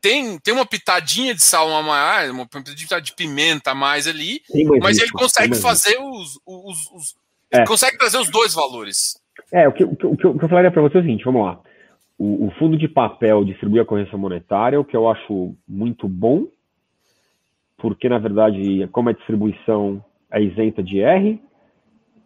tem, 0.00 0.38
tem 0.38 0.54
uma 0.54 0.66
pitadinha 0.66 1.34
de 1.34 1.42
sal 1.42 1.68
a 1.74 1.82
mais, 1.82 2.30
uma 2.30 2.46
pitadinha 2.46 3.00
de 3.00 3.14
pimenta 3.14 3.72
a 3.72 3.74
mais 3.74 4.06
ali, 4.06 4.40
mas 4.80 4.98
ele 4.98 5.10
consegue 5.10 5.54
fazer 5.56 5.96
os, 5.98 6.40
os, 6.46 6.90
os 6.92 7.14
é. 7.50 7.64
consegue 7.64 7.98
trazer 7.98 8.18
os 8.18 8.30
dois 8.30 8.54
valores. 8.54 9.20
É, 9.52 9.68
o 9.68 9.72
que, 9.72 9.84
o 9.84 9.96
que, 9.96 10.06
o 10.06 10.16
que 10.16 10.44
eu 10.44 10.48
falaria 10.48 10.70
para 10.70 10.82
você 10.82 10.98
é 10.98 11.00
o 11.00 11.02
seguinte, 11.02 11.24
vamos 11.24 11.44
lá. 11.44 11.60
O, 12.18 12.46
o, 12.46 12.50
fundo 12.52 12.76
de 12.76 12.86
papel 12.86 13.44
distribui 13.44 13.80
a 13.80 13.84
correção 13.84 14.18
monetária, 14.18 14.78
o 14.78 14.84
que 14.84 14.96
eu 14.96 15.08
acho 15.08 15.54
muito 15.66 16.06
bom, 16.08 16.46
porque, 17.78 18.08
na 18.08 18.18
verdade, 18.18 18.86
como 18.92 19.08
a 19.08 19.12
distribuição 19.12 20.04
é 20.30 20.40
isenta 20.42 20.82
de 20.82 21.00
R, 21.00 21.40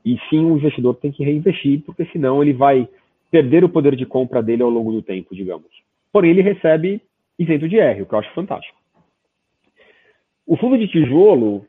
e 0.04 0.18
sim 0.28 0.44
o 0.44 0.56
investidor 0.56 0.96
tem 0.96 1.12
que 1.12 1.24
reinvestir, 1.24 1.80
porque 1.86 2.04
senão 2.06 2.42
ele 2.42 2.52
vai 2.52 2.88
perder 3.30 3.64
o 3.64 3.68
poder 3.68 3.96
de 3.96 4.04
compra 4.04 4.42
dele 4.42 4.62
ao 4.62 4.68
longo 4.68 4.92
do 4.92 5.00
tempo, 5.00 5.34
digamos. 5.34 5.68
Porém, 6.12 6.30
ele 6.30 6.42
recebe 6.42 7.00
isento 7.38 7.68
de 7.68 7.78
R, 7.78 8.02
o 8.02 8.06
que 8.06 8.14
eu 8.14 8.18
acho 8.18 8.34
fantástico. 8.34 8.78
O 10.46 10.56
fundo 10.56 10.76
de 10.76 10.88
tijolo, 10.88 11.66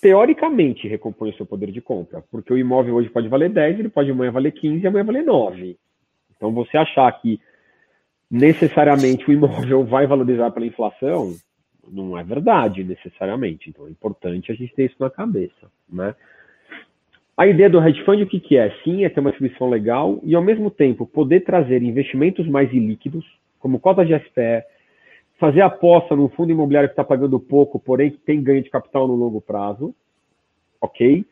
teoricamente 0.00 0.88
recompõe 0.88 1.30
o 1.30 1.36
seu 1.36 1.46
poder 1.46 1.70
de 1.70 1.80
compra, 1.80 2.22
porque 2.30 2.52
o 2.52 2.58
imóvel 2.58 2.96
hoje 2.96 3.08
pode 3.08 3.28
valer 3.28 3.50
10, 3.50 3.78
ele 3.78 3.88
pode 3.88 4.10
amanhã 4.10 4.30
valer 4.30 4.52
15 4.52 4.82
e 4.82 4.86
amanhã 4.86 5.04
valer 5.04 5.24
9. 5.24 5.76
Então 6.36 6.52
você 6.52 6.76
achar 6.76 7.10
que 7.20 7.40
necessariamente 8.30 9.28
o 9.28 9.32
imóvel 9.32 9.84
vai 9.84 10.06
valorizar 10.06 10.50
pela 10.50 10.66
inflação, 10.66 11.34
não 11.90 12.18
é 12.18 12.24
verdade 12.24 12.84
necessariamente. 12.84 13.70
Então 13.70 13.86
é 13.86 13.90
importante 13.90 14.52
a 14.52 14.54
gente 14.54 14.74
ter 14.74 14.86
isso 14.86 14.96
na 14.98 15.10
cabeça, 15.10 15.70
né? 15.88 16.14
A 17.36 17.46
ideia 17.46 17.70
do 17.70 17.80
hedge 17.80 18.04
fund 18.04 18.20
o 18.20 18.26
que, 18.26 18.40
que 18.40 18.58
é? 18.58 18.68
Sim, 18.82 19.04
é 19.04 19.08
ter 19.08 19.20
uma 19.20 19.30
distribuição 19.30 19.70
legal 19.70 20.18
e 20.24 20.34
ao 20.34 20.42
mesmo 20.42 20.72
tempo 20.72 21.06
poder 21.06 21.44
trazer 21.44 21.80
investimentos 21.84 22.48
mais 22.48 22.72
ilíquidos, 22.72 23.24
como 23.58 23.80
cotas 23.80 24.06
de 24.06 24.18
SPE, 24.18 24.64
fazer 25.38 25.60
aposta 25.60 26.16
no 26.16 26.28
fundo 26.28 26.52
imobiliário 26.52 26.88
que 26.88 26.92
está 26.92 27.04
pagando 27.04 27.38
pouco, 27.38 27.78
porém 27.78 28.10
que 28.10 28.18
tem 28.18 28.42
ganho 28.42 28.62
de 28.62 28.70
capital 28.70 29.06
no 29.06 29.14
longo 29.14 29.40
prazo, 29.40 29.94
ok? 30.80 31.24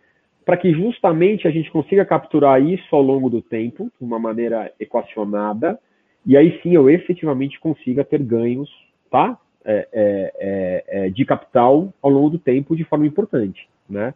Para 0.44 0.56
que 0.56 0.72
justamente 0.72 1.48
a 1.48 1.50
gente 1.50 1.70
consiga 1.70 2.04
capturar 2.04 2.62
isso 2.62 2.94
ao 2.94 3.02
longo 3.02 3.28
do 3.28 3.42
tempo, 3.42 3.90
de 3.98 4.04
uma 4.04 4.18
maneira 4.18 4.72
equacionada, 4.78 5.78
e 6.24 6.36
aí 6.36 6.60
sim 6.62 6.74
eu 6.74 6.88
efetivamente 6.88 7.58
consiga 7.58 8.04
ter 8.04 8.22
ganhos, 8.22 8.70
tá? 9.10 9.38
É, 9.64 9.88
é, 9.92 10.32
é, 10.38 11.06
é 11.06 11.10
de 11.10 11.24
capital 11.24 11.92
ao 12.00 12.08
longo 12.08 12.30
do 12.30 12.38
tempo 12.38 12.76
de 12.76 12.84
forma 12.84 13.06
importante, 13.06 13.68
né? 13.90 14.14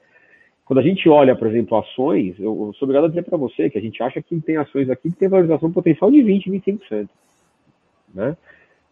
Quando 0.71 0.79
a 0.79 0.83
gente 0.83 1.09
olha, 1.09 1.35
por 1.35 1.49
exemplo, 1.49 1.77
ações, 1.77 2.39
eu, 2.39 2.73
sou 2.79 2.87
obrigado 2.87 3.07
a 3.07 3.09
dizer 3.09 3.25
para 3.25 3.37
você 3.37 3.69
que 3.69 3.77
a 3.77 3.81
gente 3.81 4.01
acha 4.01 4.23
que 4.23 4.41
tem 4.41 4.57
ações 4.57 4.89
aqui 4.89 5.11
que 5.11 5.17
tem 5.17 5.29
valorização 5.29 5.73
potencial 5.73 6.13
de 6.13 6.23
20, 6.23 6.49
25%, 6.49 7.09
né? 8.15 8.37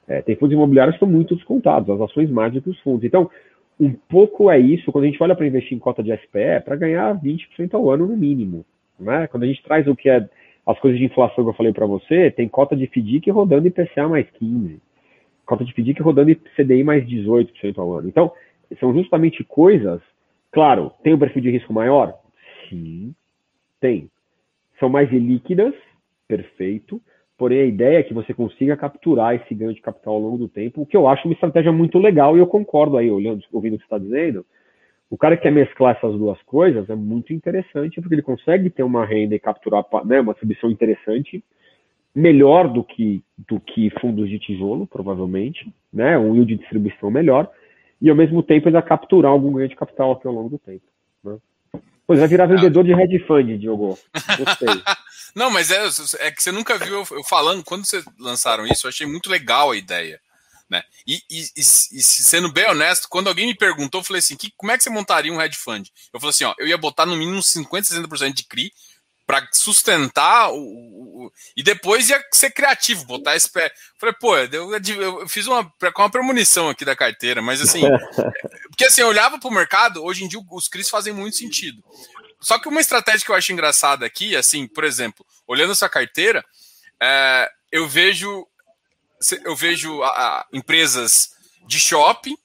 É, 0.07 0.23
tem 0.23 0.37
fundos 0.37 0.55
imobiliários 0.55 0.95
que 0.95 1.05
estão 1.05 1.15
muito 1.15 1.37
descontados, 1.37 1.91
as 1.91 2.01
ações 2.01 2.31
mais 2.31 2.53
do 2.53 2.63
que 2.63 2.71
os 2.71 2.81
fundos. 2.81 3.05
Então, 3.05 3.31
um 3.79 3.93
pouco 3.93 4.51
é 4.51 4.59
isso, 4.59 4.91
quando 4.91 5.05
a 5.05 5.07
gente 5.07 5.23
olha 5.23 5.37
para 5.37 5.47
investir 5.47 5.77
em 5.77 5.79
cota 5.79 6.03
de 6.03 6.17
SPE, 6.17 6.39
é 6.39 6.61
para 6.61 6.77
ganhar 6.77 7.15
20% 7.21 7.75
ao 7.75 7.91
ano 7.91 8.07
no 8.07 8.17
mínimo. 8.17 8.65
Né? 8.99 9.27
Quando 9.29 9.45
a 9.45 9.47
gente 9.47 9.63
traz 9.63 9.87
o 9.87 9.95
que 9.95 10.09
é 10.09 10.29
as 10.67 10.79
coisas 10.81 10.99
de 10.99 11.07
inflação 11.07 11.45
que 11.45 11.51
eu 11.51 11.55
falei 11.55 11.73
para 11.73 11.87
você, 11.87 12.31
tem 12.31 12.49
cota 12.49 12.77
de 12.77 12.87
FDIC 12.87 13.31
rodando 13.31 13.69
IPCA 13.69 14.09
mais 14.09 14.27
15%, 14.41 14.81
cota 15.47 15.65
de 15.65 15.73
FDIC 15.73 16.03
rodando 16.03 16.35
CDI 16.57 16.85
mais 16.85 17.07
18% 17.07 17.79
ao 17.79 17.95
ano. 17.95 18.09
Então, 18.09 18.33
são 18.79 18.93
justamente 18.93 19.43
coisas, 19.45 20.01
claro, 20.53 20.93
tem 21.03 21.15
um 21.15 21.19
perfil 21.19 21.41
de 21.41 21.51
risco 21.51 21.73
maior? 21.73 22.15
Sim, 22.69 23.15
tem. 23.81 24.11
São 24.79 24.91
mais 24.91 25.11
líquidas, 25.11 25.73
perfeito, 26.27 27.01
Porém, 27.39 27.61
a 27.61 27.67
ideia 27.67 27.99
é 28.01 28.03
que 28.03 28.13
você 28.13 28.35
consiga 28.35 28.77
capturar 28.77 29.37
esse 29.37 29.55
ganho 29.55 29.73
de 29.73 29.81
capital 29.81 30.15
ao 30.15 30.21
longo 30.21 30.39
do 30.39 30.49
tempo, 30.49 30.83
o 30.83 30.87
que 30.87 30.97
eu 30.97 31.07
acho 31.07 31.29
uma 31.29 31.35
estratégia 31.35 31.71
muito 31.71 31.97
legal 31.97 32.37
e 32.37 32.41
eu 32.41 32.47
concordo 32.49 32.97
aí, 32.97 33.09
olhando, 33.09 33.45
ouvindo 33.53 33.75
o 33.75 33.79
que 33.79 33.85
você 33.85 33.95
está 33.95 33.99
dizendo. 33.99 34.45
O 35.09 35.17
cara 35.17 35.37
que 35.37 35.45
quer 35.45 35.53
mesclar 35.53 35.97
essas 35.97 36.19
duas 36.19 36.43
coisas 36.43 36.91
é 36.91 36.97
muito 36.97 37.33
interessante, 37.33 38.01
porque 38.01 38.17
ele 38.17 38.23
consegue 38.23 38.69
ter 38.69 38.83
uma 38.83 39.07
renda 39.07 39.37
e 39.37 39.39
capturar 39.39 39.87
né, 40.05 40.21
uma 40.21 40.33
distribuição 40.33 40.69
interessante, 40.69 41.43
melhor 42.13 42.69
do 42.69 42.83
que, 42.83 43.23
do 43.49 43.61
que 43.61 43.89
fundos 44.01 44.29
de 44.29 44.41
tijolo, 44.41 44.85
provavelmente, 44.89 45.73
né, 45.93 46.19
um 46.19 46.35
yield 46.35 46.57
de 46.57 46.61
distribuição 46.61 47.09
melhor, 47.09 47.49
e 48.03 48.11
ao 48.11 48.17
mesmo 48.17 48.43
tempo 48.43 48.69
vai 48.69 48.83
capturar 48.83 49.31
algum 49.31 49.53
ganho 49.53 49.69
de 49.69 49.77
capital 49.77 50.11
aqui 50.11 50.27
ao 50.27 50.35
longo 50.35 50.49
do 50.49 50.59
tempo. 50.59 50.85
Né? 51.23 51.39
Pois 52.09 52.21
vai 52.21 52.27
virar 52.27 52.47
vendedor 52.47 52.83
de 52.83 52.93
hedge 52.93 53.19
fund, 53.27 53.59
Diogo. 53.59 53.99
Gostei. 54.39 54.69
Não, 55.37 55.51
mas 55.51 55.71
é, 55.71 55.87
é 56.21 56.31
que 56.31 56.43
você 56.43 56.51
nunca 56.51 56.79
viu 56.79 57.05
eu, 57.11 57.23
falando, 57.23 57.63
quando 57.63 57.85
vocês 57.85 58.03
lançaram 58.19 58.67
isso, 58.67 58.87
eu 58.87 58.89
achei 58.89 59.07
muito 59.07 59.29
legal 59.29 59.73
a 59.73 59.77
ideia. 59.77 60.19
Né? 60.71 60.83
E, 61.07 61.21
e, 61.31 61.43
e, 61.55 61.61
e, 61.61 61.63
sendo 61.63 62.51
bem 62.51 62.67
honesto, 62.67 63.09
quando 63.11 63.29
alguém 63.29 63.47
me 63.47 63.55
perguntou, 63.55 64.01
eu 64.01 64.05
falei 64.05 64.21
assim: 64.21 64.37
que, 64.37 64.51
como 64.57 64.73
é 64.73 64.79
que 64.79 64.85
você 64.85 64.89
montaria 64.89 65.31
um 65.31 65.39
hedge 65.39 65.59
fund? 65.59 65.93
Eu 66.11 66.19
falei 66.19 66.31
assim: 66.31 66.45
ó, 66.45 66.55
eu 66.59 66.67
ia 66.67 66.79
botar 66.79 67.05
no 67.05 67.15
mínimo 67.15 67.41
50%, 67.41 67.83
60% 67.83 68.33
de 68.33 68.45
CRI 68.45 68.73
para 69.29 69.47
sustentar 69.53 70.51
o, 70.51 70.57
o, 70.57 71.33
e 71.55 71.63
depois 71.63 72.09
ia 72.09 72.25
ser 72.33 72.51
criativo, 72.51 73.05
botar 73.05 73.37
esse 73.37 73.51
pé. 73.51 73.71
Falei, 73.99 74.15
pô, 74.19 74.35
eu, 74.39 74.73
eu 74.73 75.29
fiz 75.29 75.47
uma 75.47 75.71
uma 75.99 76.11
premonição 76.11 76.71
aqui 76.71 76.83
da 76.83 76.97
carteira, 76.97 77.43
mas 77.43 77.61
assim, 77.61 77.83
porque 78.71 78.87
assim, 78.87 79.03
eu 79.03 79.09
olhava 79.09 79.39
para 79.39 79.47
o 79.47 79.53
mercado, 79.53 80.03
hoje 80.03 80.25
em 80.25 80.29
dia 80.29 80.41
os 80.51 80.67
CRIs 80.67 80.89
fazem 80.89 81.13
muito 81.13 81.37
sentido. 81.37 81.85
Só 82.41 82.59
que 82.59 82.69
uma 82.69 82.81
estratégia 82.81 83.23
que 83.23 83.31
eu 83.31 83.35
acho 83.35 83.53
engraçada 83.53 84.07
aqui, 84.07 84.35
assim, 84.35 84.67
por 84.67 84.83
exemplo, 84.83 85.27
olhando 85.47 85.73
essa 85.73 85.91
carteira, 85.91 86.43
é, 86.99 87.51
eu 87.71 87.87
vejo 87.87 88.47
eu 89.45 89.55
vejo 89.55 90.03
a, 90.05 90.09
a, 90.09 90.47
empresas 90.55 91.33
de 91.67 91.79
shopping, 91.79 92.39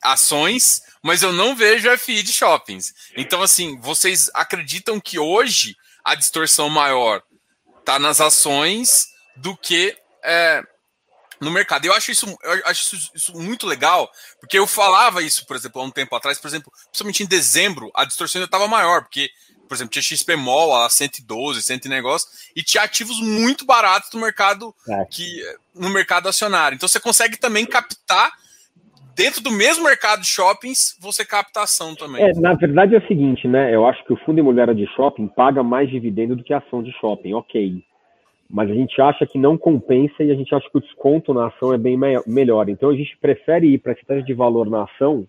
ações, 0.00 0.80
mas 1.02 1.24
eu 1.24 1.32
não 1.32 1.56
vejo 1.56 1.90
FI 1.98 2.22
de 2.22 2.32
shoppings. 2.32 2.94
Então, 3.16 3.42
assim, 3.42 3.80
vocês 3.80 4.30
acreditam 4.32 5.00
que 5.00 5.18
hoje 5.18 5.74
a 6.04 6.14
distorção 6.14 6.68
maior 6.68 7.22
está 7.80 7.98
nas 7.98 8.20
ações 8.20 9.08
do 9.36 9.56
que 9.56 9.96
é, 10.22 10.62
no 11.40 11.50
mercado. 11.50 11.84
Eu 11.84 11.92
acho 11.92 12.10
isso, 12.10 12.26
eu 12.42 12.66
acho 12.66 12.96
isso, 12.96 13.10
isso, 13.14 13.32
muito 13.34 13.66
legal, 13.66 14.10
porque 14.40 14.58
eu 14.58 14.66
falava 14.66 15.22
isso, 15.22 15.46
por 15.46 15.56
exemplo, 15.56 15.80
há 15.80 15.84
um 15.84 15.90
tempo 15.90 16.14
atrás, 16.14 16.38
por 16.38 16.48
exemplo, 16.48 16.72
principalmente 16.86 17.22
em 17.22 17.26
dezembro, 17.26 17.90
a 17.94 18.04
distorção 18.04 18.40
ainda 18.40 18.46
estava 18.46 18.68
maior, 18.68 19.02
porque 19.02 19.30
por 19.68 19.74
exemplo, 19.74 19.92
tinha 19.92 20.02
XPMOL 20.02 20.76
a 20.76 20.90
112, 20.90 21.62
100 21.62 21.80
negócio, 21.86 22.28
e 22.54 22.62
tinha 22.62 22.82
ativos 22.82 23.18
muito 23.20 23.64
baratos 23.64 24.10
no 24.12 24.20
mercado 24.20 24.74
é. 24.88 25.04
que 25.06 25.42
no 25.74 25.88
mercado 25.88 26.28
acionário. 26.28 26.76
Então 26.76 26.88
você 26.88 27.00
consegue 27.00 27.36
também 27.36 27.64
captar 27.64 28.32
dentro 29.14 29.42
do 29.42 29.50
mesmo 29.50 29.84
mercado 29.84 30.20
de 30.20 30.28
shoppings, 30.28 30.96
você 31.00 31.24
capta 31.24 31.62
ação 31.62 31.94
também. 31.94 32.22
É, 32.22 32.32
na 32.34 32.54
verdade 32.54 32.94
é 32.94 32.98
o 32.98 33.06
seguinte, 33.06 33.46
né? 33.48 33.74
Eu 33.74 33.86
acho 33.86 34.04
que 34.04 34.12
o 34.12 34.16
fundo 34.18 34.38
imobiliário 34.38 34.74
de 34.74 34.86
shopping 34.94 35.28
paga 35.28 35.62
mais 35.62 35.88
dividendo 35.90 36.36
do 36.36 36.44
que 36.44 36.52
a 36.52 36.58
ação 36.58 36.82
de 36.82 36.92
shopping, 36.92 37.34
ok. 37.34 37.82
Mas 38.48 38.70
a 38.70 38.74
gente 38.74 39.00
acha 39.00 39.26
que 39.26 39.38
não 39.38 39.56
compensa 39.56 40.22
e 40.22 40.30
a 40.30 40.34
gente 40.34 40.54
acha 40.54 40.68
que 40.70 40.78
o 40.78 40.80
desconto 40.80 41.32
na 41.32 41.46
ação 41.46 41.72
é 41.72 41.78
bem 41.78 41.96
me 41.96 42.20
melhor. 42.26 42.68
Então 42.68 42.90
a 42.90 42.96
gente 42.96 43.16
prefere 43.18 43.66
ir 43.66 43.78
para 43.78 43.92
a 43.92 43.94
estratégia 43.94 44.24
de 44.24 44.34
valor 44.34 44.68
na 44.68 44.84
ação 44.84 45.26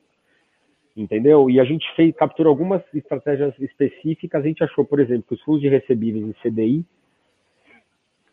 entendeu? 0.95 1.49
E 1.49 1.59
a 1.59 1.65
gente 1.65 1.85
fez, 1.95 2.15
capturou 2.15 2.51
algumas 2.51 2.81
estratégias 2.93 3.53
específicas. 3.59 4.41
A 4.41 4.47
gente 4.47 4.63
achou, 4.63 4.85
por 4.85 4.99
exemplo, 4.99 5.25
que 5.27 5.33
os 5.33 5.41
fundos 5.41 5.61
de 5.61 5.67
recebíveis 5.67 6.25
em 6.25 6.33
CDI 6.41 6.85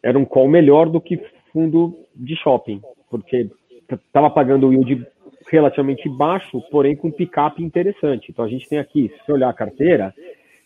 eram 0.02 0.22
um 0.22 0.24
call 0.24 0.48
melhor 0.48 0.88
do 0.88 1.00
que 1.00 1.20
fundo 1.52 1.98
de 2.14 2.36
shopping, 2.36 2.80
porque 3.10 3.50
estava 3.90 4.30
pagando 4.30 4.68
o 4.68 4.72
yield 4.72 5.06
relativamente 5.50 6.08
baixo, 6.08 6.60
porém 6.70 6.96
com 6.96 7.10
picape 7.10 7.62
interessante. 7.62 8.30
Então 8.30 8.44
a 8.44 8.48
gente 8.48 8.68
tem 8.68 8.78
aqui, 8.78 9.08
se 9.08 9.24
você 9.24 9.32
olhar 9.32 9.48
a 9.48 9.54
carteira, 9.54 10.14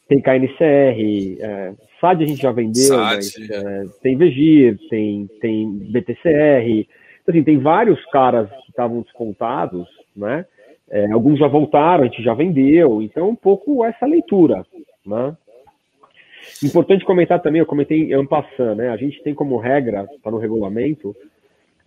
tem 0.09 0.21
KNCR, 0.21 1.39
é, 1.41 1.75
SAD 2.01 2.25
a 2.25 2.27
gente 2.27 2.43
já 2.43 2.53
vendeu, 2.53 2.97
mas, 2.97 3.35
é, 3.51 3.85
tem 4.03 4.17
Vegir, 4.17 4.79
tem, 4.89 5.29
tem 5.41 5.69
BTCR. 5.69 6.87
Então, 7.23 7.35
assim, 7.35 7.43
tem 7.43 7.59
vários 7.59 8.05
caras 8.07 8.49
que 8.49 8.71
estavam 8.71 9.03
descontados, 9.03 9.89
né? 10.15 10.47
É, 10.89 11.11
alguns 11.11 11.39
já 11.39 11.49
voltaram, 11.49 12.05
a 12.05 12.07
gente 12.07 12.23
já 12.23 12.33
vendeu, 12.33 13.03
então 13.03 13.29
um 13.29 13.35
pouco 13.35 13.85
essa 13.85 14.07
leitura. 14.07 14.65
Né? 15.05 15.37
Importante 16.63 17.05
comentar 17.05 17.43
também, 17.43 17.59
eu 17.59 17.67
comentei 17.67 18.15
em 18.15 18.27
passando, 18.27 18.77
né? 18.77 18.91
A 18.91 18.97
gente 18.97 19.21
tem 19.25 19.35
como 19.35 19.57
regra, 19.57 20.07
está 20.17 20.31
no 20.31 20.39
regulamento, 20.39 21.15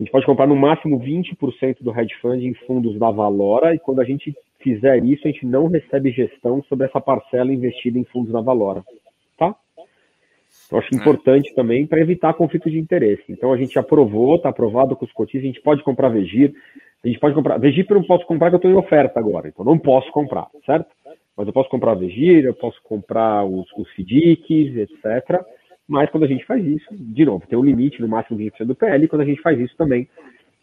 a 0.00 0.02
gente 0.02 0.12
pode 0.12 0.24
comprar 0.24 0.46
no 0.46 0.56
máximo 0.56 0.98
20% 0.98 1.82
do 1.82 1.90
hedge 1.90 2.14
fund 2.22 2.42
em 2.42 2.54
fundos 2.54 2.98
da 2.98 3.10
Valora, 3.10 3.74
e 3.74 3.78
quando 3.78 4.00
a 4.00 4.04
gente 4.04 4.34
fizer 4.58 5.04
isso, 5.04 5.28
a 5.28 5.30
gente 5.30 5.44
não 5.44 5.66
recebe 5.66 6.10
gestão 6.10 6.62
sobre 6.62 6.86
essa 6.86 6.98
parcela 6.98 7.52
investida 7.52 7.98
em 7.98 8.04
fundos 8.04 8.32
da 8.32 8.40
Valora. 8.40 8.82
Tá? 9.36 9.54
Eu 10.72 10.78
acho 10.78 10.94
importante 10.94 11.54
também 11.54 11.86
para 11.86 12.00
evitar 12.00 12.32
conflito 12.32 12.70
de 12.70 12.78
interesse. 12.78 13.24
Então 13.28 13.52
a 13.52 13.58
gente 13.58 13.78
aprovou, 13.78 14.36
está 14.36 14.48
aprovado 14.48 14.96
com 14.96 15.04
os 15.04 15.12
cotistas, 15.12 15.42
a 15.42 15.46
gente 15.52 15.60
pode 15.60 15.82
comprar 15.82 16.08
Vegir, 16.08 16.54
a 17.04 17.06
gente 17.06 17.20
pode 17.20 17.34
comprar. 17.34 17.58
Vegir 17.58 17.84
eu 17.86 17.96
não 17.96 18.04
posso 18.04 18.24
comprar, 18.24 18.48
que 18.48 18.54
eu 18.54 18.58
estou 18.58 18.70
em 18.70 18.76
oferta 18.76 19.20
agora, 19.20 19.48
então 19.48 19.66
não 19.66 19.78
posso 19.78 20.10
comprar, 20.12 20.46
certo? 20.64 20.88
Mas 21.36 21.46
eu 21.46 21.52
posso 21.52 21.68
comprar 21.68 21.92
Vegir, 21.92 22.46
eu 22.46 22.54
posso 22.54 22.80
comprar 22.84 23.44
os, 23.44 23.70
os 23.76 23.90
FDICs, 23.90 24.78
etc. 24.78 25.44
Mas 25.90 26.08
quando 26.08 26.22
a 26.22 26.28
gente 26.28 26.46
faz 26.46 26.64
isso, 26.64 26.86
de 26.92 27.24
novo, 27.24 27.44
tem 27.48 27.58
um 27.58 27.64
limite 27.64 28.00
no 28.00 28.06
máximo 28.06 28.38
20% 28.38 28.64
do 28.64 28.76
PL, 28.76 29.04
e 29.04 29.08
quando 29.08 29.22
a 29.22 29.24
gente 29.24 29.42
faz 29.42 29.58
isso 29.58 29.74
também, 29.76 30.08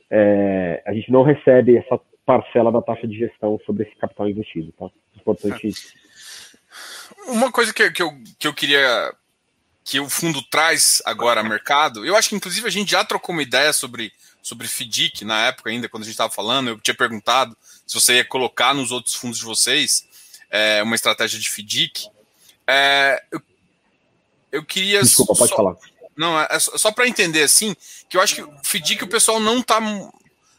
é, 0.09 0.81
a 0.87 0.93
gente 0.93 1.11
não 1.11 1.21
recebe 1.21 1.75
essa 1.75 1.99
parcela 2.25 2.71
da 2.71 2.81
taxa 2.81 3.05
de 3.05 3.17
gestão 3.17 3.59
sobre 3.65 3.83
esse 3.83 3.95
capital 3.97 4.29
investido, 4.29 4.71
tá? 4.71 4.87
Importante 5.17 5.67
isso. 5.67 5.93
Uma 7.27 7.51
coisa 7.51 7.73
que, 7.73 7.91
que, 7.91 8.01
eu, 8.01 8.09
que 8.39 8.47
eu 8.47 8.53
queria 8.53 9.13
que 9.83 9.99
o 9.99 10.09
fundo 10.09 10.41
traz 10.49 11.01
agora 11.05 11.41
ao 11.41 11.47
mercado, 11.47 12.05
eu 12.05 12.15
acho 12.15 12.29
que 12.29 12.35
inclusive 12.35 12.65
a 12.65 12.71
gente 12.71 12.91
já 12.91 13.03
trocou 13.03 13.35
uma 13.35 13.43
ideia 13.43 13.73
sobre 13.73 14.13
sobre 14.41 14.65
FDIC 14.65 15.25
na 15.25 15.47
época 15.47 15.69
ainda, 15.69 15.89
quando 15.89 16.03
a 16.03 16.05
gente 16.05 16.13
estava 16.13 16.31
falando, 16.31 16.69
eu 16.69 16.79
tinha 16.79 16.95
perguntado 16.95 17.55
se 17.85 17.99
você 17.99 18.15
ia 18.15 18.25
colocar 18.25 18.73
nos 18.73 18.91
outros 18.91 19.13
fundos 19.13 19.39
de 19.39 19.43
vocês 19.43 20.07
é, 20.49 20.81
uma 20.83 20.95
estratégia 20.95 21.37
de 21.37 21.49
FDIC. 21.49 22.07
É, 22.65 23.21
eu, 23.29 23.41
eu 24.51 24.63
queria. 24.63 25.01
Desculpa, 25.01 25.35
pode 25.35 25.49
só, 25.49 25.55
falar. 25.55 25.75
Não, 26.15 26.39
é, 26.39 26.47
é 26.49 26.59
só 26.59 26.91
para 26.91 27.07
entender 27.07 27.43
assim, 27.43 27.75
que 28.09 28.17
eu 28.17 28.21
acho 28.21 28.35
que 28.35 28.41
o 28.41 28.51
FDIC 28.63 29.03
o 29.03 29.07
pessoal 29.07 29.39
não 29.39 29.59
está 29.59 29.79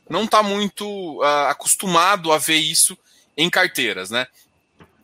não 0.08 0.26
tá 0.26 0.42
muito 0.42 0.86
uh, 1.20 1.48
acostumado 1.48 2.32
a 2.32 2.38
ver 2.38 2.56
isso 2.56 2.96
em 3.36 3.50
carteiras, 3.50 4.10
né? 4.10 4.26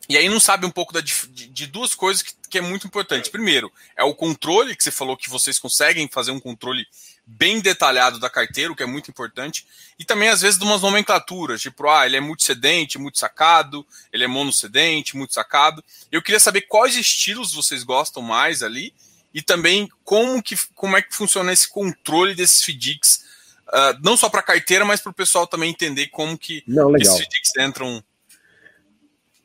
E 0.07 0.17
aí 0.17 0.29
não 0.29 0.39
sabe 0.39 0.65
um 0.65 0.71
pouco 0.71 0.93
da, 0.93 1.01
de, 1.01 1.13
de 1.47 1.67
duas 1.67 1.95
coisas 1.95 2.21
que, 2.21 2.33
que, 2.49 2.57
é 2.57 2.61
muito 2.61 2.85
importante. 2.85 3.29
Primeiro, 3.29 3.71
é 3.97 4.03
o 4.03 4.13
controle, 4.13 4.75
que 4.75 4.83
você 4.83 4.91
falou 4.91 5.17
que 5.17 5.29
vocês 5.29 5.57
conseguem 5.57 6.07
fazer 6.11 6.31
um 6.31 6.39
controle 6.39 6.85
bem 7.25 7.59
detalhado 7.59 8.19
da 8.19 8.29
carteira, 8.29 8.71
o 8.71 8.75
que 8.75 8.83
é 8.83 8.85
muito 8.85 9.09
importante, 9.09 9.65
e 9.97 10.05
também 10.05 10.29
às 10.29 10.41
vezes 10.41 10.59
de 10.59 10.63
umas 10.63 10.81
nomenclaturas, 10.81 11.61
tipo, 11.61 11.87
ah, 11.89 12.05
ele 12.05 12.17
é 12.17 12.19
multicedente, 12.19 12.99
muito 12.99 13.17
sacado, 13.17 13.85
ele 14.13 14.23
é 14.23 14.27
monocedente, 14.27 15.17
muito 15.17 15.33
sacado. 15.33 15.83
Eu 16.11 16.21
queria 16.21 16.39
saber 16.39 16.61
quais 16.61 16.95
estilos 16.95 17.53
vocês 17.53 17.83
gostam 17.83 18.21
mais 18.21 18.61
ali, 18.61 18.93
e 19.33 19.41
também 19.41 19.89
como, 20.03 20.41
que, 20.41 20.55
como 20.73 20.95
é 20.95 21.01
que 21.01 21.13
funciona 21.13 21.51
esse 21.51 21.69
controle 21.69 22.33
desses 22.33 22.63
FDICs, 22.63 23.25
uh, 23.67 23.99
não 24.01 24.15
só 24.15 24.29
para 24.29 24.39
a 24.39 24.43
carteira, 24.43 24.85
mas 24.85 25.01
para 25.01 25.09
o 25.09 25.15
pessoal 25.15 25.45
também 25.45 25.71
entender 25.71 26.07
como 26.07 26.37
que 26.37 26.63
não, 26.65 26.95
esses 26.95 27.19
FDICs 27.19 27.51
entram. 27.59 28.01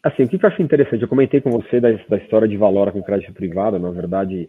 Assim, 0.03 0.23
o 0.23 0.29
que 0.29 0.37
eu 0.37 0.49
acho 0.49 0.63
interessante, 0.63 1.03
eu 1.03 1.09
comentei 1.09 1.41
com 1.41 1.51
você 1.51 1.81
da, 1.81 1.91
da 2.09 2.17
história 2.19 2.47
de 2.47 2.57
Valora 2.57 2.93
com 2.93 3.03
crédito 3.03 3.33
privado, 3.33 3.79
na 3.79 3.91
verdade, 3.91 4.49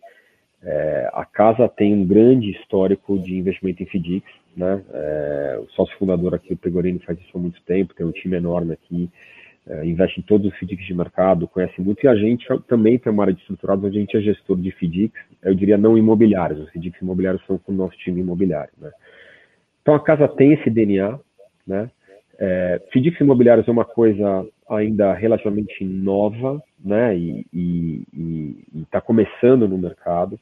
é, 0.64 1.10
a 1.14 1.26
casa 1.26 1.68
tem 1.68 1.94
um 1.94 2.06
grande 2.06 2.52
histórico 2.52 3.18
de 3.18 3.36
investimento 3.36 3.82
em 3.82 3.86
FDICs, 3.88 4.32
né? 4.56 4.84
É, 4.94 5.60
o 5.60 5.68
sócio 5.72 5.98
fundador 5.98 6.36
aqui, 6.36 6.54
o 6.54 6.58
Pegorini, 6.58 7.00
faz 7.00 7.20
isso 7.20 7.32
há 7.36 7.40
muito 7.40 7.62
tempo, 7.64 7.96
tem 7.96 8.06
um 8.06 8.12
time 8.12 8.38
enorme 8.38 8.74
aqui, 8.74 9.10
é, 9.68 9.86
investe 9.86 10.20
em 10.20 10.24
todos 10.24 10.52
os 10.52 10.58
FDICs 10.60 10.86
de 10.86 10.94
mercado, 10.94 11.48
conhece 11.48 11.82
muito, 11.82 12.04
e 12.04 12.08
a 12.08 12.16
gente 12.16 12.46
também 12.68 13.00
tem 13.00 13.12
uma 13.12 13.24
área 13.24 13.34
de 13.34 13.42
estruturados 13.42 13.86
onde 13.86 13.98
a 13.98 14.02
gente 14.02 14.18
é 14.18 14.22
gestor 14.22 14.58
de 14.58 14.72
FDICs, 14.72 15.22
eu 15.42 15.56
diria 15.56 15.78
não 15.78 15.98
imobiliários, 15.98 16.60
os 16.60 16.70
FDICs 16.72 17.02
imobiliários 17.02 17.44
são 17.48 17.58
com 17.58 17.72
o 17.72 17.76
nosso 17.76 17.98
time 17.98 18.22
imobiliário, 18.22 18.74
né? 18.80 18.92
Então 19.82 19.96
a 19.96 20.00
casa 20.00 20.28
tem 20.28 20.54
esse 20.54 20.70
DNA, 20.70 21.20
né? 21.66 21.90
É, 22.38 22.82
FDICs 22.92 23.20
imobiliários 23.22 23.68
é 23.68 23.72
uma 23.72 23.86
coisa 23.86 24.46
ainda 24.78 25.14
relativamente 25.14 25.84
nova, 25.84 26.62
né, 26.84 27.18
e 27.18 28.06
está 28.76 29.02
começando 29.02 29.68
no 29.68 29.78
mercado. 29.78 30.40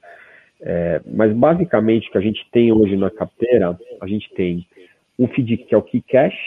É, 0.62 1.02
mas 1.06 1.34
basicamente 1.34 2.10
o 2.10 2.12
que 2.12 2.18
a 2.18 2.22
gente 2.22 2.46
tem 2.52 2.72
hoje 2.72 2.98
na 2.98 3.10
carteira, 3.10 3.80
a 4.02 4.08
gente 4.08 4.30
tem 4.34 4.66
um 5.18 5.28
FDIC 5.28 5.66
que 5.66 5.76
é 5.76 5.78
o 5.78 5.82
Key 5.82 6.02
Cash, 6.02 6.38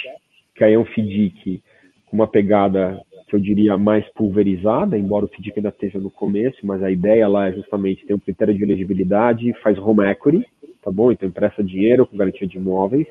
que 0.55 0.65
aí 0.65 0.75
é 0.75 0.79
um 0.79 0.85
FDIC 0.85 1.63
com 2.07 2.17
uma 2.17 2.27
pegada 2.27 3.01
que 3.27 3.35
eu 3.35 3.41
diria 3.41 3.79
mais 3.79 4.07
pulverizada, 4.11 4.99
embora 4.99 5.25
o 5.25 5.29
FDIC 5.29 5.55
ainda 5.57 5.71
esteja 5.71 5.99
no 5.99 6.11
começo, 6.11 6.59
mas 6.65 6.83
a 6.83 6.91
ideia 6.91 7.27
lá 7.27 7.49
é 7.49 7.53
justamente 7.53 8.05
ter 8.05 8.15
um 8.15 8.19
critério 8.19 8.55
de 8.55 8.63
elegibilidade, 8.63 9.55
faz 9.63 9.79
home 9.79 10.05
equity, 10.05 10.47
tá 10.83 10.91
bom? 10.91 11.11
Então 11.11 11.29
empresta 11.29 11.65
dinheiro 11.65 12.07
com 12.07 12.17
garantia 12.17 12.47
de 12.47 12.59
imóveis. 12.59 13.07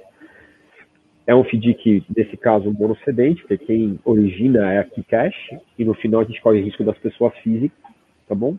É 1.31 1.35
um 1.35 1.45
FDIC, 1.45 2.03
nesse 2.13 2.35
caso, 2.35 2.73
monocedente, 2.77 3.41
porque 3.43 3.57
quem 3.65 3.97
origina 4.03 4.73
é 4.73 4.79
a 4.79 4.83
Keycash, 4.83 5.33
e 5.79 5.85
no 5.85 5.93
final 5.93 6.19
a 6.19 6.23
gente 6.25 6.41
corre 6.41 6.59
risco 6.59 6.83
das 6.83 6.97
pessoas 6.97 7.33
físicas, 7.37 7.79
tá 8.27 8.35
bom? 8.35 8.57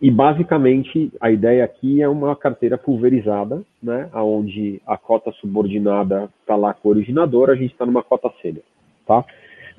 E 0.00 0.10
basicamente 0.10 1.12
a 1.20 1.30
ideia 1.30 1.62
aqui 1.62 2.00
é 2.00 2.08
uma 2.08 2.34
carteira 2.34 2.78
pulverizada, 2.78 3.62
né, 3.82 4.08
onde 4.14 4.80
a 4.86 4.96
cota 4.96 5.30
subordinada 5.32 6.30
está 6.40 6.56
lá 6.56 6.72
com 6.72 6.88
o 6.88 6.92
originador, 6.92 7.50
a 7.50 7.54
gente 7.54 7.72
está 7.72 7.84
numa 7.84 8.02
cota 8.02 8.32
sênior, 8.40 8.64
tá? 9.06 9.26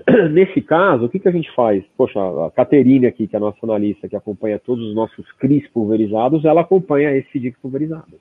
Nesse 0.30 0.61
caso, 0.61 1.05
o 1.05 1.09
que, 1.09 1.17
que 1.17 1.28
a 1.28 1.32
gente 1.32 1.51
faz? 1.55 1.84
Poxa, 1.97 2.19
a 2.19 2.51
Caterine 2.51 3.07
aqui, 3.07 3.26
que 3.26 3.36
é 3.36 3.38
a 3.38 3.39
nossa 3.39 3.57
analista, 3.63 4.07
que 4.07 4.15
acompanha 4.15 4.59
todos 4.59 4.89
os 4.89 4.93
nossos 4.93 5.32
CRIs 5.39 5.67
pulverizados, 5.69 6.45
ela 6.45 6.61
acompanha 6.61 7.17
esse 7.17 7.30
FDIC 7.30 7.57
pulverizado 7.59 8.15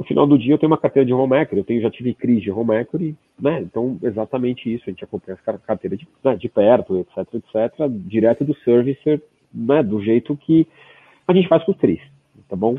no 0.00 0.04
final 0.04 0.26
do 0.26 0.38
dia 0.38 0.54
eu 0.54 0.58
tenho 0.58 0.72
uma 0.72 0.78
carteira 0.78 1.04
de 1.04 1.12
home 1.12 1.36
equity, 1.36 1.58
eu 1.58 1.64
tenho, 1.64 1.82
já 1.82 1.90
tive 1.90 2.14
crise 2.14 2.40
de 2.40 2.50
home 2.50 2.74
equity, 2.74 3.14
né? 3.38 3.60
Então, 3.60 3.98
exatamente 4.02 4.72
isso, 4.72 4.84
a 4.86 4.90
gente 4.90 5.04
acompanha 5.04 5.38
a 5.46 5.58
carteira 5.58 5.94
de, 5.94 6.08
né, 6.24 6.36
de 6.36 6.48
perto, 6.48 6.96
etc, 6.96 7.34
etc, 7.34 7.86
direto 8.06 8.42
do 8.42 8.54
servicer, 8.64 9.20
né, 9.52 9.82
do 9.82 10.02
jeito 10.02 10.34
que 10.38 10.66
a 11.28 11.34
gente 11.34 11.48
faz 11.48 11.62
com 11.64 11.72
os 11.72 11.76
CRIs, 11.76 12.00
tá 12.48 12.56
bom? 12.56 12.78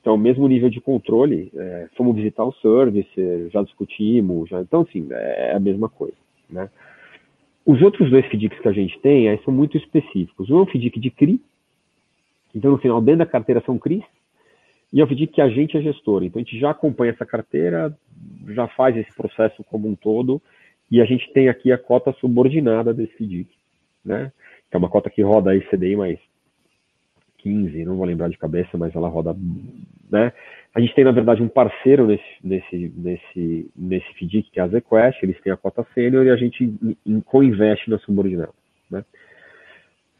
Então, 0.00 0.16
mesmo 0.16 0.48
nível 0.48 0.70
de 0.70 0.80
controle, 0.80 1.52
é, 1.54 1.88
fomos 1.94 2.16
visitar 2.16 2.44
o 2.44 2.54
service, 2.54 3.50
já 3.52 3.62
discutimos, 3.62 4.48
já, 4.48 4.62
então, 4.62 4.80
assim, 4.80 5.06
é 5.10 5.52
a 5.54 5.60
mesma 5.60 5.90
coisa, 5.90 6.16
né? 6.48 6.70
Os 7.66 7.82
outros 7.82 8.08
dois 8.08 8.24
FDICs 8.24 8.60
que 8.60 8.68
a 8.68 8.72
gente 8.72 8.98
tem 9.00 9.28
aí 9.28 9.38
são 9.44 9.52
muito 9.52 9.76
específicos. 9.76 10.48
Um 10.48 10.60
é 10.60 10.62
um 10.62 10.66
FDIC 10.66 11.00
de 11.00 11.10
CRI, 11.10 11.38
então, 12.54 12.70
no 12.70 12.78
final, 12.78 13.02
dentro 13.02 13.18
da 13.18 13.26
carteira 13.26 13.62
são 13.66 13.78
CRIs, 13.78 14.04
e 14.92 15.00
eu 15.00 15.06
pedi 15.06 15.26
que 15.26 15.40
a 15.40 15.48
gente 15.48 15.76
é 15.76 15.82
gestor, 15.82 16.22
então 16.22 16.40
a 16.40 16.44
gente 16.44 16.58
já 16.58 16.70
acompanha 16.70 17.12
essa 17.12 17.26
carteira, 17.26 17.96
já 18.48 18.68
faz 18.68 18.96
esse 18.96 19.12
processo 19.14 19.64
como 19.64 19.88
um 19.88 19.94
todo, 19.94 20.40
e 20.90 21.00
a 21.00 21.04
gente 21.04 21.32
tem 21.32 21.48
aqui 21.48 21.72
a 21.72 21.78
cota 21.78 22.12
subordinada 22.20 22.94
desse 22.94 23.12
FDIC, 23.14 23.48
né? 24.04 24.32
Que 24.70 24.76
é 24.76 24.78
uma 24.78 24.88
cota 24.88 25.10
que 25.10 25.22
roda 25.22 25.50
aí 25.50 25.60
CDI 25.68 25.96
mais 25.96 26.18
15, 27.38 27.84
não 27.84 27.96
vou 27.96 28.06
lembrar 28.06 28.28
de 28.28 28.38
cabeça, 28.38 28.76
mas 28.76 28.94
ela 28.94 29.08
roda, 29.08 29.36
né? 30.10 30.32
A 30.74 30.80
gente 30.80 30.94
tem, 30.94 31.04
na 31.04 31.12
verdade, 31.12 31.42
um 31.42 31.48
parceiro 31.48 32.06
nesse, 32.06 32.24
nesse, 32.42 32.92
nesse, 32.96 33.70
nesse 33.74 34.06
FDIC, 34.14 34.50
que 34.50 34.60
é 34.60 34.62
a 34.62 34.68
ZQuest, 34.68 35.22
eles 35.22 35.40
têm 35.40 35.52
a 35.52 35.56
cota 35.56 35.86
sênior 35.94 36.26
e 36.26 36.30
a 36.30 36.36
gente 36.36 36.72
co-investe 37.24 37.90
na 37.90 37.98
subordinada, 37.98 38.52
né? 38.90 39.04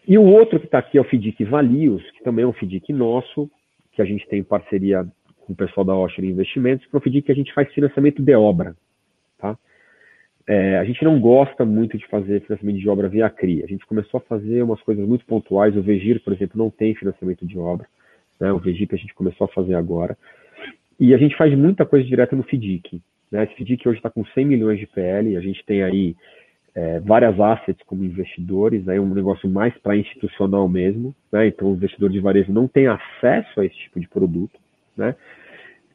E 0.09 0.17
o 0.17 0.25
outro 0.25 0.61
que 0.61 0.67
está 0.67 0.79
aqui 0.79 0.99
é 0.99 1.01
o 1.01 1.05
FDIC 1.05 1.45
Valios, 1.45 2.03
que 2.13 2.23
também 2.23 2.45
é 2.45 2.49
um 2.49 2.53
FDIC 2.53 2.93
nosso, 2.93 3.51
que 3.97 4.03
a 4.03 4.05
gente 4.05 4.29
tem 4.29 4.45
parceria 4.45 5.05
com 5.41 5.55
o 5.55 5.57
pessoal 5.57 5.85
da 5.85 5.97
Osher 5.97 6.25
Investimentos, 6.25 6.87
FDIC 6.93 7.23
que 7.23 7.33
a 7.33 7.35
gente 7.35 7.53
faz 7.55 7.73
financiamento 7.73 8.23
de 8.23 8.35
obra. 8.35 8.77
Tá? 9.39 9.59
É, 10.47 10.77
a 10.79 10.85
gente 10.85 11.03
não 11.03 11.19
gosta 11.19 11.65
muito 11.65 11.97
de 11.97 12.07
fazer 12.07 12.43
financiamento 12.43 12.79
de 12.79 12.89
obra 12.89 13.09
via 13.09 13.31
CRI. 13.31 13.65
A 13.65 13.67
gente 13.67 13.87
começou 13.87 14.19
a 14.19 14.29
fazer 14.29 14.63
umas 14.63 14.81
coisas 14.83 15.07
muito 15.09 15.25
pontuais. 15.25 15.77
O 15.77 15.83
Vegir, 15.83 16.23
por 16.23 16.33
exemplo, 16.33 16.59
não 16.59 16.71
tem 16.71 16.95
financiamento 16.95 17.47
de 17.47 17.59
obra. 17.59 17.87
Né? 18.39 18.53
O 18.53 18.59
Vegir 18.59 18.87
que 18.87 18.95
a 18.95 18.99
gente 18.99 19.15
começou 19.15 19.47
a 19.47 19.49
fazer 19.49 19.75
agora. 19.75 20.17
E 21.01 21.15
a 21.15 21.19
gente 21.19 21.37
faz 21.37 21.57
muita 21.57 21.87
coisa 21.87 22.07
direta 22.07 22.37
no 22.37 22.43
FDIC. 22.43 23.01
Né? 23.33 23.45
Esse 23.45 23.55
FDIC 23.55 23.89
hoje 23.89 23.99
está 23.99 24.11
com 24.11 24.25
100 24.25 24.45
milhões 24.45 24.79
de 24.79 24.87
PL. 24.87 25.37
A 25.37 25.41
gente 25.41 25.65
tem 25.65 25.83
aí 25.83 26.15
é, 26.77 27.01
várias 27.01 27.41
assets 27.41 27.83
como 27.87 28.05
investidores, 28.05 28.87
aí 28.87 29.01
um 29.01 29.15
negócio 29.15 29.49
mais 29.49 29.73
para 29.79 29.97
institucional 29.97 30.69
mesmo, 30.69 31.15
né? 31.33 31.47
Então 31.47 31.69
o 31.69 31.73
investidor 31.73 32.11
de 32.11 32.21
varejo 32.21 32.53
não 32.53 32.69
tem 32.69 32.87
acesso 32.87 33.59
a 33.59 33.65
esse 33.65 33.75
tipo 33.77 33.99
de 33.99 34.07
produto, 34.07 34.61
né? 34.95 35.17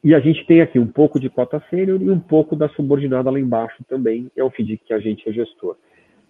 E 0.02 0.12
a 0.12 0.18
gente 0.18 0.44
tem 0.44 0.60
aqui 0.60 0.80
um 0.80 0.86
pouco 0.88 1.20
de 1.20 1.30
cota 1.30 1.62
sênior 1.70 2.02
e 2.02 2.10
um 2.10 2.18
pouco 2.18 2.56
da 2.56 2.68
subordinada 2.70 3.30
lá 3.30 3.38
embaixo 3.38 3.84
também, 3.88 4.28
é 4.36 4.42
o 4.42 4.50
FDIC 4.50 4.82
que 4.84 4.92
a 4.92 4.98
gente 4.98 5.28
é 5.28 5.32
gestor. 5.32 5.76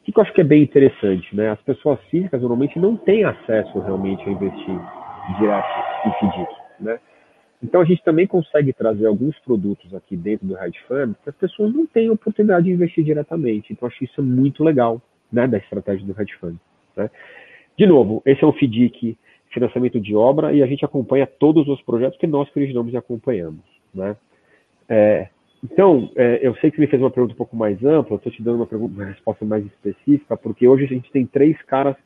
O 0.03 0.05
que 0.05 0.13
eu 0.15 0.23
acho 0.23 0.35
que 0.35 0.43
é 0.43 0.45
bem 0.45 0.63
interessante, 0.63 1.35
né? 1.35 1.49
As 1.49 1.61
pessoas 1.63 1.99
físicas 2.11 2.43
normalmente 2.43 2.79
não 2.79 2.95
têm 2.95 3.25
acesso 3.25 3.81
realmente 3.81 4.23
a 4.29 4.33
investir 4.33 4.81
direto 5.39 6.07
em 6.07 6.13
FDIC, 6.13 6.51
né? 6.81 7.01
Então 7.63 7.81
a 7.81 7.85
gente 7.85 8.03
também 8.03 8.27
consegue 8.27 8.73
trazer 8.73 9.07
alguns 9.07 9.39
produtos 9.41 9.95
aqui 9.95 10.17
dentro 10.17 10.47
do 10.47 10.59
hedge 10.59 10.79
fund 10.89 11.15
que 11.23 11.31
as 11.31 11.37
pessoas 11.37 11.73
não 11.73 11.87
têm 11.87 12.11
oportunidade 12.11 12.67
de 12.67 12.73
investir 12.73 13.05
diretamente. 13.05 13.73
Então 13.73 13.87
acho 13.87 14.03
isso 14.03 14.23
muito 14.23 14.65
legal, 14.65 15.01
né, 15.33 15.47
da 15.47 15.59
estratégia 15.59 16.05
do 16.05 16.21
hedge 16.21 16.35
fund. 16.41 16.57
Né? 16.97 17.09
De 17.79 17.87
novo, 17.87 18.23
esse 18.27 18.43
é 18.43 18.47
o 18.47 18.53
FDIC, 18.53 19.17
financiamento 19.51 20.01
de 20.01 20.15
obra, 20.15 20.53
e 20.53 20.63
a 20.63 20.67
gente 20.67 20.85
acompanha 20.85 21.27
todos 21.27 21.69
os 21.69 21.81
projetos 21.83 22.19
que 22.19 22.27
nós 22.27 22.49
originamos 22.55 22.93
e 22.93 22.97
acompanhamos, 22.97 23.65
né? 23.95 24.17
É, 24.89 25.29
então, 25.65 26.11
é, 26.17 26.41
eu 26.43 26.55
sei 26.57 26.71
que 26.71 26.77
você 26.77 26.83
me 26.83 26.87
fez 26.89 27.01
uma 27.01 27.11
pergunta 27.11 27.35
um 27.35 27.37
pouco 27.37 27.55
mais 27.55 27.83
ampla, 27.85 28.17
estou 28.17 28.33
te 28.33 28.43
dando 28.43 28.57
uma, 28.57 28.67
pergunta, 28.67 28.95
uma 28.95 29.05
resposta 29.05 29.45
mais 29.45 29.65
específica, 29.65 30.37
porque 30.37 30.67
hoje 30.67 30.85
a 30.85 30.89
gente 30.89 31.11
tem 31.13 31.25
três 31.25 31.61
caras 31.63 31.97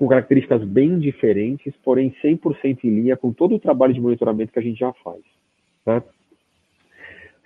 com 0.00 0.08
características 0.08 0.64
bem 0.64 0.98
diferentes, 0.98 1.74
porém 1.84 2.10
100% 2.24 2.84
em 2.84 2.88
linha 2.88 3.18
com 3.18 3.34
todo 3.34 3.54
o 3.54 3.58
trabalho 3.58 3.92
de 3.92 4.00
monitoramento 4.00 4.50
que 4.50 4.58
a 4.58 4.62
gente 4.62 4.78
já 4.80 4.90
faz. 5.04 5.20
Né? 5.86 6.02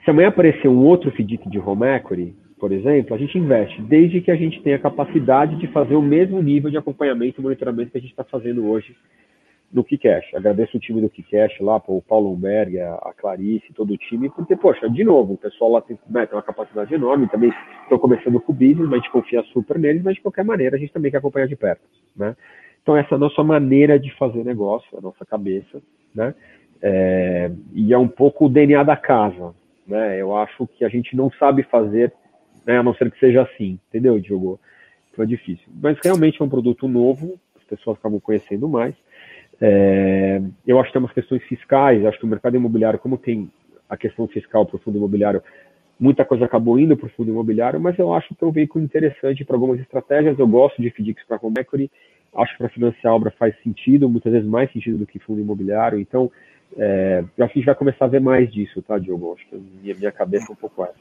Se 0.05 0.11
amanhã 0.11 0.29
aparecer 0.29 0.69
um 0.69 0.87
outro 0.87 1.11
FDIC 1.11 1.51
de 1.51 1.59
home 1.59 1.85
equity, 1.85 2.33
por 2.57 2.71
exemplo, 2.71 3.13
a 3.13 3.19
gente 3.19 3.37
investe, 3.37 3.83
desde 3.83 4.21
que 4.21 4.31
a 4.31 4.37
gente 4.37 4.63
tenha 4.63 4.79
capacidade 4.79 5.57
de 5.57 5.67
fazer 5.67 5.97
o 5.97 6.01
mesmo 6.01 6.41
nível 6.41 6.71
de 6.71 6.77
acompanhamento 6.77 7.41
e 7.41 7.43
monitoramento 7.43 7.91
que 7.91 7.99
a 7.99 8.01
gente 8.01 8.13
está 8.13 8.23
fazendo 8.23 8.65
hoje 8.71 8.95
no 9.75 9.83
Kikash. 9.83 10.33
Agradeço 10.35 10.77
o 10.77 10.81
time 10.81 11.01
do 11.01 11.11
Kikash 11.11 11.59
lá, 11.61 11.83
o 11.89 12.01
Paulo 12.01 12.33
Humberg, 12.33 12.79
a 12.79 13.13
Clarice, 13.17 13.73
todo 13.75 13.93
o 13.93 13.97
time, 13.99 14.31
porque, 14.31 14.55
poxa, 14.55 14.89
de 14.89 15.03
novo, 15.03 15.35
o 15.35 15.37
pessoal 15.37 15.73
lá 15.73 15.81
tem, 15.81 15.99
né, 16.09 16.25
tem 16.25 16.37
uma 16.37 16.43
capacidade 16.43 16.95
enorme, 16.95 17.29
também 17.29 17.53
estão 17.83 17.99
começando 17.99 18.41
com 18.41 18.53
o 18.53 18.55
business, 18.55 18.89
mas 18.89 18.93
a 18.93 18.97
gente 18.97 19.11
confia 19.11 19.43
super 19.53 19.77
neles, 19.77 20.05
mas 20.05 20.15
de 20.15 20.21
qualquer 20.21 20.45
maneira 20.45 20.77
a 20.77 20.79
gente 20.79 20.93
também 20.93 21.11
quer 21.11 21.19
acompanhar 21.19 21.49
de 21.49 21.57
perto, 21.57 21.83
né? 22.17 22.37
Então 22.81 22.97
essa 22.97 23.15
é 23.15 23.17
a 23.17 23.19
nossa 23.19 23.43
maneira 23.43 23.99
de 23.99 24.15
fazer 24.17 24.45
negócio, 24.45 24.97
a 24.97 25.01
nossa 25.01 25.27
cabeça, 25.27 25.83
né? 26.15 26.35
É, 26.81 27.51
e 27.73 27.93
é 27.93 27.99
um 27.99 28.07
pouco 28.09 28.47
o 28.47 28.49
DNA 28.49 28.85
da 28.85 28.97
casa, 28.97 29.55
né? 29.89 30.21
Eu 30.21 30.37
acho 30.37 30.69
que 30.69 30.85
a 30.85 30.89
gente 30.89 31.17
não 31.17 31.33
sabe 31.33 31.65
fazer, 31.65 32.13
né, 32.65 32.79
a 32.79 32.83
não 32.83 32.95
ser 32.95 33.11
que 33.11 33.19
seja 33.19 33.43
assim, 33.43 33.81
entendeu, 33.89 34.21
Diogo? 34.21 34.61
Então 35.11 35.25
é 35.25 35.27
difícil. 35.27 35.67
Mas 35.83 35.99
realmente 36.05 36.41
é 36.41 36.45
um 36.45 36.49
produto 36.49 36.87
novo, 36.87 37.41
as 37.57 37.65
pessoas 37.65 37.99
acabam 37.99 38.21
conhecendo 38.21 38.69
mais, 38.69 38.95
é, 39.67 40.43
eu 40.67 40.79
acho 40.79 40.89
que 40.89 40.93
tem 40.93 41.03
umas 41.03 41.15
questões 41.15 41.43
fiscais, 41.45 42.05
acho 42.05 42.19
que 42.19 42.25
o 42.27 42.29
mercado 42.29 42.55
imobiliário, 42.55 42.99
como 42.99 43.17
tem 43.17 43.51
a 43.89 43.97
questão 43.97 44.29
fiscal 44.29 44.67
para 44.67 44.77
o 44.77 44.79
fundo 44.79 44.99
imobiliário, 44.99 45.43
muita 45.99 46.23
coisa 46.23 46.45
acabou 46.45 46.79
indo 46.79 46.95
para 46.99 47.07
o 47.07 47.11
fundo 47.11 47.31
imobiliário, 47.31 47.81
mas 47.81 47.99
eu 47.99 48.13
acho 48.13 48.35
que 48.35 48.45
é 48.45 48.47
um 48.47 48.53
veículo 48.53 48.85
interessante 48.85 49.43
para 49.43 49.57
algumas 49.57 49.81
estratégias. 49.81 50.39
Eu 50.39 50.47
gosto 50.47 50.83
de 50.83 50.91
FDICs 50.91 51.25
para 51.27 51.39
home 51.41 51.55
equity, 51.59 51.91
acho 52.37 52.53
que 52.53 52.59
para 52.59 52.69
financiar 52.69 53.11
a 53.11 53.17
obra 53.17 53.31
faz 53.39 53.55
sentido, 53.63 54.07
muitas 54.07 54.33
vezes 54.33 54.47
mais 54.47 54.71
sentido 54.71 54.99
do 54.99 55.07
que 55.07 55.19
fundo 55.19 55.41
imobiliário. 55.41 55.99
Então, 55.99 56.31
é, 56.77 57.25
eu 57.35 57.45
acho 57.47 57.55
que 57.55 57.59
a 57.59 57.61
gente 57.61 57.67
vai 57.67 57.75
começar 57.75 58.05
a 58.05 58.09
ver 58.09 58.21
mais 58.21 58.53
disso, 58.53 58.83
tá, 58.83 58.99
Diogo? 58.99 59.35
Acho 59.35 59.49
que 59.49 59.57
a 59.57 59.59
minha, 59.59 59.95
minha 59.95 60.13
cabeça 60.13 60.45
é 60.51 60.53
um 60.53 60.57
pouco 60.57 60.85
essa. 60.85 60.95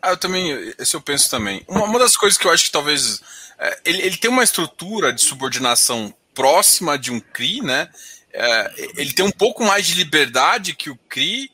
Ah, 0.00 0.12
eu 0.12 0.16
também, 0.16 0.52
esse 0.78 0.96
eu 0.96 1.02
penso 1.02 1.30
também. 1.30 1.60
Uma, 1.68 1.84
uma 1.84 1.98
das 1.98 2.16
coisas 2.16 2.38
que 2.38 2.46
eu 2.46 2.50
acho 2.50 2.64
que 2.64 2.72
talvez. 2.72 3.20
É, 3.58 3.78
ele, 3.84 4.02
ele 4.02 4.16
tem 4.16 4.30
uma 4.30 4.44
estrutura 4.44 5.12
de 5.12 5.20
subordinação 5.20 6.14
próxima 6.38 6.96
de 6.96 7.10
um 7.10 7.18
CRI, 7.18 7.60
né? 7.62 7.90
É, 8.32 8.74
ele 8.96 9.12
tem 9.12 9.24
um 9.24 9.32
pouco 9.32 9.64
mais 9.64 9.84
de 9.84 9.94
liberdade 9.94 10.76
que 10.76 10.88
o 10.88 10.96
CRI. 11.08 11.50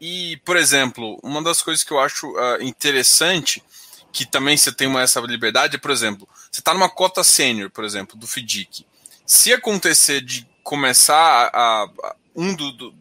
E, 0.00 0.36
por 0.44 0.56
exemplo, 0.56 1.18
uma 1.20 1.42
das 1.42 1.60
coisas 1.60 1.82
que 1.82 1.90
eu 1.90 1.98
acho 1.98 2.28
uh, 2.28 2.62
interessante, 2.62 3.60
que 4.12 4.24
também 4.24 4.56
você 4.56 4.70
tem 4.70 4.86
uma, 4.86 5.02
essa 5.02 5.20
liberdade, 5.20 5.74
é, 5.74 5.78
por 5.80 5.90
exemplo, 5.90 6.28
você 6.48 6.60
está 6.60 6.72
numa 6.72 6.88
cota 6.88 7.24
sênior, 7.24 7.70
por 7.70 7.84
exemplo, 7.84 8.16
do 8.16 8.24
FDIC. 8.24 8.86
Se 9.26 9.52
acontecer 9.52 10.20
de 10.20 10.48
começar 10.62 11.50
a, 11.52 11.82
a 11.82 12.16
um 12.36 12.54
do, 12.54 12.70
do, 12.70 12.92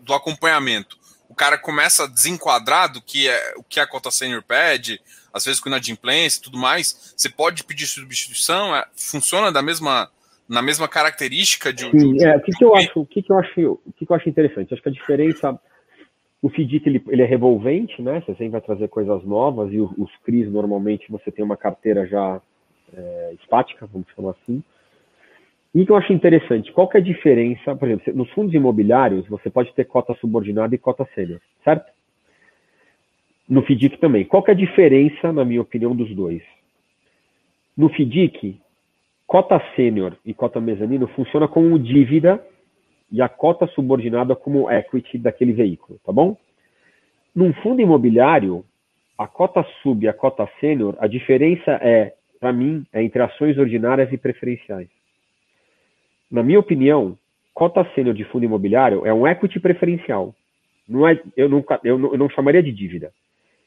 do, 0.00 0.12
acompanhamento, 0.12 0.98
o 1.26 1.34
cara 1.34 1.56
começa 1.56 2.06
desenquadrado 2.06 3.00
que 3.00 3.28
é 3.28 3.54
o 3.56 3.64
que 3.64 3.80
a 3.80 3.86
cota 3.86 4.10
sênior 4.10 4.42
pede, 4.42 5.00
às 5.32 5.42
vezes 5.42 5.58
com 5.58 5.70
inadimplência 5.70 6.38
e 6.38 6.42
tudo 6.42 6.58
mais, 6.58 7.14
você 7.16 7.30
pode 7.30 7.64
pedir 7.64 7.86
substituição, 7.86 8.76
é, 8.76 8.86
funciona 8.94 9.50
da 9.50 9.62
mesma 9.62 10.10
na 10.48 10.62
mesma 10.62 10.88
característica 10.88 11.72
de, 11.72 11.90
Sim, 11.90 12.14
de, 12.14 12.24
é, 12.24 12.36
o 12.36 12.40
que, 12.40 12.52
que 12.52 12.64
eu 12.64 12.74
acho, 12.74 13.00
o 13.00 13.06
que, 13.06 13.22
que 13.22 13.32
eu 13.32 13.38
acho, 13.38 13.80
o 13.84 13.92
que, 13.92 14.06
que 14.06 14.12
eu 14.12 14.16
acho 14.16 14.28
interessante? 14.28 14.72
Acho 14.72 14.82
que 14.82 14.88
a 14.88 14.92
diferença, 14.92 15.60
o 16.40 16.48
FDIC 16.48 16.86
ele, 16.86 17.02
ele 17.08 17.22
é 17.22 17.26
revolvente, 17.26 18.00
né? 18.00 18.20
Você 18.20 18.32
sempre 18.32 18.50
vai 18.50 18.60
trazer 18.60 18.88
coisas 18.88 19.24
novas 19.24 19.72
e 19.72 19.80
os, 19.80 19.90
os 19.98 20.10
CRIs 20.24 20.50
normalmente 20.50 21.10
você 21.10 21.32
tem 21.32 21.44
uma 21.44 21.56
carteira 21.56 22.06
já 22.06 22.40
é, 22.96 23.34
estática, 23.40 23.88
vamos 23.92 24.08
chamar 24.14 24.30
assim. 24.30 24.62
E 25.74 25.82
o 25.82 25.84
que 25.84 25.92
eu 25.92 25.96
acho 25.96 26.12
interessante, 26.12 26.72
qual 26.72 26.88
que 26.88 26.96
é 26.96 27.00
a 27.00 27.04
diferença, 27.04 27.76
por 27.76 27.88
exemplo, 27.88 28.14
nos 28.14 28.30
fundos 28.30 28.54
imobiliários 28.54 29.26
você 29.28 29.50
pode 29.50 29.74
ter 29.74 29.84
cota 29.84 30.14
subordinada 30.14 30.74
e 30.74 30.78
cota 30.78 31.06
sênior, 31.14 31.40
certo? 31.64 31.92
No 33.48 33.62
FDIC 33.62 33.98
também. 33.98 34.24
Qual 34.24 34.42
que 34.42 34.50
é 34.50 34.54
a 34.54 34.56
diferença, 34.56 35.32
na 35.32 35.44
minha 35.44 35.60
opinião, 35.60 35.94
dos 35.94 36.14
dois? 36.14 36.42
No 37.76 37.88
FDIC, 37.88 38.58
Cota 39.26 39.60
sênior 39.74 40.16
e 40.24 40.32
cota 40.32 40.60
mezanino 40.60 41.08
funciona 41.08 41.48
como 41.48 41.78
dívida 41.78 42.44
e 43.10 43.20
a 43.20 43.28
cota 43.28 43.66
subordinada 43.68 44.36
como 44.36 44.70
equity 44.70 45.18
daquele 45.18 45.52
veículo, 45.52 45.98
tá 46.04 46.12
bom? 46.12 46.36
Num 47.34 47.52
fundo 47.54 47.80
imobiliário, 47.80 48.64
a 49.18 49.26
cota 49.26 49.64
sub 49.82 50.04
e 50.04 50.08
a 50.08 50.12
cota 50.12 50.48
sênior, 50.60 50.96
a 51.00 51.06
diferença 51.06 51.72
é, 51.82 52.14
para 52.38 52.52
mim, 52.52 52.86
é 52.92 53.02
entre 53.02 53.20
ações 53.20 53.58
ordinárias 53.58 54.12
e 54.12 54.16
preferenciais. 54.16 54.88
Na 56.30 56.42
minha 56.42 56.60
opinião, 56.60 57.18
cota 57.52 57.84
sênior 57.94 58.14
de 58.14 58.24
fundo 58.24 58.44
imobiliário 58.44 59.04
é 59.04 59.12
um 59.12 59.26
equity 59.26 59.58
preferencial. 59.58 60.34
Não 60.88 61.06
é, 61.06 61.20
eu, 61.36 61.48
nunca, 61.48 61.80
eu, 61.82 61.98
não, 61.98 62.12
eu 62.12 62.18
não 62.18 62.30
chamaria 62.30 62.62
de 62.62 62.72
dívida. 62.72 63.12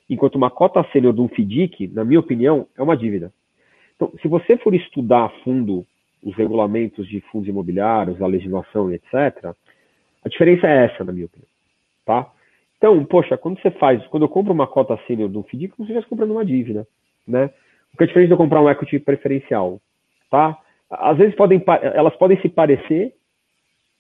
Enquanto 0.10 0.36
uma 0.36 0.50
cota 0.50 0.84
sênior 0.92 1.14
de 1.14 1.22
um 1.22 1.28
FDIC, 1.28 1.88
na 1.90 2.06
minha 2.06 2.20
opinião, 2.20 2.66
é 2.78 2.82
uma 2.82 2.96
dívida. 2.96 3.32
Então, 4.00 4.14
se 4.22 4.30
você 4.30 4.56
for 4.58 4.74
estudar 4.74 5.26
a 5.26 5.30
fundo 5.44 5.86
os 6.24 6.34
regulamentos 6.36 7.06
de 7.06 7.20
fundos 7.20 7.50
imobiliários, 7.50 8.22
a 8.22 8.28
legislação 8.28 8.90
e 8.90 8.96
etc., 8.96 9.54
a 10.24 10.30
diferença 10.30 10.68
é 10.68 10.86
essa, 10.86 11.04
na 11.04 11.12
minha 11.12 11.26
opinião. 11.26 11.50
Tá? 12.06 12.32
Então, 12.78 13.04
poxa, 13.04 13.38
quando 13.38 13.62
você 13.62 13.70
faz, 13.72 14.06
quando 14.08 14.24
eu 14.24 14.30
compro 14.30 14.54
uma 14.54 14.68
cota 14.68 14.98
sênior 15.06 15.30
de 15.30 15.38
um 15.38 15.44
FDIC, 15.44 15.74
você 15.78 15.92
já 15.92 16.00
está 16.00 16.10
comprando 16.10 16.32
uma 16.32 16.46
dívida, 16.46 16.88
né? 17.28 17.50
O 17.94 17.98
que 17.98 18.06
é 18.06 18.08
diferente 18.08 18.28
de 18.28 18.34
eu 18.34 18.38
comprar 18.38 18.62
um 18.62 18.70
equity 18.70 19.00
preferencial, 19.00 19.82
tá? 20.32 20.58
Às 20.90 21.18
vezes 21.18 21.36
podem, 21.36 21.62
elas 21.94 22.16
podem 22.16 22.40
se 22.42 22.48
parecer, 22.48 23.14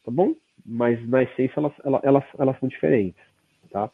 tá 0.05 0.11
bom? 0.11 0.33
Mas 0.65 1.05
na 1.09 1.23
essência 1.23 1.55
elas, 1.57 1.73
elas, 2.03 2.23
elas 2.37 2.59
são 2.59 2.69
diferentes, 2.69 3.21
tá? 3.69 3.89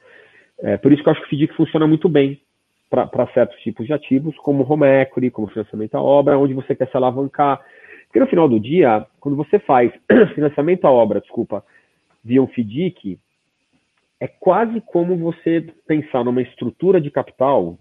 É, 0.60 0.78
por 0.78 0.93
isso 0.93 1.01
que 1.01 1.10
eu 1.10 1.14
acho 1.14 1.22
que 1.22 1.28
o 1.28 1.30
FDIC 1.30 1.56
funciona 1.56 1.88
muito 1.88 2.08
bem 2.08 2.39
para 2.89 3.27
certos 3.33 3.59
tipos 3.61 3.86
de 3.86 3.93
ativos, 3.93 4.36
como 4.38 4.71
home 4.71 4.86
equity, 4.86 5.29
como 5.29 5.47
financiamento 5.47 5.95
à 5.95 6.01
obra, 6.01 6.38
onde 6.38 6.53
você 6.53 6.75
quer 6.75 6.89
se 6.89 6.95
alavancar. 6.95 7.59
Porque 8.05 8.19
no 8.19 8.27
final 8.27 8.47
do 8.47 8.59
dia, 8.59 9.05
quando 9.19 9.36
você 9.36 9.59
faz 9.59 9.91
financiamento 10.36 10.86
à 10.86 10.91
obra, 10.91 11.19
desculpa, 11.19 11.63
via 12.23 12.41
um 12.41 12.47
FDIC, 12.47 13.19
é 14.19 14.27
quase 14.27 14.81
como 14.81 15.17
você 15.17 15.65
pensar 15.88 16.23
numa 16.23 16.41
estrutura 16.41 17.01
de 17.01 17.11
capital, 17.11 17.77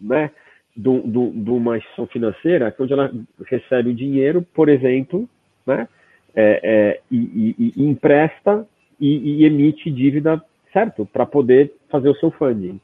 né, 0.00 0.30
de, 0.76 0.88
uma 0.88 1.76
instituição 1.76 2.06
financeira, 2.06 2.74
onde 2.78 2.92
ela 2.92 3.12
recebe 3.46 3.90
o 3.90 3.94
dinheiro, 3.94 4.42
por 4.54 4.68
exemplo, 4.68 5.28
né, 5.66 5.88
é, 6.34 6.60
é, 6.62 7.00
e, 7.10 7.16
e, 7.16 7.72
e, 7.76 7.84
empresta 7.84 8.66
e, 9.00 9.42
e 9.42 9.44
emite 9.44 9.90
dívida, 9.90 10.42
certo? 10.72 11.04
Para 11.06 11.26
poder 11.26 11.72
fazer 11.90 12.08
o 12.08 12.14
seu 12.16 12.30
funding. 12.30 12.80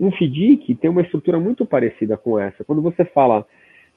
Um 0.00 0.10
FDIC 0.10 0.74
tem 0.76 0.90
uma 0.90 1.02
estrutura 1.02 1.38
muito 1.38 1.66
parecida 1.66 2.16
com 2.16 2.38
essa. 2.38 2.64
Quando 2.64 2.80
você 2.80 3.04
fala 3.04 3.46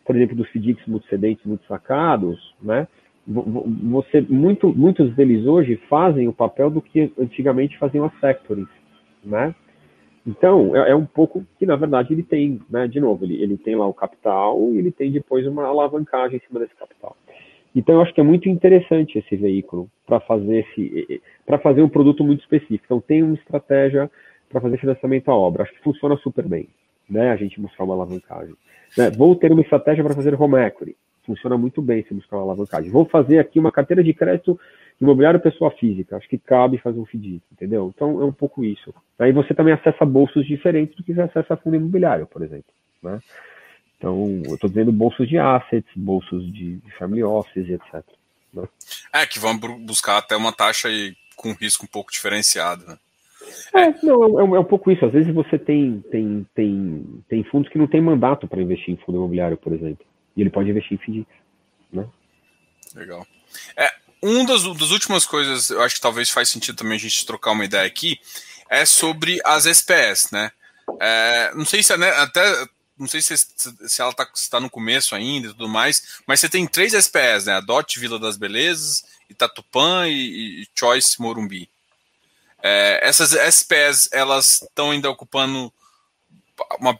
por 0.05 0.15
exemplo, 0.15 0.35
dos 0.35 0.47
FDICs 0.49 0.85
multicedentes, 0.87 1.45
multissacados, 1.45 2.53
né? 2.61 2.87
Você, 3.25 4.19
muito, 4.21 4.67
muitos 4.67 5.15
deles 5.15 5.45
hoje 5.45 5.77
fazem 5.89 6.27
o 6.27 6.33
papel 6.33 6.69
do 6.69 6.81
que 6.81 7.11
antigamente 7.17 7.77
faziam 7.77 8.05
as 8.05 8.13
factories, 8.19 8.67
né? 9.23 9.55
Então, 10.27 10.75
é, 10.75 10.91
é, 10.91 10.95
um 10.95 11.05
pouco 11.05 11.45
que, 11.57 11.65
na 11.65 11.75
verdade, 11.77 12.13
ele 12.13 12.23
tem, 12.23 12.59
né, 12.69 12.87
de 12.87 12.99
novo, 12.99 13.23
ele, 13.23 13.41
ele 13.41 13.57
tem 13.57 13.75
lá 13.75 13.87
o 13.87 13.93
capital 13.93 14.71
e 14.71 14.77
ele 14.77 14.91
tem 14.91 15.11
depois 15.11 15.47
uma 15.47 15.65
alavancagem 15.65 16.37
em 16.37 16.47
cima 16.47 16.59
desse 16.59 16.75
capital. 16.75 17.15
Então, 17.75 17.95
eu 17.95 18.01
acho 18.01 18.13
que 18.13 18.21
é 18.21 18.23
muito 18.23 18.47
interessante 18.47 19.17
esse 19.17 19.35
veículo 19.35 19.89
para 20.05 20.19
fazer 20.21 20.59
esse, 20.59 21.21
para 21.45 21.57
fazer 21.59 21.81
um 21.81 21.89
produto 21.89 22.23
muito 22.23 22.41
específico. 22.41 22.83
Então, 22.85 23.01
tem 23.01 23.23
uma 23.23 23.35
estratégia 23.35 24.11
para 24.53 24.61
fazer 24.61 24.77
financiamento 24.77 25.29
à 25.29 25.35
obra. 25.35 25.63
Acho 25.63 25.73
que 25.73 25.83
funciona 25.83 26.15
super 26.17 26.47
bem, 26.47 26.69
né? 27.09 27.31
A 27.31 27.35
gente 27.35 27.59
buscar 27.59 27.83
uma 27.83 27.95
alavancagem. 27.95 28.55
Né? 28.97 29.09
Vou 29.09 29.35
ter 29.35 29.51
uma 29.51 29.61
estratégia 29.61 30.03
para 30.03 30.13
fazer 30.13 30.39
home 30.39 30.61
equity. 30.61 30.95
Funciona 31.25 31.57
muito 31.57 31.81
bem 31.81 32.03
se 32.03 32.13
buscar 32.13 32.37
uma 32.37 32.43
alavancagem. 32.43 32.91
Vou 32.91 33.05
fazer 33.05 33.39
aqui 33.39 33.57
uma 33.57 33.71
carteira 33.71 34.03
de 34.03 34.13
crédito 34.13 34.59
imobiliário 35.01 35.39
pessoa 35.39 35.71
física. 35.71 36.17
Acho 36.17 36.27
que 36.27 36.37
cabe 36.37 36.77
fazer 36.77 36.99
um 36.99 37.05
FDIC, 37.05 37.41
entendeu? 37.51 37.91
Então, 37.95 38.21
é 38.21 38.25
um 38.25 38.31
pouco 38.31 38.63
isso. 38.63 38.93
Aí 39.17 39.31
você 39.31 39.53
também 39.53 39.73
acessa 39.73 40.05
bolsos 40.05 40.45
diferentes 40.45 40.95
do 40.95 41.03
que 41.03 41.13
você 41.13 41.21
acessa 41.21 41.57
fundo 41.57 41.77
imobiliário, 41.77 42.27
por 42.27 42.43
exemplo, 42.43 42.71
né? 43.01 43.19
Então, 43.97 44.41
eu 44.45 44.55
estou 44.55 44.69
dizendo 44.69 44.91
bolsos 44.91 45.27
de 45.29 45.37
assets, 45.37 45.89
bolsos 45.95 46.45
de, 46.53 46.81
family 46.99 47.23
offices 47.23 47.69
etc. 47.69 48.03
Né? 48.53 48.67
É, 49.13 49.25
que 49.25 49.39
vão 49.39 49.57
buscar 49.57 50.17
até 50.17 50.35
uma 50.35 50.51
taxa 50.51 50.89
com 51.37 51.53
risco 51.53 51.85
um 51.85 51.87
pouco 51.87 52.11
diferenciado, 52.11 52.85
né? 52.85 52.97
É, 53.73 54.05
não, 54.05 54.39
é, 54.39 54.57
é, 54.57 54.59
um 54.59 54.63
pouco 54.63 54.91
isso. 54.91 55.05
Às 55.05 55.11
vezes 55.11 55.33
você 55.33 55.57
tem, 55.57 56.03
tem, 56.11 56.45
tem, 56.53 57.23
tem 57.27 57.43
fundos 57.45 57.71
que 57.71 57.77
não 57.77 57.87
tem 57.87 58.01
mandato 58.01 58.47
para 58.47 58.61
investir 58.61 58.93
em 58.93 58.97
fundo 58.97 59.17
imobiliário, 59.17 59.57
por 59.57 59.73
exemplo. 59.73 60.05
E 60.35 60.41
ele 60.41 60.49
pode 60.49 60.69
investir 60.69 60.93
em 60.93 60.97
FDIC. 60.97 61.27
Né? 61.91 62.07
Legal. 62.95 63.25
É, 63.77 63.91
um 64.21 64.45
das, 64.45 64.63
das 64.63 64.91
últimas 64.91 65.25
coisas, 65.25 65.69
eu 65.69 65.81
acho 65.81 65.95
que 65.95 66.01
talvez 66.01 66.29
faz 66.29 66.49
sentido 66.49 66.77
também 66.77 66.95
a 66.95 66.99
gente 66.99 67.25
trocar 67.25 67.51
uma 67.51 67.65
ideia 67.65 67.85
aqui, 67.85 68.19
é 68.69 68.85
sobre 68.85 69.39
as 69.45 69.65
SPS, 69.65 70.31
né? 70.31 70.51
É, 70.99 71.53
não 71.55 71.65
sei 71.65 71.83
se 71.83 71.95
né, 71.97 72.09
até 72.09 72.41
não 72.97 73.07
sei 73.07 73.21
se, 73.21 73.35
se 73.35 74.01
ela 74.01 74.11
está 74.11 74.27
tá 74.51 74.59
no 74.59 74.69
começo 74.69 75.15
ainda 75.15 75.47
e 75.47 75.51
tudo 75.51 75.67
mais, 75.67 76.19
mas 76.27 76.39
você 76.39 76.47
tem 76.47 76.67
três 76.67 76.93
SPS, 76.93 77.45
né? 77.45 77.53
A 77.53 77.59
DOT 77.59 77.99
Vila 77.99 78.19
das 78.19 78.37
Belezas, 78.37 79.03
Itatupã 79.29 80.07
e, 80.07 80.61
e 80.63 80.67
Choice 80.75 81.19
Morumbi. 81.21 81.69
É, 82.63 83.05
essas 83.05 83.33
SPS, 83.33 84.09
elas 84.13 84.61
estão 84.61 84.91
ainda 84.91 85.09
ocupando 85.09 85.71
uma 86.79 86.97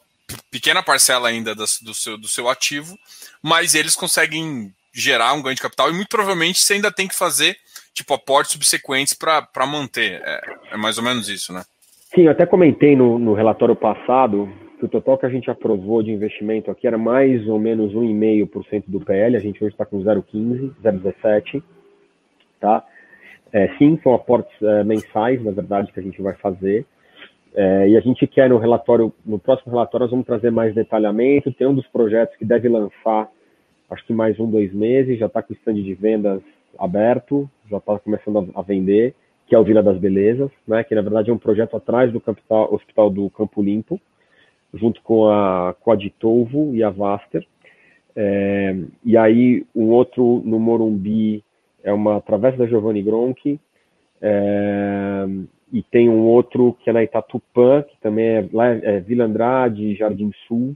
pequena 0.52 0.84
parcela 0.84 1.30
ainda 1.30 1.56
do, 1.56 1.64
do, 1.82 1.94
seu, 1.94 2.18
do 2.18 2.28
seu 2.28 2.50
ativo, 2.50 2.98
mas 3.42 3.74
eles 3.74 3.96
conseguem 3.96 4.74
gerar 4.94 5.34
um 5.34 5.42
ganho 5.42 5.56
de 5.56 5.62
capital 5.62 5.90
e 5.90 5.94
muito 5.94 6.10
provavelmente 6.10 6.60
você 6.60 6.74
ainda 6.74 6.92
tem 6.92 7.08
que 7.08 7.16
fazer 7.16 7.58
tipo 7.94 8.14
aportes 8.14 8.52
subsequentes 8.52 9.14
para 9.14 9.66
manter. 9.66 10.22
É, 10.24 10.42
é, 10.72 10.78
mais 10.78 10.98
ou 10.98 11.04
menos 11.04 11.30
isso, 11.30 11.54
né? 11.54 11.64
Sim, 12.14 12.24
eu 12.24 12.32
até 12.32 12.46
comentei 12.46 12.96
no, 12.96 13.18
no 13.18 13.34
relatório 13.34 13.76
passado 13.76 14.52
que 14.78 14.86
o 14.86 14.90
total 14.90 15.18
que 15.18 15.26
a 15.26 15.30
gente 15.30 15.50
aprovou 15.50 16.04
de 16.04 16.12
investimento 16.12 16.70
aqui 16.70 16.86
era 16.86 16.98
mais 16.98 17.48
ou 17.48 17.58
menos 17.58 17.94
1,5% 17.94 18.84
do 18.88 19.00
PL, 19.00 19.36
a 19.36 19.40
gente 19.40 19.64
hoje 19.64 19.74
está 19.74 19.86
com 19.86 20.04
0,15, 20.04 20.74
0,17, 20.84 21.64
tá? 22.60 22.84
É, 23.54 23.68
sim, 23.78 24.00
são 24.02 24.16
aportes 24.16 24.52
é, 24.62 24.84
mensais, 24.84 25.44
na 25.44 25.52
verdade, 25.52 25.94
que 25.94 26.00
a 26.00 26.04
gente 26.04 26.22
vai 26.22 26.34
fazer. 26.34 26.86
É, 27.56 27.88
e 27.90 27.96
a 27.96 28.00
gente 28.00 28.26
quer 28.26 28.50
no 28.50 28.58
relatório, 28.58 29.14
no 29.24 29.38
próximo 29.38 29.72
relatório, 29.72 30.06
nós 30.06 30.12
vamos 30.12 30.26
trazer 30.26 30.52
mais 30.52 30.74
detalhamento. 30.74 31.54
Tem 31.54 31.68
um 31.68 31.76
dos 31.76 31.88
projetos 31.88 32.36
que 32.36 32.44
deve 32.44 32.68
lançar, 32.68 33.30
acho 33.92 34.06
que 34.06 34.12
mais 34.12 34.40
um, 34.40 34.50
dois 34.50 34.74
meses, 34.74 35.20
já 35.20 35.28
está 35.28 35.44
com 35.44 35.54
o 35.54 35.56
stand 35.56 35.76
de 35.76 35.94
vendas 35.94 36.42
aberto, 36.80 37.48
já 37.70 37.78
está 37.78 38.00
começando 38.00 38.52
a, 38.56 38.60
a, 38.60 38.64
vender, 38.64 39.14
que 39.46 39.54
é 39.54 39.60
o 39.60 39.64
Vila 39.64 39.84
das 39.84 40.00
Belezas, 40.00 40.50
né, 40.68 40.84
que 40.84 40.96
na 40.96 41.02
verdade 41.04 41.30
é 41.30 41.34
um 41.34 41.38
projeto 41.38 41.78
atrás 41.78 42.12
do 42.12 42.20
capital, 42.20 42.74
Hospital 42.74 43.12
do 43.12 43.30
Campo 43.30 43.62
Limpo 43.62 44.02
junto 44.74 45.02
com 45.04 45.30
a, 45.30 45.76
com 45.80 45.92
a 45.92 45.98
e 46.74 46.84
a 46.84 46.90
Vaster. 46.90 47.46
É, 48.16 48.76
e 49.04 49.16
aí, 49.16 49.66
um 49.76 49.90
outro 49.90 50.42
no 50.46 50.60
Morumbi 50.60 51.44
é 51.84 51.92
uma 51.92 52.22
Travessa 52.22 52.58
da 52.58 52.68
Giovanni 52.68 53.02
Gronchi. 53.02 53.60
É, 54.22 55.26
e 55.72 55.82
tem 55.82 56.08
um 56.08 56.22
outro 56.22 56.78
que 56.84 56.90
é 56.90 56.94
na 56.94 57.04
Itatupã, 57.04 57.82
que 57.82 58.00
também 58.00 58.26
é, 58.26 58.50
lá 58.54 58.68
é 58.68 59.00
Vila 59.00 59.26
Andrade, 59.26 59.96
Jardim 59.96 60.32
Sul, 60.48 60.76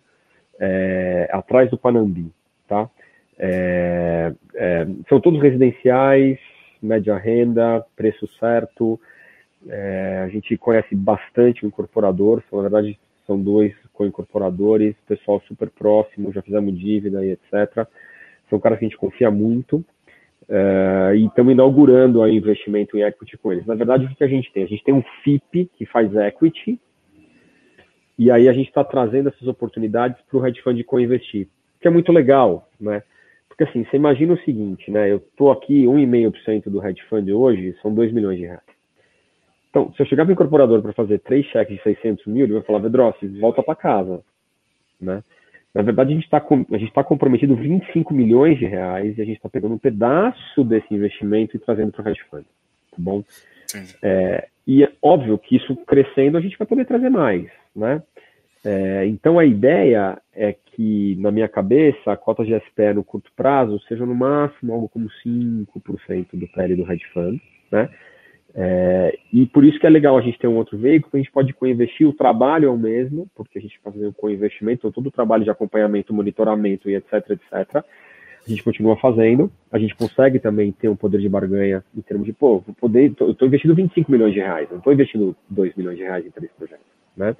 é, 0.59 1.29
atrás 1.31 1.69
do 1.69 1.77
Panambi, 1.77 2.31
tá? 2.67 2.89
É, 3.37 4.33
é, 4.55 4.87
são 5.07 5.21
todos 5.21 5.39
residenciais, 5.39 6.39
média 6.81 7.15
renda, 7.15 7.85
preço 7.95 8.27
certo. 8.39 8.99
É, 9.67 10.23
a 10.25 10.29
gente 10.29 10.57
conhece 10.57 10.95
bastante 10.95 11.63
o 11.63 11.67
incorporador, 11.67 12.41
são, 12.49 12.57
na 12.57 12.67
verdade, 12.67 12.99
são 13.27 13.39
dois 13.39 13.73
co-incorporadores, 13.93 14.95
pessoal 15.07 15.41
super 15.47 15.69
próximo, 15.69 16.33
já 16.33 16.41
fizemos 16.41 16.77
dívida 16.77 17.23
e 17.23 17.31
etc. 17.31 17.87
São 18.49 18.59
caras 18.59 18.79
que 18.79 18.85
a 18.85 18.87
gente 18.87 18.97
confia 18.97 19.29
muito. 19.29 19.83
Uh, 20.49 21.13
e 21.13 21.25
estamos 21.25 21.51
inaugurando 21.51 22.21
o 22.21 22.27
investimento 22.27 22.97
em 22.97 23.01
equity 23.01 23.37
com 23.37 23.51
eles. 23.51 23.65
Na 23.65 23.75
verdade, 23.75 24.05
o 24.05 24.15
que 24.15 24.23
a 24.23 24.27
gente 24.27 24.51
tem? 24.53 24.63
A 24.63 24.67
gente 24.67 24.83
tem 24.83 24.93
um 24.93 25.03
FIP 25.23 25.69
que 25.75 25.85
faz 25.85 26.13
equity, 26.15 26.79
e 28.17 28.31
aí 28.31 28.47
a 28.47 28.53
gente 28.53 28.67
está 28.67 28.83
trazendo 28.83 29.29
essas 29.29 29.47
oportunidades 29.47 30.19
para 30.21 30.39
o 30.39 30.47
hedge 30.47 30.61
fund 30.61 30.81
co-investir, 30.83 31.47
que 31.81 31.87
é 31.87 31.91
muito 31.91 32.11
legal, 32.11 32.67
né? 32.79 33.03
Porque 33.47 33.63
assim, 33.63 33.83
você 33.83 33.97
imagina 33.97 34.33
o 34.33 34.39
seguinte, 34.39 34.89
né? 34.89 35.11
Eu 35.11 35.17
estou 35.17 35.51
aqui, 35.51 35.85
1,5% 35.85 36.69
do 36.69 36.85
hedge 36.85 37.03
fund 37.09 37.29
hoje 37.29 37.75
são 37.81 37.93
2 37.93 38.11
milhões 38.13 38.37
de 38.37 38.45
reais. 38.45 38.61
Então, 39.69 39.93
se 39.93 40.01
eu 40.01 40.05
chegar 40.05 40.23
para 40.23 40.31
o 40.31 40.33
incorporador 40.33 40.81
para 40.81 40.93
fazer 40.93 41.19
três 41.19 41.45
cheques 41.47 41.75
de 41.77 41.83
600 41.83 42.25
mil, 42.25 42.45
ele 42.45 42.53
vai 42.53 42.63
falar, 42.63 42.79
Vedrossi, 42.79 43.27
volta 43.39 43.61
para 43.61 43.75
casa. 43.75 44.23
Né? 44.99 45.23
Na 45.77 45.83
verdade, 45.83 46.11
a 46.11 46.15
gente 46.15 46.23
está 46.23 46.39
tá 46.39 47.03
comprometido 47.03 47.55
25 47.55 48.11
milhões 48.11 48.57
de 48.57 48.65
reais 48.65 49.15
e 49.15 49.21
a 49.21 49.25
gente 49.25 49.35
está 49.35 49.47
pegando 49.47 49.75
um 49.75 49.77
pedaço 49.77 50.63
desse 50.63 50.91
investimento 50.91 51.55
e 51.55 51.59
trazendo 51.59 51.91
para 51.91 52.03
o 52.03 52.09
hedge 52.09 52.23
fund. 52.31 52.45
Tá 52.89 52.97
bom? 52.97 53.23
É, 54.01 54.47
e 54.65 54.83
é 54.83 54.91
óbvio 54.99 55.37
que 55.37 55.55
isso 55.55 55.75
crescendo, 55.85 56.35
a 56.35 56.41
gente 56.41 56.57
vai 56.57 56.65
poder 56.65 56.83
trazer 56.85 57.11
mais. 57.11 57.45
Né? 57.75 58.01
É, 58.65 59.05
então, 59.05 59.37
a 59.37 59.45
ideia 59.45 60.19
é 60.33 60.51
que, 60.51 61.15
na 61.19 61.29
minha 61.29 61.47
cabeça, 61.47 62.11
a 62.11 62.17
cota 62.17 62.43
de 62.43 62.59
SPE 62.59 62.95
no 62.95 63.03
curto 63.03 63.31
prazo 63.35 63.79
seja 63.87 64.03
no 64.03 64.15
máximo 64.15 64.73
algo 64.73 64.89
como 64.89 65.07
5% 65.23 66.27
do 66.33 66.47
PL 66.47 66.75
do 66.75 66.91
hedge 66.91 67.05
fund. 67.13 67.39
Né? 67.71 67.87
É, 68.59 69.15
e 69.31 69.45
por 69.45 69.63
isso 69.63 69.79
que 69.79 69.85
é 69.85 69.89
legal 69.89 70.17
a 70.17 70.21
gente 70.21 70.39
ter 70.39 70.47
um 70.47 70.55
outro 70.55 70.75
veículo, 70.79 71.11
a 71.13 71.17
gente 71.17 71.31
pode 71.31 71.53
co-investir, 71.53 72.07
o 72.07 72.13
trabalho 72.13 72.67
é 72.67 72.71
o 72.71 72.77
mesmo, 72.77 73.27
porque 73.35 73.59
a 73.59 73.61
gente 73.61 73.75
está 73.75 73.91
fazendo 73.91 74.11
co-investimento, 74.13 74.79
então 74.79 74.91
todo 74.91 75.07
o 75.07 75.11
trabalho 75.11 75.43
de 75.43 75.51
acompanhamento, 75.51 76.11
monitoramento 76.11 76.89
e 76.89 76.95
etc, 76.95 77.29
etc, 77.29 77.75
a 77.75 78.49
gente 78.49 78.63
continua 78.63 78.97
fazendo, 78.97 79.51
a 79.71 79.77
gente 79.77 79.93
consegue 79.95 80.39
também 80.39 80.71
ter 80.71 80.89
um 80.89 80.95
poder 80.95 81.19
de 81.19 81.29
barganha 81.29 81.83
em 81.95 82.01
termos 82.01 82.25
de, 82.25 82.33
pô, 82.33 82.57
vou 82.65 82.73
poder, 82.73 83.13
eu 83.19 83.31
estou 83.31 83.47
investindo 83.47 83.75
25 83.75 84.11
milhões 84.11 84.33
de 84.33 84.39
reais, 84.39 84.67
não 84.71 84.79
estou 84.79 84.91
investindo 84.91 85.35
2 85.51 85.75
milhões 85.75 85.97
de 85.97 86.03
reais 86.03 86.25
em 86.25 86.31
três 86.31 86.51
projetos, 86.53 86.85
né? 87.15 87.35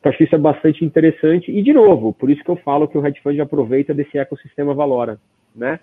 Então 0.00 0.10
acho 0.10 0.18
que 0.18 0.24
isso 0.24 0.34
é 0.34 0.38
bastante 0.38 0.84
interessante, 0.84 1.52
e 1.52 1.62
de 1.62 1.72
novo, 1.72 2.12
por 2.12 2.30
isso 2.30 2.42
que 2.42 2.50
eu 2.50 2.56
falo 2.56 2.88
que 2.88 2.98
o 2.98 3.06
hedge 3.06 3.20
fund 3.20 3.38
aproveita 3.38 3.94
desse 3.94 4.18
ecossistema 4.18 4.74
Valora, 4.74 5.20
né? 5.54 5.78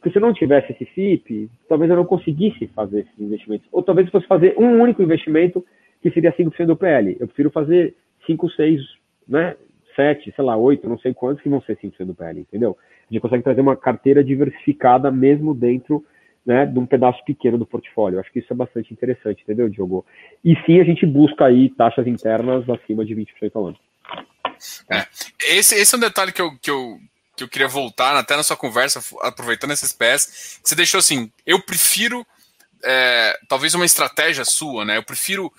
Porque 0.00 0.10
se 0.10 0.16
eu 0.16 0.22
não 0.22 0.32
tivesse 0.32 0.72
esse 0.72 0.86
FIP, 0.86 1.50
talvez 1.68 1.90
eu 1.90 1.96
não 1.96 2.06
conseguisse 2.06 2.66
fazer 2.68 3.00
esses 3.00 3.20
investimentos. 3.20 3.68
Ou 3.70 3.82
talvez 3.82 4.06
eu 4.06 4.12
fosse 4.12 4.26
fazer 4.26 4.54
um 4.56 4.80
único 4.80 5.02
investimento 5.02 5.64
que 6.02 6.10
seria 6.10 6.32
5% 6.32 6.66
do 6.66 6.76
PL. 6.76 7.18
Eu 7.20 7.26
prefiro 7.26 7.50
fazer 7.50 7.94
5, 8.26 8.50
6, 8.50 8.80
né, 9.28 9.56
7, 9.94 10.32
sei 10.34 10.44
lá, 10.44 10.56
8, 10.56 10.88
não 10.88 10.98
sei 10.98 11.12
quantos 11.12 11.42
que 11.42 11.50
vão 11.50 11.60
ser 11.60 11.76
5% 11.76 12.06
do 12.06 12.14
PL, 12.14 12.40
entendeu? 12.40 12.78
A 13.10 13.12
gente 13.12 13.20
consegue 13.20 13.44
trazer 13.44 13.60
uma 13.60 13.76
carteira 13.76 14.24
diversificada 14.24 15.10
mesmo 15.10 15.54
dentro 15.54 16.02
né, 16.46 16.64
de 16.64 16.78
um 16.78 16.86
pedaço 16.86 17.22
pequeno 17.26 17.58
do 17.58 17.66
portfólio. 17.66 18.18
Acho 18.18 18.32
que 18.32 18.38
isso 18.38 18.52
é 18.52 18.56
bastante 18.56 18.94
interessante, 18.94 19.42
entendeu, 19.42 19.68
Diogo? 19.68 20.06
E 20.42 20.56
sim, 20.64 20.80
a 20.80 20.84
gente 20.84 21.04
busca 21.04 21.44
aí 21.44 21.68
taxas 21.68 22.06
internas 22.06 22.66
acima 22.70 23.04
de 23.04 23.14
20% 23.14 23.50
ao 23.54 23.66
ano. 23.66 23.76
É, 24.90 25.06
esse, 25.56 25.74
esse 25.74 25.94
é 25.94 25.98
um 25.98 26.00
detalhe 26.00 26.32
que 26.32 26.40
eu, 26.40 26.50
que 26.60 26.70
eu, 26.70 26.98
que 27.40 27.44
eu 27.44 27.48
queria 27.48 27.68
voltar 27.68 28.16
até 28.16 28.36
na 28.36 28.42
sua 28.42 28.56
conversa, 28.56 29.02
aproveitando 29.22 29.72
esses 29.72 29.92
pés, 29.92 30.58
você 30.62 30.74
deixou 30.74 30.98
assim, 30.98 31.32
eu 31.46 31.60
prefiro 31.62 32.26
é, 32.84 33.38
talvez 33.48 33.74
uma 33.74 33.86
estratégia 33.86 34.44
sua, 34.44 34.84
né? 34.84 34.96
Eu 34.96 35.02
prefiro 35.02 35.52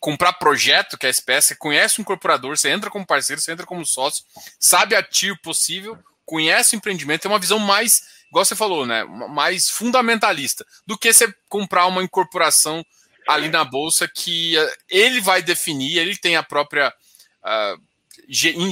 comprar 0.00 0.32
projeto 0.34 0.96
que 0.96 1.06
é 1.06 1.08
a 1.08 1.10
SPS, 1.10 1.46
você 1.46 1.56
conhece 1.56 1.98
o 1.98 2.02
incorporador, 2.02 2.56
você 2.56 2.70
entra 2.70 2.90
como 2.90 3.06
parceiro, 3.06 3.40
você 3.40 3.52
entra 3.52 3.66
como 3.66 3.84
sócio, 3.84 4.24
sabe 4.58 4.94
ativo 4.94 5.36
possível, 5.42 5.98
conhece 6.24 6.74
o 6.74 6.78
empreendimento, 6.78 7.22
tem 7.22 7.30
uma 7.30 7.38
visão 7.38 7.58
mais, 7.58 8.00
igual 8.28 8.44
você 8.44 8.54
falou, 8.54 8.86
né? 8.86 9.04
Mais 9.04 9.68
fundamentalista 9.68 10.64
do 10.86 10.96
que 10.96 11.12
você 11.12 11.32
comprar 11.48 11.86
uma 11.86 12.02
incorporação 12.02 12.84
ali 13.28 13.48
na 13.48 13.64
bolsa 13.64 14.08
que 14.08 14.56
uh, 14.56 14.70
ele 14.88 15.20
vai 15.20 15.42
definir, 15.42 15.98
ele 15.98 16.16
tem 16.16 16.36
a 16.36 16.42
própria 16.42 16.88
uh, 17.44 17.87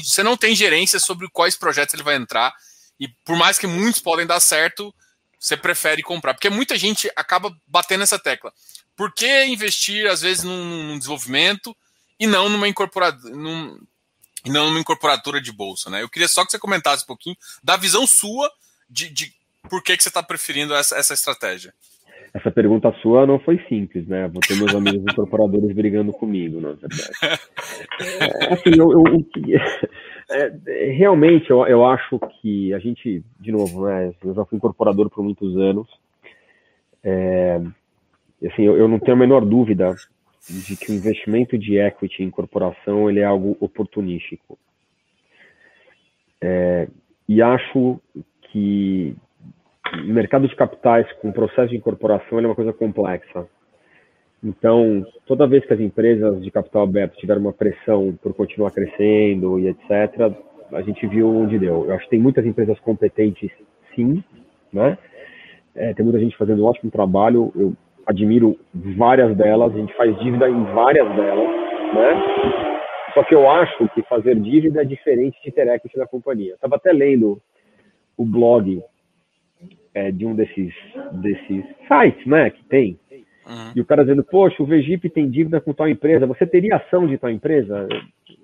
você 0.02 0.22
não 0.22 0.36
tem 0.36 0.54
gerência 0.54 1.00
sobre 1.00 1.28
quais 1.30 1.56
projetos 1.56 1.94
ele 1.94 2.02
vai 2.02 2.16
entrar 2.16 2.54
e 2.98 3.08
por 3.24 3.36
mais 3.36 3.58
que 3.58 3.66
muitos 3.66 4.00
podem 4.00 4.26
dar 4.26 4.40
certo, 4.40 4.94
você 5.38 5.56
prefere 5.56 6.02
comprar. 6.02 6.34
Porque 6.34 6.50
muita 6.50 6.76
gente 6.76 7.10
acaba 7.14 7.54
batendo 7.66 8.02
essa 8.02 8.18
tecla. 8.18 8.52
Por 8.96 9.12
que 9.12 9.44
investir, 9.44 10.06
às 10.06 10.22
vezes, 10.22 10.42
num, 10.44 10.84
num 10.84 10.98
desenvolvimento 10.98 11.76
e 12.18 12.26
não 12.26 12.48
numa 12.48 12.66
incorporadora, 12.66 13.34
num, 13.34 13.78
não 14.46 14.66
numa 14.68 14.80
incorporadora 14.80 15.40
de 15.40 15.52
bolsa, 15.52 15.90
né? 15.90 16.02
Eu 16.02 16.08
queria 16.08 16.28
só 16.28 16.44
que 16.44 16.50
você 16.50 16.58
comentasse 16.58 17.02
um 17.02 17.06
pouquinho 17.06 17.36
da 17.62 17.76
visão 17.76 18.06
sua 18.06 18.50
de, 18.88 19.10
de 19.10 19.34
por 19.68 19.82
que, 19.82 19.96
que 19.96 20.02
você 20.02 20.08
está 20.08 20.22
preferindo 20.22 20.74
essa, 20.74 20.96
essa 20.96 21.12
estratégia. 21.12 21.74
Essa 22.34 22.50
pergunta 22.50 22.92
sua 23.00 23.26
não 23.26 23.38
foi 23.38 23.58
simples, 23.68 24.06
né? 24.06 24.28
Vou 24.28 24.40
ter 24.40 24.56
meus 24.56 24.74
amigos 24.74 25.02
incorporadores 25.02 25.74
brigando 25.74 26.12
comigo, 26.12 26.60
na 26.60 26.72
verdade. 26.72 27.10
É, 28.00 28.54
assim, 28.54 28.70
eu, 28.78 28.92
eu, 28.92 29.26
é, 30.30 30.90
realmente 30.92 31.50
eu, 31.50 31.66
eu 31.66 31.86
acho 31.86 32.18
que 32.40 32.74
a 32.74 32.78
gente, 32.78 33.24
de 33.40 33.52
novo, 33.52 33.86
né? 33.86 34.12
Eu 34.22 34.34
já 34.34 34.44
fui 34.44 34.56
incorporador 34.56 35.08
por 35.08 35.24
muitos 35.24 35.56
anos. 35.56 35.88
É, 37.02 37.60
assim, 38.46 38.62
eu, 38.62 38.76
eu 38.76 38.88
não 38.88 38.98
tenho 38.98 39.16
a 39.16 39.20
menor 39.20 39.44
dúvida 39.44 39.94
de 40.48 40.76
que 40.76 40.92
o 40.92 40.94
investimento 40.94 41.58
de 41.58 41.78
equity 41.78 42.22
em 42.22 42.30
corporação 42.30 43.08
ele 43.08 43.20
é 43.20 43.24
algo 43.24 43.56
oportunístico. 43.60 44.58
É, 46.40 46.88
e 47.28 47.42
acho 47.42 48.00
que 48.42 49.16
mercado 50.04 50.48
de 50.48 50.56
capitais 50.56 51.10
com 51.20 51.32
processo 51.32 51.68
de 51.68 51.76
incorporação 51.76 52.38
é 52.38 52.46
uma 52.46 52.54
coisa 52.54 52.72
complexa. 52.72 53.46
Então, 54.42 55.04
toda 55.26 55.46
vez 55.46 55.64
que 55.66 55.72
as 55.72 55.80
empresas 55.80 56.42
de 56.42 56.50
capital 56.50 56.82
aberto 56.82 57.16
tiveram 57.16 57.40
uma 57.40 57.52
pressão 57.52 58.16
por 58.22 58.34
continuar 58.34 58.70
crescendo 58.70 59.58
e 59.58 59.68
etc., 59.68 60.32
a 60.72 60.82
gente 60.82 61.06
viu 61.06 61.28
onde 61.28 61.58
deu. 61.58 61.84
Eu 61.86 61.94
acho 61.94 62.04
que 62.04 62.10
tem 62.10 62.18
muitas 62.18 62.44
empresas 62.44 62.78
competentes, 62.80 63.50
sim, 63.94 64.22
né? 64.72 64.98
É, 65.74 65.92
tem 65.94 66.04
muita 66.04 66.18
gente 66.18 66.36
fazendo 66.36 66.62
um 66.62 66.66
ótimo 66.66 66.90
trabalho. 66.90 67.52
Eu 67.54 67.74
admiro 68.06 68.58
várias 68.96 69.36
delas, 69.36 69.74
a 69.74 69.78
gente 69.78 69.94
faz 69.94 70.16
dívida 70.20 70.48
em 70.48 70.64
várias 70.74 71.08
delas, 71.14 71.48
né? 71.94 72.22
Só 73.14 73.22
que 73.22 73.34
eu 73.34 73.48
acho 73.48 73.88
que 73.90 74.02
fazer 74.02 74.38
dívida 74.40 74.82
é 74.82 74.84
diferente 74.84 75.42
de 75.42 75.50
ter 75.50 75.66
equity 75.68 75.96
na 75.96 76.06
companhia. 76.06 76.54
Estava 76.54 76.76
até 76.76 76.92
lendo 76.92 77.40
o 78.16 78.24
blog 78.24 78.82
é, 79.96 80.12
de 80.12 80.26
um 80.26 80.34
desses, 80.34 80.74
desses 81.12 81.64
sites, 81.88 82.26
né, 82.26 82.50
que 82.50 82.62
tem, 82.64 83.00
uhum. 83.46 83.72
e 83.74 83.80
o 83.80 83.84
cara 83.86 84.04
dizendo, 84.04 84.22
poxa, 84.22 84.62
o 84.62 84.66
VGIP 84.66 85.08
tem 85.08 85.30
dívida 85.30 85.58
com 85.58 85.72
tal 85.72 85.88
empresa, 85.88 86.26
você 86.26 86.46
teria 86.46 86.76
ação 86.76 87.06
de 87.06 87.16
tal 87.16 87.30
empresa? 87.30 87.88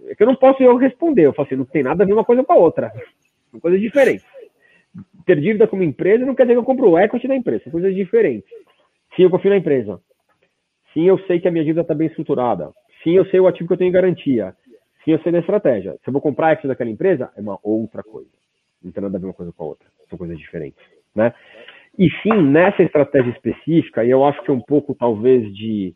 É 0.08 0.14
que 0.14 0.22
eu 0.22 0.26
não 0.26 0.34
posso 0.34 0.62
eu 0.62 0.74
responder, 0.78 1.26
eu 1.26 1.34
falo 1.34 1.46
assim, 1.46 1.56
não 1.56 1.66
tem 1.66 1.82
nada 1.82 2.02
a 2.02 2.06
ver 2.06 2.14
uma 2.14 2.24
coisa 2.24 2.42
com 2.42 2.54
a 2.54 2.56
outra, 2.56 2.90
são 3.50 3.60
coisas 3.60 3.78
diferentes. 3.78 4.24
Ter 5.26 5.38
dívida 5.38 5.68
como 5.68 5.82
empresa 5.82 6.24
não 6.24 6.34
quer 6.34 6.44
dizer 6.44 6.54
que 6.54 6.60
eu 6.60 6.64
compro 6.64 6.88
o 6.88 6.98
equity 6.98 7.28
da 7.28 7.36
empresa, 7.36 7.64
são 7.64 7.72
coisas 7.72 7.94
diferentes. 7.94 8.50
Sim, 9.14 9.24
eu 9.24 9.30
confio 9.30 9.50
na 9.50 9.58
empresa. 9.58 10.00
Sim, 10.94 11.04
eu 11.04 11.18
sei 11.26 11.38
que 11.38 11.48
a 11.48 11.50
minha 11.50 11.64
dívida 11.64 11.82
está 11.82 11.94
bem 11.94 12.06
estruturada. 12.06 12.70
Sim, 13.04 13.12
eu 13.12 13.26
sei 13.26 13.40
o 13.40 13.46
ativo 13.46 13.68
que 13.68 13.74
eu 13.74 13.78
tenho 13.78 13.90
em 13.90 13.92
garantia. 13.92 14.54
Sim, 15.04 15.12
eu 15.12 15.18
sei 15.18 15.32
da 15.32 15.40
estratégia. 15.40 15.92
Se 16.02 16.08
eu 16.08 16.12
vou 16.12 16.22
comprar 16.22 16.52
equity 16.52 16.68
daquela 16.68 16.88
empresa, 16.88 17.30
é 17.36 17.40
uma 17.42 17.58
outra 17.62 18.02
coisa. 18.02 18.30
Não 18.82 18.90
tem 18.90 19.02
nada 19.02 19.18
a 19.18 19.20
ver 19.20 19.26
uma 19.26 19.34
coisa 19.34 19.52
com 19.52 19.64
a 19.64 19.66
outra. 19.66 19.86
São 20.08 20.16
coisas 20.16 20.38
diferentes. 20.38 20.82
Né? 21.14 21.32
E 21.98 22.08
sim, 22.22 22.42
nessa 22.42 22.82
estratégia 22.82 23.30
específica, 23.30 24.04
e 24.04 24.10
eu 24.10 24.24
acho 24.24 24.42
que 24.42 24.50
é 24.50 24.54
um 24.54 24.60
pouco 24.60 24.94
talvez 24.94 25.54
de 25.54 25.94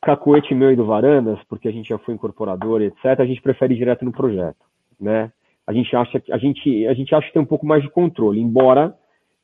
cacoete 0.00 0.54
meu 0.54 0.72
e 0.72 0.76
do 0.76 0.84
Varandas, 0.84 1.38
porque 1.48 1.68
a 1.68 1.72
gente 1.72 1.88
já 1.88 1.98
foi 1.98 2.14
incorporador, 2.14 2.82
etc., 2.82 3.18
a 3.18 3.26
gente 3.26 3.40
prefere 3.40 3.74
ir 3.74 3.78
direto 3.78 4.04
no 4.04 4.12
projeto. 4.12 4.64
Né? 5.00 5.30
A 5.66 5.72
gente 5.72 5.94
acha 5.94 6.20
que 6.20 6.32
a 6.32 6.38
gente, 6.38 6.86
a 6.86 6.94
gente 6.94 7.14
acha 7.14 7.26
que 7.26 7.32
tem 7.32 7.42
um 7.42 7.46
pouco 7.46 7.66
mais 7.66 7.82
de 7.82 7.90
controle, 7.90 8.40
embora 8.40 8.94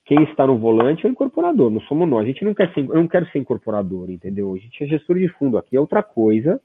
quem 0.05 0.23
está 0.25 0.47
no 0.47 0.59
volante 0.59 1.05
é 1.05 1.09
o 1.09 1.13
incorporador, 1.13 1.71
não 1.71 1.81
somos 1.83 2.09
nós. 2.09 2.25
A 2.25 2.27
gente 2.27 2.45
não 2.45 2.55
quer 2.55 2.73
ser, 2.73 2.81
eu 2.81 2.95
não 2.95 3.07
quero 3.07 3.27
ser 3.27 3.39
incorporador, 3.39 4.11
entendeu? 4.11 4.55
A 4.55 4.59
gente 4.59 4.83
é 4.83 4.87
gestor 4.87 5.19
de 5.19 5.29
fundo 5.29 5.59
aqui, 5.59 5.77
é 5.77 5.81
outra 5.81 6.03
coisa, 6.03 6.61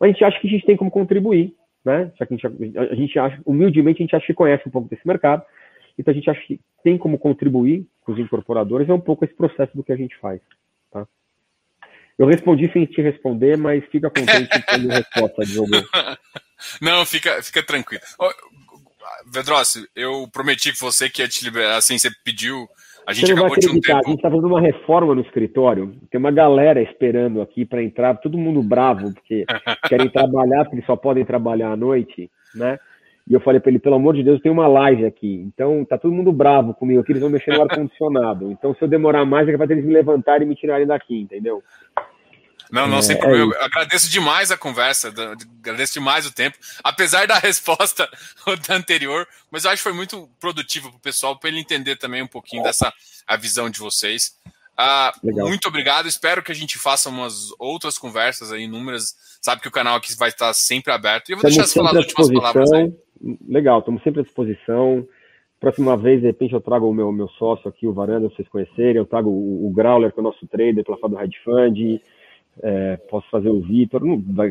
mas 0.00 0.08
a 0.08 0.12
gente 0.12 0.24
acha 0.24 0.40
que 0.40 0.46
a 0.46 0.50
gente 0.50 0.64
tem 0.64 0.76
como 0.76 0.90
contribuir, 0.90 1.54
né? 1.84 2.10
Já 2.18 2.26
que 2.26 2.34
a 2.34 2.36
gente, 2.36 2.78
a 2.78 2.94
gente 2.94 3.18
acha, 3.18 3.40
humildemente, 3.44 4.02
a 4.02 4.04
gente 4.04 4.16
acha 4.16 4.26
que 4.26 4.34
conhece 4.34 4.66
um 4.66 4.70
pouco 4.72 4.88
desse 4.88 5.06
mercado, 5.06 5.44
então 6.00 6.12
a 6.12 6.14
gente 6.14 6.30
acha 6.30 6.40
que 6.46 6.60
tem 6.82 6.96
como 6.96 7.18
contribuir 7.18 7.86
com 8.00 8.12
os 8.12 8.18
incorporadores, 8.18 8.88
é 8.88 8.94
um 8.94 9.00
pouco 9.00 9.24
esse 9.24 9.34
processo 9.34 9.76
do 9.76 9.84
que 9.84 9.92
a 9.92 9.96
gente 9.96 10.16
faz, 10.18 10.40
tá? 10.90 11.06
Eu 12.18 12.26
respondi 12.26 12.70
sem 12.72 12.86
te 12.86 13.00
responder, 13.00 13.56
mas 13.56 13.84
fica 13.86 14.10
contente 14.10 14.62
com 14.62 14.90
a 14.90 14.94
resposta, 14.94 15.44
Diogo. 15.44 15.70
Não, 16.80 17.04
fica, 17.06 17.42
fica 17.42 17.62
tranquilo. 17.62 18.02
Vedrossi, 19.32 19.88
eu 19.94 20.28
prometi 20.30 20.72
que 20.72 20.80
você 20.80 21.08
que 21.08 21.22
ia 21.22 21.28
te 21.28 21.44
liberar, 21.44 21.76
assim, 21.76 21.98
você 21.98 22.10
pediu. 22.24 22.68
A 23.06 23.12
gente 23.12 23.32
acabou 23.32 23.56
de 23.58 23.68
um 23.68 23.80
tempo. 23.80 23.98
A 23.98 24.08
gente 24.08 24.16
está 24.16 24.30
fazendo 24.30 24.46
uma 24.46 24.60
reforma 24.60 25.14
no 25.14 25.22
escritório. 25.22 25.94
Tem 26.10 26.18
uma 26.18 26.30
galera 26.30 26.82
esperando 26.82 27.40
aqui 27.40 27.64
para 27.64 27.82
entrar, 27.82 28.14
todo 28.16 28.38
mundo 28.38 28.62
bravo, 28.62 29.12
porque 29.14 29.44
querem 29.88 30.08
trabalhar, 30.08 30.64
porque 30.64 30.84
só 30.84 30.96
podem 30.96 31.24
trabalhar 31.24 31.72
à 31.72 31.76
noite, 31.76 32.30
né? 32.54 32.78
E 33.30 33.32
eu 33.32 33.40
falei 33.40 33.60
para 33.60 33.70
ele, 33.70 33.78
pelo 33.78 33.94
amor 33.94 34.16
de 34.16 34.24
Deus, 34.24 34.40
tem 34.40 34.50
uma 34.50 34.66
live 34.66 35.06
aqui. 35.06 35.44
Então 35.46 35.84
tá 35.84 35.96
todo 35.96 36.12
mundo 36.12 36.32
bravo 36.32 36.74
comigo, 36.74 37.04
que 37.04 37.12
eles 37.12 37.22
vão 37.22 37.30
mexer 37.30 37.54
no 37.54 37.62
ar-condicionado. 37.62 38.50
Então, 38.50 38.74
se 38.74 38.82
eu 38.82 38.88
demorar 38.88 39.24
mais, 39.24 39.48
é 39.48 39.52
capaz 39.52 39.70
eles 39.70 39.84
me 39.84 39.94
levantarem 39.94 40.44
e 40.44 40.48
me 40.48 40.56
tirarem 40.56 40.84
daqui, 40.84 41.20
entendeu? 41.20 41.62
Não, 42.72 42.88
não, 42.88 42.98
é, 42.98 43.02
sem 43.02 43.16
problema. 43.16 43.54
É 43.54 43.64
agradeço 43.64 44.10
demais 44.10 44.50
a 44.50 44.56
conversa, 44.56 45.14
agradeço 45.60 45.92
demais 45.92 46.26
o 46.26 46.34
tempo, 46.34 46.58
apesar 46.82 47.28
da 47.28 47.38
resposta 47.38 48.08
da 48.66 48.74
anterior, 48.74 49.28
mas 49.48 49.64
eu 49.64 49.70
acho 49.70 49.78
que 49.80 49.88
foi 49.88 49.96
muito 49.96 50.28
produtivo 50.40 50.88
para 50.88 50.96
o 50.96 51.00
pessoal, 51.00 51.38
para 51.38 51.50
ele 51.50 51.60
entender 51.60 51.94
também 51.96 52.22
um 52.22 52.28
pouquinho 52.28 52.64
dessa 52.64 52.92
a 53.28 53.36
visão 53.36 53.70
de 53.70 53.78
vocês. 53.78 54.36
Ah, 54.76 55.12
muito 55.22 55.68
obrigado, 55.68 56.08
espero 56.08 56.42
que 56.42 56.50
a 56.50 56.54
gente 56.54 56.78
faça 56.78 57.08
umas 57.08 57.50
outras 57.60 57.96
conversas 57.96 58.50
aí, 58.50 58.64
inúmeras. 58.64 59.14
Sabe 59.40 59.60
que 59.60 59.68
o 59.68 59.70
canal 59.70 59.94
aqui 59.94 60.16
vai 60.16 60.30
estar 60.30 60.52
sempre 60.52 60.92
aberto. 60.92 61.28
E 61.28 61.32
eu 61.32 61.38
vou 61.38 61.48
estamos 61.48 61.70
deixar 61.70 61.82
você 61.82 61.88
falar 61.88 62.00
as 62.00 62.06
últimas 62.06 62.32
palavras 62.32 62.72
aí. 62.72 62.92
Legal, 63.48 63.80
estamos 63.80 64.02
sempre 64.02 64.20
à 64.20 64.22
disposição. 64.22 65.06
Próxima 65.58 65.96
vez, 65.96 66.20
de 66.20 66.26
repente, 66.26 66.54
eu 66.54 66.60
trago 66.60 66.88
o 66.88 66.94
meu, 66.94 67.12
meu 67.12 67.28
sócio 67.28 67.68
aqui, 67.68 67.86
o 67.86 67.92
Varanda, 67.92 68.28
vocês 68.28 68.48
conhecerem. 68.48 68.96
Eu 68.96 69.06
trago 69.06 69.28
o, 69.28 69.66
o 69.66 69.70
Growler, 69.70 70.12
que 70.12 70.18
é 70.18 70.22
o 70.22 70.24
nosso 70.24 70.46
trader, 70.46 70.84
pela 70.84 71.08
do 71.08 71.20
Hedge 71.20 71.38
Fund 71.44 72.00
é, 72.62 72.96
posso 73.08 73.28
fazer 73.30 73.48
o 73.48 73.60
Vitor, 73.60 74.02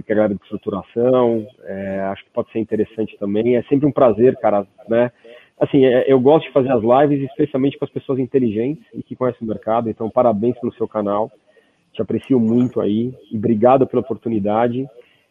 que 0.04 0.12
a 0.12 0.16
galera 0.16 0.34
de 0.34 0.42
estruturação, 0.42 1.46
é, 1.64 2.02
acho 2.12 2.24
que 2.24 2.32
pode 2.32 2.52
ser 2.52 2.60
interessante 2.60 3.18
também. 3.20 3.56
É 3.56 3.64
sempre 3.64 3.86
um 3.86 3.92
prazer, 3.92 4.36
cara, 4.38 4.66
né? 4.88 5.12
Assim, 5.60 5.86
é, 5.86 6.12
eu 6.12 6.20
gosto 6.20 6.48
de 6.48 6.54
fazer 6.54 6.72
as 6.72 6.82
lives, 6.82 7.30
especialmente 7.30 7.78
com 7.78 7.86
as 7.86 7.92
pessoas 7.92 8.20
inteligentes 8.20 8.84
e 8.94 9.04
que 9.04 9.16
conhecem 9.16 9.46
o 9.46 9.50
mercado, 9.50 9.90
então 9.90 10.10
parabéns 10.10 10.58
pelo 10.58 10.74
seu 10.74 10.88
canal, 10.88 11.30
te 11.92 12.02
aprecio 12.02 12.40
muito 12.40 12.80
aí, 12.80 13.14
e 13.32 13.38
obrigado 13.38 13.86
pela 13.86 14.02
oportunidade, 14.02 14.88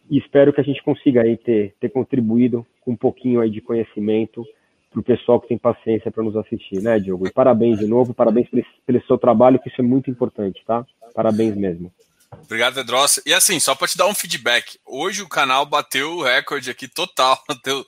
e 0.09 0.17
espero 0.17 0.51
que 0.51 0.59
a 0.59 0.63
gente 0.63 0.83
consiga 0.83 1.21
aí 1.21 1.37
ter, 1.37 1.75
ter 1.79 1.89
contribuído 1.89 2.65
com 2.81 2.91
um 2.91 2.95
pouquinho 2.95 3.41
aí 3.41 3.49
de 3.49 3.61
conhecimento 3.61 4.45
para 4.91 4.99
o 4.99 5.03
pessoal 5.03 5.39
que 5.39 5.47
tem 5.47 5.57
paciência 5.57 6.11
para 6.11 6.23
nos 6.23 6.35
assistir, 6.35 6.81
né, 6.81 6.99
Diogo? 6.99 7.27
E 7.27 7.31
parabéns 7.31 7.77
de 7.77 7.85
novo, 7.85 8.13
parabéns 8.13 8.49
pelo, 8.49 8.65
pelo 8.85 9.05
seu 9.05 9.17
trabalho, 9.17 9.59
que 9.59 9.69
isso 9.69 9.81
é 9.81 9.83
muito 9.83 10.09
importante, 10.09 10.61
tá? 10.65 10.83
Parabéns 11.13 11.55
mesmo. 11.55 11.91
Obrigado, 12.31 12.79
Edrossa. 12.79 13.21
E 13.25 13.33
assim, 13.33 13.59
só 13.59 13.73
para 13.73 13.87
te 13.87 13.97
dar 13.97 14.07
um 14.07 14.13
feedback, 14.13 14.79
hoje 14.85 15.21
o 15.21 15.27
canal 15.27 15.65
bateu 15.65 16.17
o 16.17 16.23
recorde 16.23 16.69
aqui 16.69 16.87
total. 16.87 17.41
Deu 17.63 17.85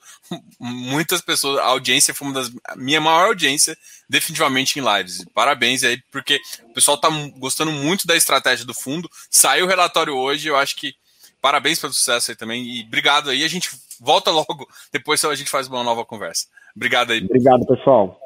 muitas 0.58 1.20
pessoas, 1.20 1.58
a 1.58 1.66
audiência 1.66 2.14
foi 2.14 2.28
uma 2.28 2.34
das 2.34 2.50
minha 2.76 3.00
maior 3.00 3.26
audiência, 3.26 3.76
definitivamente 4.08 4.78
em 4.78 4.82
lives. 4.82 5.24
Parabéns 5.32 5.84
aí, 5.84 6.00
porque 6.10 6.40
o 6.64 6.74
pessoal 6.74 6.98
tá 6.98 7.08
gostando 7.38 7.70
muito 7.70 8.06
da 8.06 8.16
estratégia 8.16 8.66
do 8.66 8.74
fundo. 8.74 9.08
Saiu 9.30 9.64
o 9.64 9.68
relatório 9.68 10.14
hoje, 10.14 10.48
eu 10.48 10.56
acho 10.56 10.76
que 10.76 10.94
parabéns 11.42 11.78
pelo 11.78 11.92
sucesso 11.92 12.30
aí 12.30 12.36
também. 12.36 12.64
E 12.64 12.82
obrigado 12.84 13.28
aí. 13.28 13.44
A 13.44 13.48
gente 13.48 13.70
volta 14.00 14.30
logo, 14.30 14.66
depois 14.90 15.22
a 15.24 15.34
gente 15.34 15.50
faz 15.50 15.66
uma 15.68 15.82
nova 15.82 16.04
conversa. 16.06 16.46
Obrigado 16.74 17.12
aí. 17.12 17.22
Obrigado, 17.22 17.66
pessoal. 17.66 18.18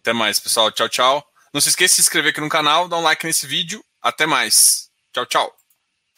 Até 0.00 0.12
mais, 0.12 0.40
pessoal. 0.40 0.72
Tchau, 0.72 0.88
tchau. 0.88 1.24
Não 1.52 1.60
se 1.60 1.68
esqueça 1.68 1.92
de 1.92 1.96
se 1.96 2.00
inscrever 2.02 2.30
aqui 2.30 2.40
no 2.40 2.48
canal, 2.48 2.88
dar 2.88 2.98
um 2.98 3.02
like 3.02 3.24
nesse 3.24 3.46
vídeo. 3.46 3.84
Até 4.02 4.26
mais. 4.26 4.90
Tchau, 5.12 5.26
tchau. 5.26 5.65